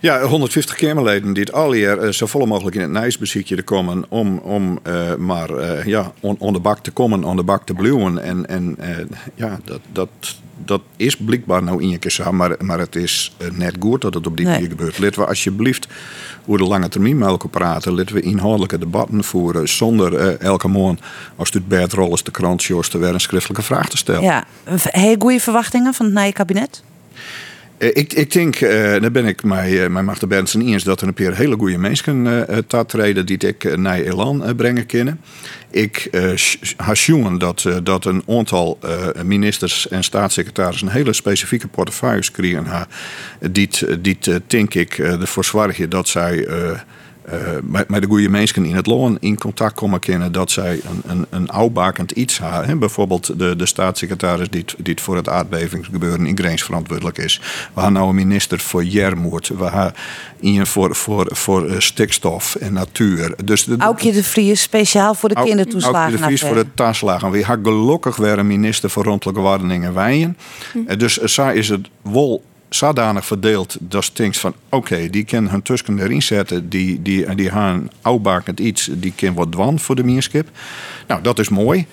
Ja, 0.00 0.22
150 0.22 0.76
Kamerleden 0.76 1.32
die 1.32 1.42
het 1.42 1.52
alle 1.52 1.78
jaar 1.78 1.98
eh, 1.98 2.12
zo 2.12 2.26
vol 2.26 2.46
mogelijk 2.46 2.76
in 2.76 2.82
het 2.82 2.90
nijsbeziekje 2.90 3.56
te 3.56 3.62
komen 3.62 4.04
om, 4.08 4.38
om 4.38 4.78
eh, 4.82 5.14
maar 5.14 5.50
eh, 5.50 5.84
ja, 5.84 6.12
on, 6.20 6.36
on 6.38 6.52
de 6.52 6.60
bak 6.60 6.78
te 6.78 6.90
komen, 6.90 7.24
on 7.24 7.36
de 7.36 7.42
bak 7.42 7.66
te 7.66 7.74
blijven. 7.74 8.22
En, 8.22 8.46
en 8.48 8.78
ja, 9.34 9.58
dat, 9.64 9.80
dat, 9.92 10.08
dat 10.64 10.80
is 10.96 11.16
blijkbaar 11.16 11.62
nou 11.62 11.82
in 11.82 11.88
je 11.88 11.98
keer 11.98 12.10
zo, 12.10 12.32
maar, 12.32 12.56
maar 12.58 12.78
het 12.78 12.96
is 12.96 13.36
net 13.52 13.76
goed 13.80 14.00
dat 14.00 14.14
het 14.14 14.26
op 14.26 14.36
die 14.36 14.46
Nee. 14.46 14.54
manier 14.54 14.70
gebeurt. 14.70 14.98
Laten 14.98 15.20
we 15.20 15.26
alsjeblieft 15.26 15.86
over 16.46 16.58
de 16.58 16.68
lange 16.68 16.88
termijn 16.88 17.18
met 17.18 17.28
elkaar 17.28 17.50
praten. 17.50 17.94
Laten 17.94 18.14
we 18.14 18.20
inhoudelijke 18.20 18.78
debatten 18.78 19.24
voeren 19.24 19.68
zonder 19.68 20.36
elke 20.38 20.68
morgen 20.68 20.98
als 21.36 21.50
het 21.52 21.68
bed 21.68 21.92
rollen 21.92 22.24
de 22.24 22.30
krant 22.30 22.64
jost 22.64 22.92
er 22.94 23.00
weer 23.00 23.14
een 23.14 23.20
schriftelijke 23.20 23.62
vraag 23.62 23.88
te 23.88 23.96
stellen. 23.96 24.22
Ja. 24.22 24.44
Heel 24.80 25.16
goede 25.18 25.40
verwachtingen 25.40 25.94
van 25.94 26.06
het 26.06 26.14
nieuwe 26.14 26.32
kabinet? 26.32 26.82
Eh, 27.78 27.88
ik, 27.92 28.12
ik 28.12 28.32
denk, 28.32 28.56
eh 28.56 29.00
daar 29.00 29.10
ben 29.10 29.26
ik 29.26 29.42
met, 29.42 29.70
uh, 29.70 29.86
met 29.86 30.04
Marten 30.04 30.28
Bernsen 30.28 30.60
eens, 30.60 30.84
dat 30.84 31.00
er 31.00 31.06
een 31.06 31.14
paar 31.14 31.36
hele 31.36 31.56
goede 31.56 31.78
mensen 31.78 32.26
uh, 32.26 32.40
uh, 32.72 32.80
treden 32.80 33.26
die 33.26 33.38
ik 33.38 33.64
uh, 33.64 33.74
naar 33.76 33.98
Elan 34.00 34.48
uh, 34.48 34.54
brengen 34.56 34.86
kunnen. 34.86 35.20
Ik 35.70 36.08
uh, 36.12 37.38
dat, 37.38 37.64
uh, 37.66 37.76
dat 37.82 38.04
een 38.04 38.22
aantal 38.28 38.78
uh, 38.84 39.22
ministers 39.22 39.88
en 39.88 40.04
staatssecretarissen 40.04 40.88
hele 40.88 41.12
specifieke 41.12 41.68
portefeuilles 41.68 42.30
krijgen. 42.30 42.66
Ha, 42.66 42.86
die, 43.50 43.68
die 44.00 44.18
denk 44.46 44.74
ik 44.74 44.98
uh, 44.98 45.20
ervoor 45.20 45.44
zorgen 45.44 45.90
dat 45.90 46.08
zij 46.08 46.46
uh, 46.46 46.54
uh, 46.56 46.78
met, 47.62 47.88
met 47.88 48.02
de 48.02 48.08
goede 48.08 48.28
mensen 48.28 48.64
in 48.64 48.76
het 48.76 48.86
loon 48.86 49.16
in 49.20 49.38
contact 49.38 49.74
komen 49.74 50.00
kunnen 50.00 50.32
dat 50.32 50.50
zij 50.50 50.80
een, 50.84 51.02
een, 51.06 51.26
een 51.30 51.50
oudbakend 51.50 52.10
iets 52.10 52.38
hebben. 52.38 52.78
Bijvoorbeeld 52.78 53.38
de, 53.38 53.56
de 53.56 53.66
staatssecretaris 53.66 54.50
die, 54.50 54.64
die 54.78 54.92
het 54.92 55.00
voor 55.02 55.16
het 55.16 55.28
aardbevingsgebeuren 55.28 56.26
in 56.26 56.38
Greens 56.38 56.62
verantwoordelijk 56.62 57.18
is. 57.18 57.40
We 57.74 57.80
hebben 57.80 57.92
nou 57.92 58.08
een 58.08 58.14
minister 58.14 58.60
voor 58.60 58.84
Jermoed. 58.84 59.48
We 59.48 59.64
hebben 59.64 59.94
een 60.40 60.66
voor, 60.66 60.94
voor, 60.94 61.28
voor 61.30 61.74
stikstof 61.78 62.54
en 62.54 62.72
natuur. 62.72 63.34
Dus 63.44 63.64
de, 63.64 63.76
Aukje 63.78 64.12
de 64.12 64.24
Vries 64.24 64.62
speciaal 64.62 65.14
voor 65.14 65.28
de 65.28 65.42
kindertoeslagen. 65.42 65.98
Aukje 66.00 66.16
de 66.16 66.22
Vries 66.22 66.40
voor 66.40 66.54
de 66.54 66.66
taslagen. 66.74 67.30
We 67.30 67.44
hebben 67.44 67.72
gelukkig 67.72 68.16
weer 68.16 68.38
een 68.38 68.46
minister 68.46 68.90
voor 68.90 69.04
rondelijke 69.04 69.40
Warning 69.40 69.84
en 69.84 69.94
Wijen. 69.94 70.36
Eh, 70.86 70.98
Dus 70.98 71.16
zo 71.16 71.48
is 71.48 71.68
het 71.68 71.88
wel 72.02 72.42
zodanig 72.68 73.26
verdeeld 73.26 73.76
dat 73.80 74.10
je 74.14 74.32
van 74.32 74.54
oké, 74.68 75.10
die 75.10 75.24
kunnen 75.24 75.50
hun 75.50 75.62
tussen 75.62 75.98
erin 75.98 76.22
zetten, 76.22 76.68
die, 76.68 77.02
die, 77.02 77.34
die 77.34 77.50
gaan 77.50 77.90
oudbakend 78.02 78.60
iets, 78.60 78.88
die 78.92 79.12
kan 79.16 79.34
wat 79.34 79.52
dwan 79.52 79.78
voor 79.78 79.94
de 79.94 80.04
mierskip. 80.04 80.48
Nou, 81.06 81.22
dat 81.22 81.38
is 81.38 81.48
mooi. 81.48 81.86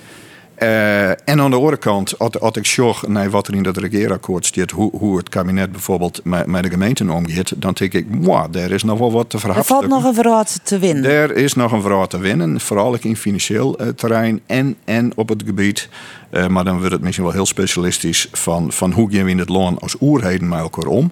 Eh, 0.64 1.10
en 1.10 1.40
aan 1.40 1.50
de 1.50 1.56
andere 1.56 1.78
kant, 1.78 2.20
als, 2.20 2.56
ik 2.56 2.66
zorg 2.66 3.08
naar 3.08 3.30
wat 3.30 3.48
er 3.48 3.56
in 3.56 3.64
dat 3.64 3.78
regeerakkoord 3.78 4.46
staat, 4.46 4.72
hoe, 4.72 4.98
hoe 4.98 5.18
het 5.18 5.30
kabinet 5.30 5.72
bijvoorbeeld 5.72 6.20
met, 6.24 6.46
met 6.46 6.64
de 6.64 6.70
gemeenten 6.70 7.10
omgaat, 7.10 7.62
dan 7.62 7.74
denk 7.74 7.94
ik, 7.94 8.06
wow, 8.10 8.54
daar 8.54 8.72
is 8.72 8.84
nog 8.84 9.00
wel 9.00 9.12
wat 9.12 9.30
te 9.30 9.36
Er 9.36 9.42
verhaften. 9.42 9.76
valt 9.76 9.88
nog 9.88 10.04
een 10.04 10.14
verraad 10.14 10.60
te 10.64 10.80
winnen. 10.80 11.12
Er 11.12 11.36
is 11.36 11.54
nog 11.54 11.72
een 11.72 11.82
verhaal 11.82 12.08
te 12.08 12.18
winnen, 12.18 12.60
vooral 12.60 12.98
in 13.00 13.16
financieel 13.16 13.78
eh, 13.78 13.88
terrein 13.88 14.42
en, 14.46 14.76
en 14.86 15.12
op 15.16 15.30
het 15.30 15.44
gebied. 15.46 15.90
Eh, 16.30 16.48
maar 16.48 16.64
dan 16.64 16.78
wordt 16.78 16.92
het 16.92 17.02
misschien 17.02 17.26
wel 17.26 17.34
heel 17.34 17.46
specialistisch 17.46 18.28
van, 18.32 18.72
van 18.72 18.92
hoe 18.92 19.12
gaan 19.12 19.24
we 19.24 19.30
in 19.30 19.40
het 19.40 19.50
loon 19.50 19.80
als 19.80 19.96
oerheden 20.02 20.48
met 20.48 20.60
elkaar 20.60 20.88
om. 20.88 21.12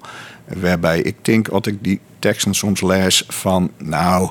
Waarbij 0.57 1.01
ik 1.01 1.15
denk, 1.21 1.47
als 1.47 1.67
ik 1.67 1.83
die 1.83 1.99
teksten 2.19 2.53
soms 2.53 2.81
lees 2.81 3.23
van, 3.27 3.71
nou, 3.77 4.29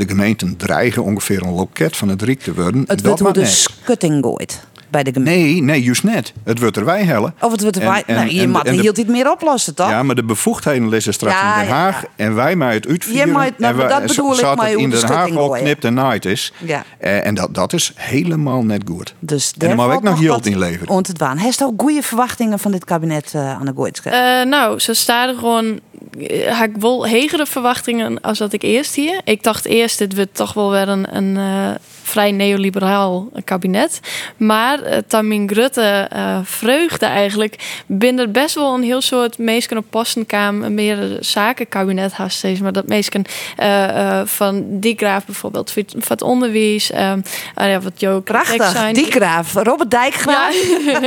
de 0.00 0.08
gemeenten 0.08 0.56
dreigen 0.56 1.04
ongeveer 1.04 1.42
een 1.42 1.52
loket 1.54 1.96
van 1.96 2.08
het 2.08 2.22
Riek 2.22 2.40
te 2.40 2.54
worden. 2.54 2.80
Het 2.80 2.88
Dat 2.88 3.00
wordt 3.06 3.20
hoe 3.20 3.32
de 3.32 3.40
net. 3.40 3.48
schutting 3.50 4.24
gooit 4.24 4.60
bij 4.90 5.02
de 5.02 5.12
gemeente. 5.12 5.40
Nee, 5.40 5.62
nee, 5.62 5.82
juist 5.82 6.02
net. 6.04 6.32
Het 6.44 6.58
wordt 6.58 6.76
er 6.76 6.84
wij 6.84 7.04
hellen. 7.04 7.34
Of 7.40 7.52
het 7.52 7.60
wordt 7.62 7.78
erbij. 7.78 8.02
en- 8.06 8.14
Nou, 8.14 8.28
je 8.30 8.40
en- 8.42 8.50
mag 8.50 8.62
en 8.62 8.74
de- 8.76 8.80
hield 8.80 8.96
dit 8.96 9.08
meer 9.08 9.30
oplossen, 9.30 9.74
toch? 9.74 9.88
Ja, 9.88 10.02
maar 10.02 10.14
de 10.14 10.24
bevoegdheden 10.24 10.88
liggen 10.88 11.12
straks 11.12 11.40
Ja, 11.40 11.54
in 11.54 11.66
Den 11.66 11.74
Haag. 11.74 12.02
ja. 12.02 12.08
En 12.16 12.34
wij 12.34 12.56
mij 12.56 12.74
het 12.74 12.86
uitvieren. 12.86 13.26
Ja, 13.26 13.32
maar- 13.32 13.50
nou, 13.58 13.72
en 13.72 13.78
wij, 13.78 13.88
dat 13.88 14.06
bedoel 14.06 14.34
ik, 14.34 14.40
maar 14.42 14.50
het 14.66 14.74
hoe 14.74 14.82
in 14.82 14.90
de 14.90 14.98
Den 15.00 15.08
Haag 15.08 15.36
al 15.36 15.48
knipt 15.50 15.84
en 15.84 15.94
naait 15.94 16.24
is. 16.24 16.52
Ja. 16.58 16.84
Eh, 16.98 17.26
en 17.26 17.34
dat, 17.34 17.54
dat 17.54 17.72
is 17.72 17.92
helemaal 17.96 18.62
net 18.64 18.82
goed. 18.86 19.14
Dus 19.18 19.52
En 19.58 19.68
dan 19.68 19.76
mag 19.76 19.86
daar 19.86 19.96
ik 19.96 20.02
nog 20.02 20.18
geld 20.18 20.34
wat 20.36 20.46
in 20.46 20.58
leveren. 20.58 20.88
Om 20.88 21.02
te 21.02 21.12
dwaan. 21.12 21.36
Heeft 21.36 21.62
ook 21.64 21.80
goede 21.80 22.02
verwachtingen 22.02 22.58
van 22.58 22.70
dit 22.72 22.84
kabinet 22.84 23.32
uh, 23.36 23.50
aan 23.58 23.64
de 23.66 23.72
Gooitske? 23.76 24.10
Eh, 24.10 24.46
nou, 24.46 24.78
ze 24.78 24.94
staan 24.94 25.34
gewoon. 25.38 25.80
Eh, 26.18 26.58
Had 26.58 26.68
ik 26.68 26.76
wel 26.76 27.06
hegere 27.06 27.46
verwachtingen 27.46 28.20
als 28.20 28.38
dat 28.38 28.52
ik 28.52 28.62
eerst 28.62 28.94
hier. 28.94 29.20
Ik 29.24 29.42
dacht 29.42 29.64
eerst, 29.64 29.98
dit 29.98 30.14
wordt 30.16 30.34
toch 30.34 30.52
wel 30.52 30.70
weer 30.70 30.88
een, 30.88 31.16
een 31.16 31.36
eh, 31.36 31.74
vrij 32.10 32.30
neoliberaal 32.30 33.28
kabinet. 33.44 34.00
Maar 34.36 34.82
uh, 34.82 34.96
Tamin 35.06 35.48
Grutte 35.48 36.08
uh, 36.14 36.38
vreugde 36.42 37.06
eigenlijk. 37.06 37.82
binnen 37.86 38.32
best 38.32 38.54
wel 38.54 38.74
een 38.74 38.82
heel 38.82 39.00
soort 39.00 39.38
meesken 39.38 39.76
op. 39.76 39.84
Een 39.90 40.74
meer 40.74 41.16
zakenkabinet 41.20 42.12
haast 42.12 42.36
steeds. 42.36 42.60
Maar 42.60 42.72
dat 42.72 42.86
meesken 42.86 43.24
uh, 43.60 44.20
van 44.24 44.64
die 44.80 44.96
graaf 44.96 45.24
bijvoorbeeld. 45.24 45.74
Het, 45.74 45.94
het 46.08 46.22
onderwijs. 46.22 46.92
Um, 46.94 47.22
ja, 47.56 47.80
wat 47.80 48.00
Jo 48.00 48.20
Prachtig, 48.20 48.70
zijn. 48.70 48.94
die 48.94 49.10
graaf. 49.10 49.54
Robert 49.54 49.90
Dijkgraaf. 49.90 50.54
Ja, 50.84 51.02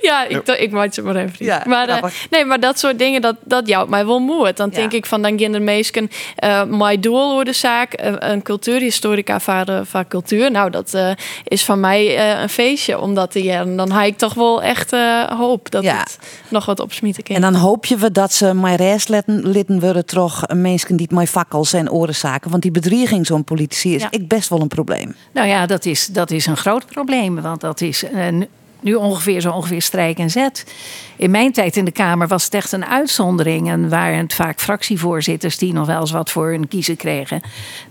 ja 0.08 0.26
ik, 0.26 0.46
ik 0.46 0.70
maak 0.70 0.94
ze 0.94 1.02
maar 1.02 1.16
even. 1.16 1.44
Ja, 1.44 1.62
maar, 1.66 1.88
uh, 1.88 2.02
nee, 2.30 2.44
maar 2.44 2.60
dat 2.60 2.78
soort 2.78 2.98
dingen, 2.98 3.20
dat, 3.20 3.36
dat 3.44 3.68
jouwt 3.68 3.88
mij 3.88 4.06
wel 4.06 4.18
moe. 4.18 4.52
Dan 4.52 4.68
ja. 4.70 4.76
denk 4.76 4.92
ik 4.92 5.06
van, 5.06 5.22
dan 5.22 5.64
meesten 5.64 6.10
uh, 6.44 6.64
mijn 6.64 7.00
doel 7.00 7.44
de 7.44 7.52
zaak. 7.52 8.02
Uh, 8.02 8.12
een 8.18 8.42
cultuurhistorica 8.42 9.40
van, 9.40 9.86
van 9.86 10.07
cultuur. 10.08 10.50
Nou, 10.50 10.70
dat 10.70 10.94
uh, 10.94 11.10
is 11.44 11.64
van 11.64 11.80
mij 11.80 12.36
een 12.42 12.48
feestje 12.48 13.00
om 13.00 13.14
dat 13.14 13.30
te 13.30 13.42
jaren. 13.42 13.76
Dan 13.76 13.92
heb 13.92 14.06
ik 14.06 14.18
toch 14.18 14.34
wel 14.34 14.62
echt 14.62 14.90
hoop 15.28 15.70
dat 15.70 15.82
ja. 15.82 15.98
het 15.98 16.18
nog 16.48 16.66
wat 16.66 16.80
opsmieten 16.80 17.22
kan. 17.22 17.36
En 17.36 17.42
dan 17.42 17.54
hoop 17.54 17.86
je 17.86 17.96
we 17.96 18.12
dat 18.12 18.32
ze 18.32 18.54
mijn 18.54 18.76
reislitten 18.76 19.80
worden 19.80 20.06
toch 20.06 20.44
mensen 20.54 20.96
die 20.96 21.08
mijn 21.10 21.26
fakkels 21.26 21.72
en 21.72 21.90
orenzaken. 21.90 22.50
Want 22.50 22.62
die 22.62 22.70
bedreiging 22.70 23.26
zo'n 23.26 23.44
politici 23.44 23.94
is 23.94 24.02
ja. 24.02 24.10
ik 24.10 24.28
best 24.28 24.48
wel 24.48 24.60
een 24.60 24.68
probleem. 24.68 25.14
Nou 25.32 25.48
ja, 25.48 25.66
dat 25.66 25.84
is, 25.84 26.06
dat 26.06 26.30
is 26.30 26.46
een 26.46 26.56
groot 26.56 26.86
probleem. 26.86 27.42
Want 27.42 27.60
dat 27.60 27.80
is 27.80 28.04
nu 28.80 28.94
ongeveer 28.94 29.40
zo 29.40 29.50
ongeveer 29.50 29.82
strijk 29.82 30.18
en 30.18 30.30
zet. 30.30 30.64
In 31.16 31.30
mijn 31.30 31.52
tijd 31.52 31.76
in 31.76 31.84
de 31.84 31.90
Kamer 31.90 32.28
was 32.28 32.44
het 32.44 32.54
echt 32.54 32.72
een 32.72 32.84
uitzondering. 32.84 33.68
En 33.68 33.88
waren 33.88 34.18
het 34.18 34.34
vaak 34.34 34.60
fractievoorzitters 34.60 35.58
die 35.58 35.72
nog 35.72 35.86
wel 35.86 36.00
eens 36.00 36.10
wat 36.10 36.30
voor 36.30 36.50
hun 36.50 36.68
kiezen 36.68 36.96
kregen. 36.96 37.40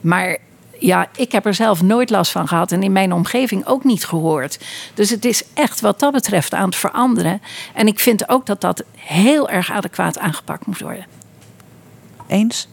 Maar 0.02 0.38
ja, 0.80 1.08
ik 1.16 1.32
heb 1.32 1.46
er 1.46 1.54
zelf 1.54 1.82
nooit 1.82 2.10
last 2.10 2.32
van 2.32 2.48
gehad 2.48 2.72
en 2.72 2.84
in 2.84 2.92
mijn 2.92 3.14
omgeving 3.14 3.66
ook 3.66 3.84
niet 3.84 4.06
gehoord. 4.06 4.60
Dus 4.94 5.10
het 5.10 5.26
is 5.26 5.44
echt 5.54 5.82
wat 5.82 6.00
dat 6.00 6.12
betreft 6.12 6.54
aan 6.54 6.66
het 6.66 6.76
veranderen. 6.76 7.42
En 7.74 7.88
ik 7.88 8.00
vind 8.00 8.30
ook 8.30 8.46
dat 8.46 8.62
dat 8.62 8.84
heel 8.98 9.50
erg 9.50 9.72
adequaat 9.72 10.20
aangepakt 10.20 10.66
moet 10.66 10.80
worden. 10.80 11.06
Eens? 12.28 12.68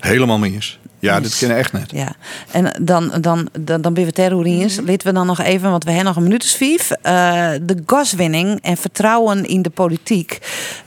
Helemaal 0.00 0.38
mis. 0.38 0.78
Ja, 1.02 1.20
dit 1.20 1.38
kennen 1.38 1.56
echt 1.56 1.72
net. 1.72 1.90
Ja, 1.90 2.12
en 2.50 2.76
dan, 2.80 3.12
dan, 3.20 3.48
dan, 3.60 3.80
dan 3.80 3.94
ben 3.94 4.04
we 4.04 4.22
-hmm. 4.22 4.86
Laten 4.86 5.06
we 5.06 5.12
dan 5.12 5.26
nog 5.26 5.40
even, 5.40 5.70
want 5.70 5.84
we 5.84 5.90
hebben 5.90 6.06
nog 6.06 6.16
een 6.16 6.22
minuut 6.22 6.42
of 6.44 6.50
vijf. 6.50 6.90
Uh, 6.90 7.66
de 7.66 7.82
gaswinning 7.86 8.58
en 8.60 8.76
vertrouwen 8.76 9.44
in 9.44 9.62
de 9.62 9.70
politiek. 9.70 10.38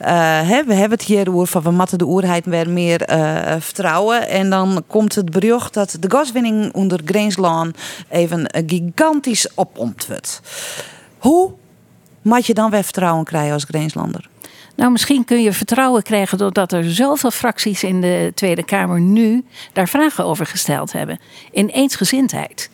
Uh, 0.02 0.08
hè, 0.42 0.64
we 0.64 0.74
hebben 0.74 0.98
het 0.98 1.08
hier 1.08 1.34
over 1.34 1.48
van 1.48 1.64
we 1.64 1.72
moeten 1.72 1.98
de 1.98 2.06
oerheid 2.06 2.46
weer 2.46 2.70
meer 2.70 3.10
uh, 3.10 3.56
vertrouwen. 3.60 4.30
En 4.30 4.50
dan 4.50 4.84
komt 4.88 5.16
het 5.16 5.32
bericht 5.32 5.74
dat 5.74 5.98
de 6.00 6.12
gaswinning 6.12 6.74
onder 6.74 7.00
Greenslaan 7.06 7.74
even 8.10 8.50
gigantisch 8.68 9.48
opompt 9.56 10.08
wordt. 10.08 10.42
Hoe 11.18 11.54
moet 12.22 12.46
je 12.46 12.54
dan 12.54 12.72
weer 12.72 12.84
vertrouwen 12.84 13.26
krijgen 13.26 13.54
als 13.54 13.64
Greenslander? 13.64 14.30
Nou, 14.76 14.92
misschien 14.92 15.26
kun 15.26 15.42
je 15.42 15.54
vertrouwen 15.54 16.04
krijgen 16.04 16.38
doordat 16.38 16.72
er 16.72 16.92
zoveel 16.94 17.32
fracties 17.32 17.84
in 17.84 18.02
de 18.02 18.32
Tweede 18.36 18.64
Kamer 18.64 19.02
nu 19.02 19.44
daar 19.74 19.88
vragen 19.88 20.26
over 20.26 20.46
gesteld 20.46 20.92
hebben. 20.92 21.20
In 21.52 21.68
eensgezindheid. 21.68 22.70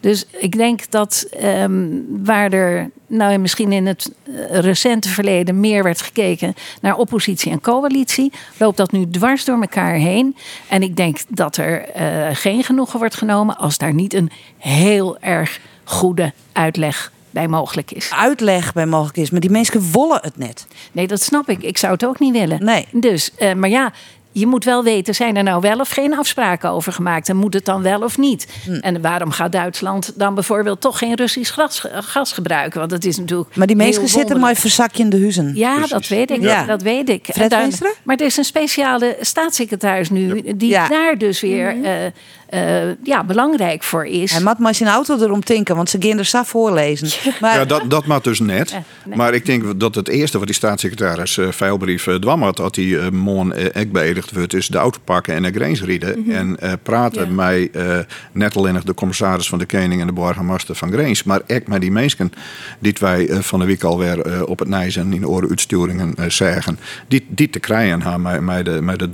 Dus 0.00 0.26
ik 0.30 0.56
denk 0.56 0.90
dat 0.90 1.26
um, 1.42 2.06
waar 2.24 2.52
er 2.52 2.90
nou 3.06 3.38
misschien 3.38 3.72
in 3.72 3.86
het 3.86 4.12
recente 4.50 5.08
verleden 5.08 5.60
meer 5.60 5.82
werd 5.82 6.02
gekeken 6.02 6.54
naar 6.80 6.96
oppositie 6.96 7.52
en 7.52 7.60
coalitie, 7.60 8.32
loopt 8.58 8.76
dat 8.76 8.92
nu 8.92 9.10
dwars 9.10 9.44
door 9.44 9.60
elkaar 9.60 9.94
heen. 9.94 10.36
En 10.68 10.82
ik 10.82 10.96
denk 10.96 11.18
dat 11.28 11.56
er 11.56 11.86
uh, 11.96 12.26
geen 12.32 12.64
genoegen 12.64 12.98
wordt 12.98 13.14
genomen 13.14 13.56
als 13.56 13.78
daar 13.78 13.94
niet 13.94 14.14
een 14.14 14.30
heel 14.58 15.18
erg 15.18 15.60
goede 15.84 16.32
uitleg 16.52 17.12
bij 17.36 17.48
mogelijk 17.48 17.90
is. 17.90 18.10
Uitleg 18.12 18.72
bij 18.72 18.86
mogelijk 18.86 19.16
is, 19.16 19.30
maar 19.30 19.40
die 19.40 19.50
mensen 19.50 19.92
willen 19.92 20.18
het 20.22 20.36
net. 20.36 20.66
Nee, 20.92 21.06
dat 21.06 21.22
snap 21.22 21.48
ik. 21.48 21.62
Ik 21.62 21.78
zou 21.78 21.92
het 21.92 22.04
ook 22.04 22.18
niet 22.18 22.32
willen. 22.32 22.64
Nee. 22.64 22.86
Dus, 22.92 23.30
uh, 23.38 23.52
maar 23.52 23.68
ja, 23.68 23.92
je 24.32 24.46
moet 24.46 24.64
wel 24.64 24.84
weten, 24.84 25.14
zijn 25.14 25.36
er 25.36 25.42
nou 25.42 25.60
wel 25.60 25.78
of 25.78 25.88
geen 25.88 26.18
afspraken 26.18 26.70
over 26.70 26.92
gemaakt? 26.92 27.28
En 27.28 27.36
moet 27.36 27.54
het 27.54 27.64
dan 27.64 27.82
wel 27.82 28.02
of 28.02 28.18
niet? 28.18 28.46
Hm. 28.64 28.74
En 28.74 29.00
waarom 29.00 29.30
gaat 29.30 29.52
Duitsland 29.52 30.12
dan 30.14 30.34
bijvoorbeeld 30.34 30.80
toch 30.80 30.98
geen 30.98 31.14
Russisch 31.14 31.54
gas, 31.54 31.84
gas 31.92 32.32
gebruiken? 32.32 32.78
Want 32.78 32.90
dat 32.90 33.04
is 33.04 33.18
natuurlijk. 33.18 33.56
Maar 33.56 33.66
die 33.66 33.76
mensen 33.76 34.08
zitten 34.08 34.40
maar 34.40 34.54
verzakje 34.54 35.02
in 35.02 35.10
de 35.10 35.20
huizen. 35.20 35.54
Ja, 35.54 35.72
Precies. 35.72 35.90
dat 35.90 36.08
weet 36.08 36.30
ik. 36.30 36.40
Ja. 36.42 36.64
Dat 36.64 36.82
weet 36.82 37.08
ik. 37.08 37.28
Fred 37.32 37.50
daar, 37.50 37.68
maar 38.02 38.16
er 38.16 38.26
is 38.26 38.36
een 38.36 38.44
speciale 38.44 39.16
staatssecretaris 39.20 40.10
nu, 40.10 40.42
die 40.56 40.70
ja. 40.70 40.88
daar 40.88 41.18
dus 41.18 41.40
weer 41.40 41.76
uh, 41.76 42.06
eh, 42.06 42.12
ja, 43.02 43.24
belangrijk 43.24 43.82
voor 43.82 44.04
is. 44.06 44.32
Hij 44.32 44.42
moet 44.42 44.58
maar 44.58 44.74
zijn 44.74 44.88
auto 44.88 45.18
erom 45.18 45.44
tinken, 45.44 45.76
want 45.76 45.90
ze 45.90 45.96
gaan 46.00 46.18
er 46.18 46.24
voorlezen. 46.46 47.08
Maar 47.40 47.58
Ja, 47.58 47.64
dat, 47.64 47.82
dat 47.90 48.06
mag 48.06 48.20
dus 48.20 48.40
net. 48.40 48.70
Eh, 48.70 48.78
nee. 49.04 49.16
Maar 49.16 49.34
ik 49.34 49.46
denk 49.46 49.80
dat 49.80 49.94
het 49.94 50.08
eerste 50.08 50.38
wat 50.38 50.46
die 50.46 50.56
staatssecretaris 50.56 51.36
uh, 51.36 51.50
Veilbrief 51.50 52.06
uh, 52.06 52.14
dwam 52.14 52.42
had, 52.42 52.56
dat 52.56 52.76
hij 52.76 52.84
uh, 52.84 53.06
uh, 53.58 53.64
ook 53.76 53.90
beëdigd 53.92 54.32
wordt, 54.32 54.54
is 54.54 54.66
de 54.68 54.78
auto 54.78 54.98
pakken 55.04 55.34
en 55.34 55.42
naar 55.42 55.50
grens 55.52 55.82
rijden. 55.82 56.24
En 56.30 56.56
uh, 56.62 56.72
praten 56.82 57.26
Ja. 57.28 57.32
met 57.32 57.68
uh, 57.76 57.98
net 58.32 58.56
alleen 58.56 58.74
nog 58.74 58.82
de 58.82 58.94
commissaris 58.94 59.48
van 59.48 59.58
de 59.58 59.66
Koning 59.66 60.00
en 60.00 60.06
de 60.06 60.12
burgemeester 60.12 60.74
van 60.74 60.92
Greens, 60.92 61.22
maar 61.22 61.40
ook 61.46 61.66
met 61.66 61.80
die 61.80 61.90
mensen 61.90 62.32
die 62.78 62.94
wij 63.00 63.28
uh, 63.28 63.38
van 63.38 63.58
de 63.60 63.66
week 63.66 63.82
alweer 63.82 64.26
uh, 64.26 64.42
op 64.48 64.58
het 64.58 64.68
Nijzen 64.68 65.12
in 65.12 65.26
oren 65.26 65.48
uitsturingen 65.48 66.14
uh, 66.20 66.28
zeggen, 66.28 66.78
die, 67.08 67.26
die 67.28 67.50
te 67.50 67.58
krijgen 67.58 68.02
hebben 68.02 68.44
met, 68.44 68.64
de, 68.64 68.82
met 68.82 68.98
de 68.98 69.08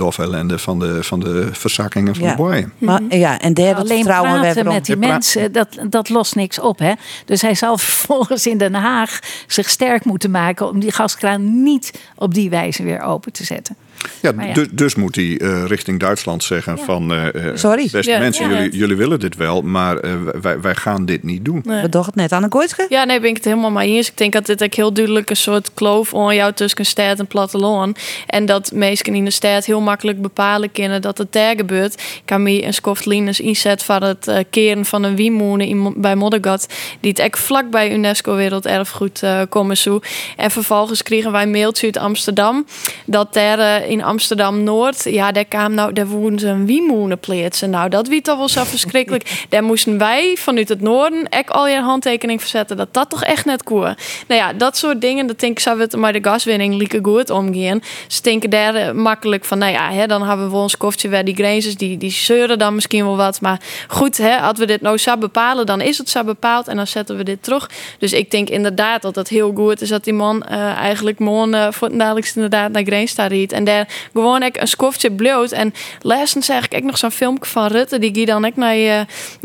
van 0.59 0.79
de, 0.79 1.03
van 1.03 1.21
de 1.21 1.49
verzakkingen 1.53 2.15
van 2.15 2.25
Ja. 2.25 2.31
de 2.31 2.37
boeien. 2.37 2.73
Maar, 2.79 3.01
ja, 3.23 3.41
en 3.41 3.55
derde 3.55 3.81
Alleen 3.81 4.05
vertrouwen 4.05 4.41
praten 4.41 4.67
met 4.67 4.85
die 4.85 4.97
mensen, 4.97 5.53
dat, 5.53 5.69
dat 5.89 6.09
lost 6.09 6.35
niks 6.35 6.59
op. 6.59 6.79
Hè? 6.79 6.93
Dus 7.25 7.43
hij 7.43 7.55
zal 7.55 7.79
vervolgens 7.89 8.47
in 8.47 8.59
Den 8.59 8.75
Haag 8.75 9.19
zich 9.47 9.71
sterk 9.71 10.05
moeten 10.05 10.31
maken 10.31 10.69
om 10.69 10.81
die 10.81 10.93
gaskraan 10.93 11.63
niet 11.63 12.01
op 12.17 12.35
die 12.35 12.51
wijze 12.51 12.83
weer 12.83 13.01
open 13.01 13.33
te 13.33 13.45
zetten. 13.45 13.77
Ja, 14.23 14.33
Maar 14.33 14.47
ja. 14.47 14.55
Dus, 14.55 14.67
dus 14.71 14.95
moet 14.95 15.15
hij 15.15 15.39
eh, 15.39 15.65
richting 15.67 16.01
Duitsland 16.01 16.45
zeggen 16.45 16.79
van... 16.79 17.13
eh, 17.13 17.49
eh, 17.49 17.57
Sorry. 17.57 17.89
Beste 17.93 18.11
Ja, 18.11 18.19
mensen, 18.19 18.51
ja. 18.51 18.57
jullie, 18.57 18.77
jullie 18.77 18.97
willen 18.97 19.21
dit 19.21 19.37
wel, 19.37 19.63
maar 19.63 20.01
wij, 20.41 20.61
wij 20.61 20.75
gaan 20.75 21.05
dit 21.05 21.23
niet 21.23 21.45
doen. 21.45 21.63
Nee. 21.65 21.83
We 21.83 21.99
het 21.99 22.15
net 22.15 22.33
aan 22.33 22.43
een 22.43 22.53
Gooitske. 22.53 22.87
Ja, 22.89 23.05
nee, 23.05 23.21
ben 23.21 23.29
ik 23.31 23.37
het 23.37 23.45
helemaal 23.45 23.71
mee 23.71 23.97
eens. 23.97 24.09
Ik 24.09 24.17
denk 24.17 24.33
dat 24.33 24.47
dit 24.47 24.63
ook 24.63 24.75
heel 24.75 24.93
duidelijk 24.93 25.31
een 25.31 25.37
soort 25.37 25.75
kloof 25.75 26.15
aan 26.15 26.35
jou 26.35 26.53
tussen 26.53 26.87
stad 26.87 27.19
en 27.19 27.27
platteland. 27.27 27.99
En 28.27 28.47
dat 28.47 28.71
mensen 28.75 29.15
in 29.15 29.25
de 29.25 29.31
stad 29.31 29.65
heel 29.65 29.81
makkelijk 29.81 30.23
bepalen 30.23 30.73
kunnen 30.73 31.03
dat 31.03 31.19
het 31.19 31.33
daar 31.33 31.57
gebeurt. 31.57 31.95
Ik 31.95 32.23
kan 32.25 32.43
me 32.43 32.65
een 32.65 33.35
inzet 33.39 33.83
van 33.83 34.03
het 34.03 34.33
keren 34.51 34.85
van 34.85 35.03
een 35.03 35.17
wiemoene 35.17 35.93
bij 35.97 36.17
Moddergat. 36.17 36.67
Die 37.01 37.11
het 37.11 37.19
echt 37.19 37.39
vlak 37.39 37.71
bij 37.71 37.93
UNESCO 37.95 38.35
Werelderfgoed 38.35 39.23
komen 39.49 39.77
zo. 39.77 40.01
En 40.37 40.51
vervolgens 40.51 41.03
kregen 41.03 41.33
wij 41.33 41.43
een 41.43 41.51
mailtje 41.51 41.87
uit 41.87 41.97
Amsterdam. 41.97 42.67
Dat 43.05 43.35
daar 43.35 43.89
in 43.93 44.03
Amsterdam 44.03 44.63
Noord, 44.63 45.05
ja, 45.05 45.33
daar 45.33 45.45
kwam 45.45 45.75
nou, 45.75 45.93
daar 45.93 46.07
woonden 46.07 46.39
ze 46.39 46.47
een 46.47 46.67
wiemoene 46.67 47.17
plaatsen. 47.17 47.71
Nou, 47.71 47.89
dat 47.89 48.09
wie 48.09 48.23
toch 48.23 48.39
wel 48.39 48.49
zo 48.49 48.65
verschrikkelijk. 48.65 49.31
daar 49.49 49.65
moesten 49.65 49.99
wij 49.99 50.37
vanuit 50.39 50.69
het 50.69 50.81
noorden 50.81 51.29
echt 51.29 51.51
al 51.51 51.69
je 51.69 51.81
handtekening 51.81 52.41
verzetten 52.41 52.77
dat 52.77 52.95
dat 52.95 53.11
toch 53.11 53.25
echt 53.25 53.45
net 53.45 53.63
koer. 53.63 53.95
Nou 54.29 54.41
ja, 54.41 54.53
dat 54.53 54.77
soort 54.77 55.01
dingen, 55.01 55.27
dat 55.27 55.41
denk 55.41 55.53
ik 55.53 55.59
zou 55.59 55.81
het 55.81 55.97
maar 55.97 56.13
de 56.13 56.23
gaswinning 56.23 56.75
lieke 56.75 56.99
goed 57.03 57.31
omgaan. 57.31 57.83
Ze 58.07 58.23
denken 58.23 58.51
daar 58.51 58.75
eh, 58.75 58.93
makkelijk 58.93 59.45
van, 59.45 59.59
nou 59.59 59.73
ja, 59.73 59.91
hè, 59.91 60.07
dan 60.07 60.27
hebben 60.29 60.51
we 60.51 60.57
ons 60.57 60.77
koftje 60.77 61.09
waar 61.09 61.25
die 61.25 61.35
grenzes, 61.35 61.77
die, 61.77 61.99
die 61.99 62.11
zeuren 62.11 62.59
dan 62.59 62.75
misschien 62.75 63.05
wel 63.05 63.17
wat. 63.17 63.41
Maar 63.41 63.61
goed, 63.89 64.17
hè, 64.17 64.37
als 64.37 64.59
we 64.59 64.67
dit 64.67 64.81
nou 64.81 64.99
zo 64.99 65.17
bepalen, 65.17 65.67
dan 65.67 65.81
is 65.81 65.99
het 65.99 66.11
zo 66.11 66.25
bepaald 66.25 66.69
en 66.69 66.77
dan 66.77 66.87
zetten 66.87 67.17
we 67.17 67.25
dit 67.25 67.43
terug. 67.43 67.71
Dus 67.99 68.13
ik 68.13 68.31
denk 68.31 68.49
inderdaad 68.49 69.03
dat 69.03 69.15
het 69.15 69.29
heel 69.29 69.53
goed 69.55 69.81
is 69.81 69.89
dat 69.89 70.05
die 70.05 70.13
man 70.13 70.43
eh, 70.43 70.59
eigenlijk 70.59 71.19
morgen 71.19 71.55
eh, 71.55 71.73
voor 71.73 71.89
het 71.89 72.33
inderdaad 72.35 72.73
naar 72.73 72.83
Green 72.83 73.09
staat 73.09 73.31
riet. 73.31 73.53
En 73.53 73.65
daar 73.65 73.82
gewoon 74.13 74.43
echt 74.43 74.61
een 74.61 74.67
skoftje 74.69 75.13
bloot. 75.13 75.53
En 75.53 75.75
laatst 76.01 76.45
zeg 76.45 76.69
ik 76.69 76.85
nog 76.85 76.99
zo'n 76.99 77.11
filmpje 77.11 77.51
van 77.51 77.67
Rutte, 77.67 77.99
die 77.99 78.15
ging 78.15 78.27
dan 78.27 78.45
ook 78.45 78.57
naar 78.57 78.75
eh, 78.75 79.01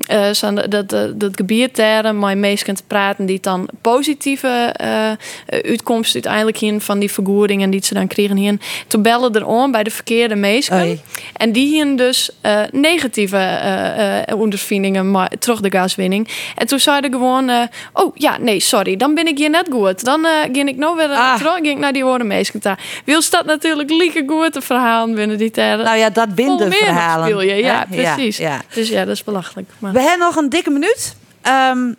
eh, 0.08 0.34
zo'n, 0.34 0.56
dat, 0.56 0.90
dat, 0.90 1.20
dat 1.20 1.32
gebied 1.36 1.76
daar 1.76 2.16
met 2.16 2.38
mensen 2.38 2.76
te 2.76 2.84
praten 2.88 3.26
die 3.26 3.40
dan 3.40 3.70
positieve 3.82 4.74
eh 4.74 5.12
uitkomst 5.64 6.14
uiteindelijk 6.14 6.58
hier 6.58 6.82
van 6.82 7.00
die 7.00 7.12
vergoedingen 7.12 7.70
die 7.70 7.86
ze 7.86 7.94
dan 7.94 8.08
kregen 8.08 8.38
hier. 8.38 8.58
Toen 8.88 9.02
bellen 9.02 9.34
er 9.34 9.48
aan 9.48 9.72
bij 9.72 9.84
de 9.84 9.90
verkeerde. 9.90 10.36
Oei. 10.38 11.02
En 11.34 11.52
die 11.52 11.68
hier 11.68 11.96
dus 11.96 12.30
eh, 12.42 12.62
negatieve 12.72 13.38
eh 13.38 14.18
eh, 14.28 14.40
ondervindingen 14.40 15.12
maar 15.12 15.32
terug 15.40 15.60
de 15.60 15.72
gaswinning. 15.72 16.28
En 16.56 16.68
toen 16.68 16.80
zeiden 16.80 17.12
gewoon, 17.12 17.50
eh, 17.50 17.62
oh 17.94 18.16
ja, 18.16 18.38
nee, 18.38 18.60
sorry, 18.60 18.96
dan 18.96 19.14
ben 19.16 19.28
ik 19.28 19.38
hier 19.38 19.50
net 19.50 19.68
goed. 19.72 20.04
Dan 20.04 20.26
eh 20.26 20.32
ging 20.52 20.70
ik 20.70 20.78
nou 20.78 20.96
weer 20.96 21.10
Ah. 21.10 21.36
terug, 21.36 21.54
ging 21.54 21.68
ik 21.68 21.78
naar 21.78 21.94
die 21.94 22.04
woorden 22.04 22.28
meesken. 22.28 22.62
Wil 23.06 23.22
dat 23.30 23.46
natuurlijk 23.46 23.90
lieke 23.90 24.24
goed 24.30 24.54
te 24.54 24.62
verhalen 24.62 25.16
binnen 25.16 25.38
die 25.38 25.52
tijd. 25.52 25.84
Nou 25.84 25.98
ja, 25.98 26.10
dat 26.10 26.36
nog 26.36 26.76
verhalen. 26.76 27.26
speel 27.26 27.42
je, 27.42 27.56
ja, 27.56 27.86
Hè? 27.90 27.96
Precies. 27.96 28.38
ja. 28.38 28.62
Dus 28.74 28.90
ja, 28.90 29.06
dat 29.06 29.14
is 29.16 29.24
belachelijk. 29.24 29.70
Maar... 29.80 29.92
We 29.94 30.00
hebben 30.02 30.20
nog 30.28 30.36
een 30.36 30.50
dikke 30.50 30.70
minuut. 30.70 31.16
Ehm, 31.42 31.92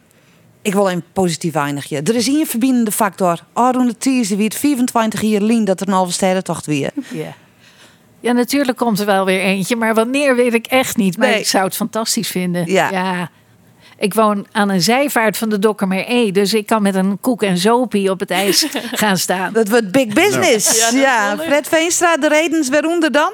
ik 0.63 0.73
wil 0.73 0.91
een 0.91 1.03
positief 1.13 1.55
eindigen. 1.55 2.05
Er 2.05 2.15
is 2.15 2.27
hier 2.27 2.41
een 2.41 2.47
verbindende 2.47 2.91
factor. 2.93 3.39
Arun 3.53 3.95
de 3.99 4.35
wie 4.37 4.45
het 4.45 4.55
24 4.55 5.21
jaar 5.21 5.41
lien 5.43 5.65
dat 5.65 5.81
er 5.81 5.89
een 5.89 5.93
halve 5.95 6.13
sterrentocht 6.13 6.67
weer. 6.67 6.91
Ja. 7.09 7.35
Ja, 8.21 8.33
natuurlijk 8.33 8.79
komt 8.79 9.01
er 9.01 9.07
wel 9.07 9.25
weer 9.25 9.41
eentje, 9.41 9.77
maar 9.77 9.95
wanneer 9.95 10.37
weet 10.37 10.55
ik 10.55 10.67
echt 10.67 10.97
niet. 10.97 11.17
Maar 11.19 11.29
Nee. 11.29 11.39
ik 11.39 11.47
zou 11.47 11.65
het 11.65 11.77
fantastisch 11.77 12.29
vinden. 12.29 12.71
Ja. 12.73 13.31
Ik 13.99 14.15
woon 14.15 14.47
aan 14.53 14.69
een 14.69 14.83
zijvaart 14.83 15.37
van 15.37 15.49
de 15.49 15.59
Dokkermeer 15.59 16.05
E, 16.09 16.31
dus 16.31 16.55
ik 16.55 16.67
kan 16.67 16.83
met 16.83 16.95
een 16.95 17.21
koek 17.21 17.43
en 17.43 17.59
zopie 17.59 18.11
op 18.11 18.21
het 18.21 18.31
ijs 18.31 18.67
gaan 19.03 19.19
staan. 19.19 19.53
Dat 19.53 19.69
wordt 19.69 19.91
big 19.91 20.07
business. 20.07 20.91
Ja. 20.91 21.37
Fred 21.39 21.69
Veenstra, 21.69 22.17
de 22.17 22.29
redens 22.29 22.69
waaronder 22.69 23.13
dan? 23.13 23.33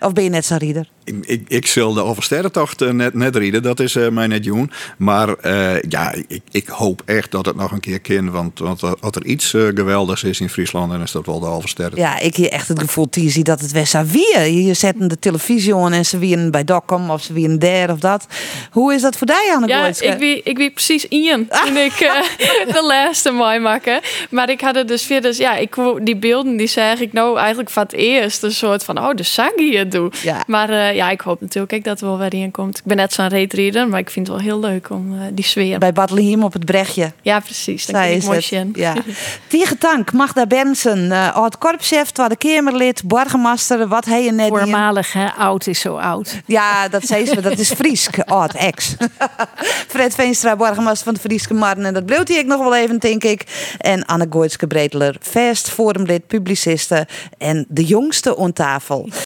Of 0.00 0.12
ben 0.12 0.24
je 0.24 0.30
net 0.30 0.44
zo 0.44 0.56
rieder? 0.58 0.88
Ik, 1.08 1.26
ik, 1.26 1.44
ik 1.48 1.66
zal 1.66 1.92
de 1.92 2.02
oversterrentocht 2.02 2.82
eh, 2.82 2.90
net, 2.90 3.14
net 3.14 3.36
rieden, 3.36 3.62
dat 3.62 3.80
is 3.80 3.96
eh 3.96 4.08
mij 4.08 4.26
net 4.26 4.44
doen. 4.44 4.70
Maar 4.98 5.34
eh, 5.34 5.82
ja, 5.88 6.14
ik, 6.28 6.42
ik 6.50 6.66
hoop 6.66 7.02
echt 7.04 7.30
dat 7.30 7.46
het 7.46 7.56
nog 7.56 7.72
een 7.72 7.80
keer 7.80 8.00
kan. 8.00 8.30
Want, 8.30 8.58
want 8.58 8.82
als 8.82 9.16
er 9.16 9.24
iets 9.24 9.50
geweldigs 9.50 10.24
is 10.24 10.40
in 10.40 10.48
Friesland, 10.48 10.90
dan 10.90 11.02
is 11.02 11.12
dat 11.12 11.26
wel 11.26 11.40
de 11.40 11.46
Oversterren. 11.46 11.98
Ja, 11.98 12.18
ik 12.18 12.36
heb 12.36 12.50
echt 12.50 12.68
het 12.68 12.80
gevoel, 12.80 13.08
Tizi, 13.08 13.42
dat 13.42 13.60
het 13.60 13.72
weer 13.72 13.86
weer. 14.06 14.46
Je 14.46 14.74
zet 14.74 14.94
de 14.98 15.18
televisie 15.18 15.74
aan 15.74 15.92
en 15.92 16.04
ze 16.04 16.18
wieren 16.18 16.50
bij 16.50 16.64
Dokkum 16.64 17.10
of 17.10 17.22
ze 17.22 17.32
wieren 17.32 17.58
daar 17.58 17.90
of 17.90 17.98
dat. 17.98 18.26
Hoe 18.70 18.94
is 18.94 19.02
dat 19.02 19.16
voor 19.16 19.26
jou, 19.26 19.54
Anne 19.54 19.66
Ja, 19.66 19.80
Gooitske? 19.80 20.06
ik 20.06 20.18
wie, 20.18 20.40
ik 20.44 20.56
wie 20.56 20.70
precies 20.70 21.04
Ian 21.04 21.48
toen 21.64 21.76
ik 21.76 21.96
de 22.74 22.84
laatste 22.86 23.30
mooi 23.30 23.58
maken. 23.58 24.00
Maar 24.30 24.50
ik 24.50 24.60
had 24.60 24.74
het 24.74 24.88
dus 24.88 25.08
weer, 25.08 25.22
dus 25.22 25.36
ja, 25.36 25.56
ik, 25.56 25.76
die 26.02 26.16
beelden 26.16 26.56
die 26.56 26.66
zeg 26.66 27.00
ik 27.00 27.12
nou 27.12 27.38
eigenlijk 27.38 27.70
van 27.70 27.82
het 27.82 27.92
eerst 27.92 28.42
een 28.42 28.52
soort 28.52 28.84
van, 28.84 28.98
oh, 28.98 29.14
de 29.14 29.22
Sagi 29.22 29.76
het 29.76 29.92
doe. 29.92 30.10
Ja. 30.22 30.42
Maar 30.46 30.70
eh, 30.70 30.94
ja, 30.98 31.10
ik 31.10 31.20
hoop 31.20 31.40
natuurlijk 31.40 31.72
ook 31.72 31.84
dat 31.84 32.00
er 32.00 32.06
wel 32.06 32.18
weer 32.18 32.34
in 32.34 32.50
komt. 32.50 32.78
Ik 32.78 32.84
ben 32.84 32.96
net 32.96 33.12
zo'n 33.12 33.28
reetreader, 33.28 33.88
maar 33.88 33.98
ik 33.98 34.10
vind 34.10 34.26
het 34.26 34.36
wel 34.36 34.44
heel 34.44 34.60
leuk 34.60 34.90
om 34.90 35.12
eh, 35.12 35.20
die 35.32 35.44
sfeer. 35.44 35.78
Bij 35.78 35.92
Bad 35.92 36.10
op 36.40 36.52
het 36.52 36.64
brechtje. 36.64 37.12
Ja, 37.22 37.40
precies. 37.40 37.88
Ik 37.88 37.96
is 37.96 38.24
mooi 38.24 38.40
zien. 38.40 38.70
Ja. 38.74 38.94
Tegen 39.46 39.76
dank, 39.78 40.12
Magda 40.12 40.46
Bensen, 40.46 41.04
uh, 41.04 41.36
oud-korpschef, 41.36 42.10
Tweede 42.10 42.36
Kamerlid, 42.36 43.02
borgmaster, 43.04 43.88
wat 43.88 44.04
hij 44.04 44.24
je 44.24 44.32
net 44.32 44.48
Voormalig, 44.48 45.12
hè? 45.12 45.26
Oud 45.26 45.66
is 45.66 45.80
zo 45.80 45.96
oud. 45.96 46.40
Ja, 46.46 46.88
dat 46.88 47.06
zei 47.06 47.26
ze, 47.26 47.40
dat 47.40 47.58
is 47.58 47.72
Friesk, 47.72 48.18
oud 48.40 48.54
ex. 48.54 48.96
Fred 49.94 50.14
Veenstra, 50.14 50.56
borgmaster 50.56 51.04
van 51.04 51.14
de 51.14 51.20
Frieske 51.20 51.54
Marten. 51.54 51.84
En 51.84 51.94
dat 51.94 52.06
bleef 52.06 52.28
hij 52.28 52.36
ik 52.38 52.46
nog 52.46 52.60
wel 52.60 52.76
even, 52.76 52.98
denk 52.98 53.24
ik. 53.24 53.42
En 53.78 54.04
Anne 54.04 54.26
Gooitske 54.30 54.66
Bredeler, 54.66 55.16
vast 55.20 55.68
forumlid, 55.68 56.26
publiciste 56.26 57.06
en 57.38 57.66
de 57.68 57.84
jongste 57.84 58.36
on 58.36 58.52
tafel. 58.52 59.08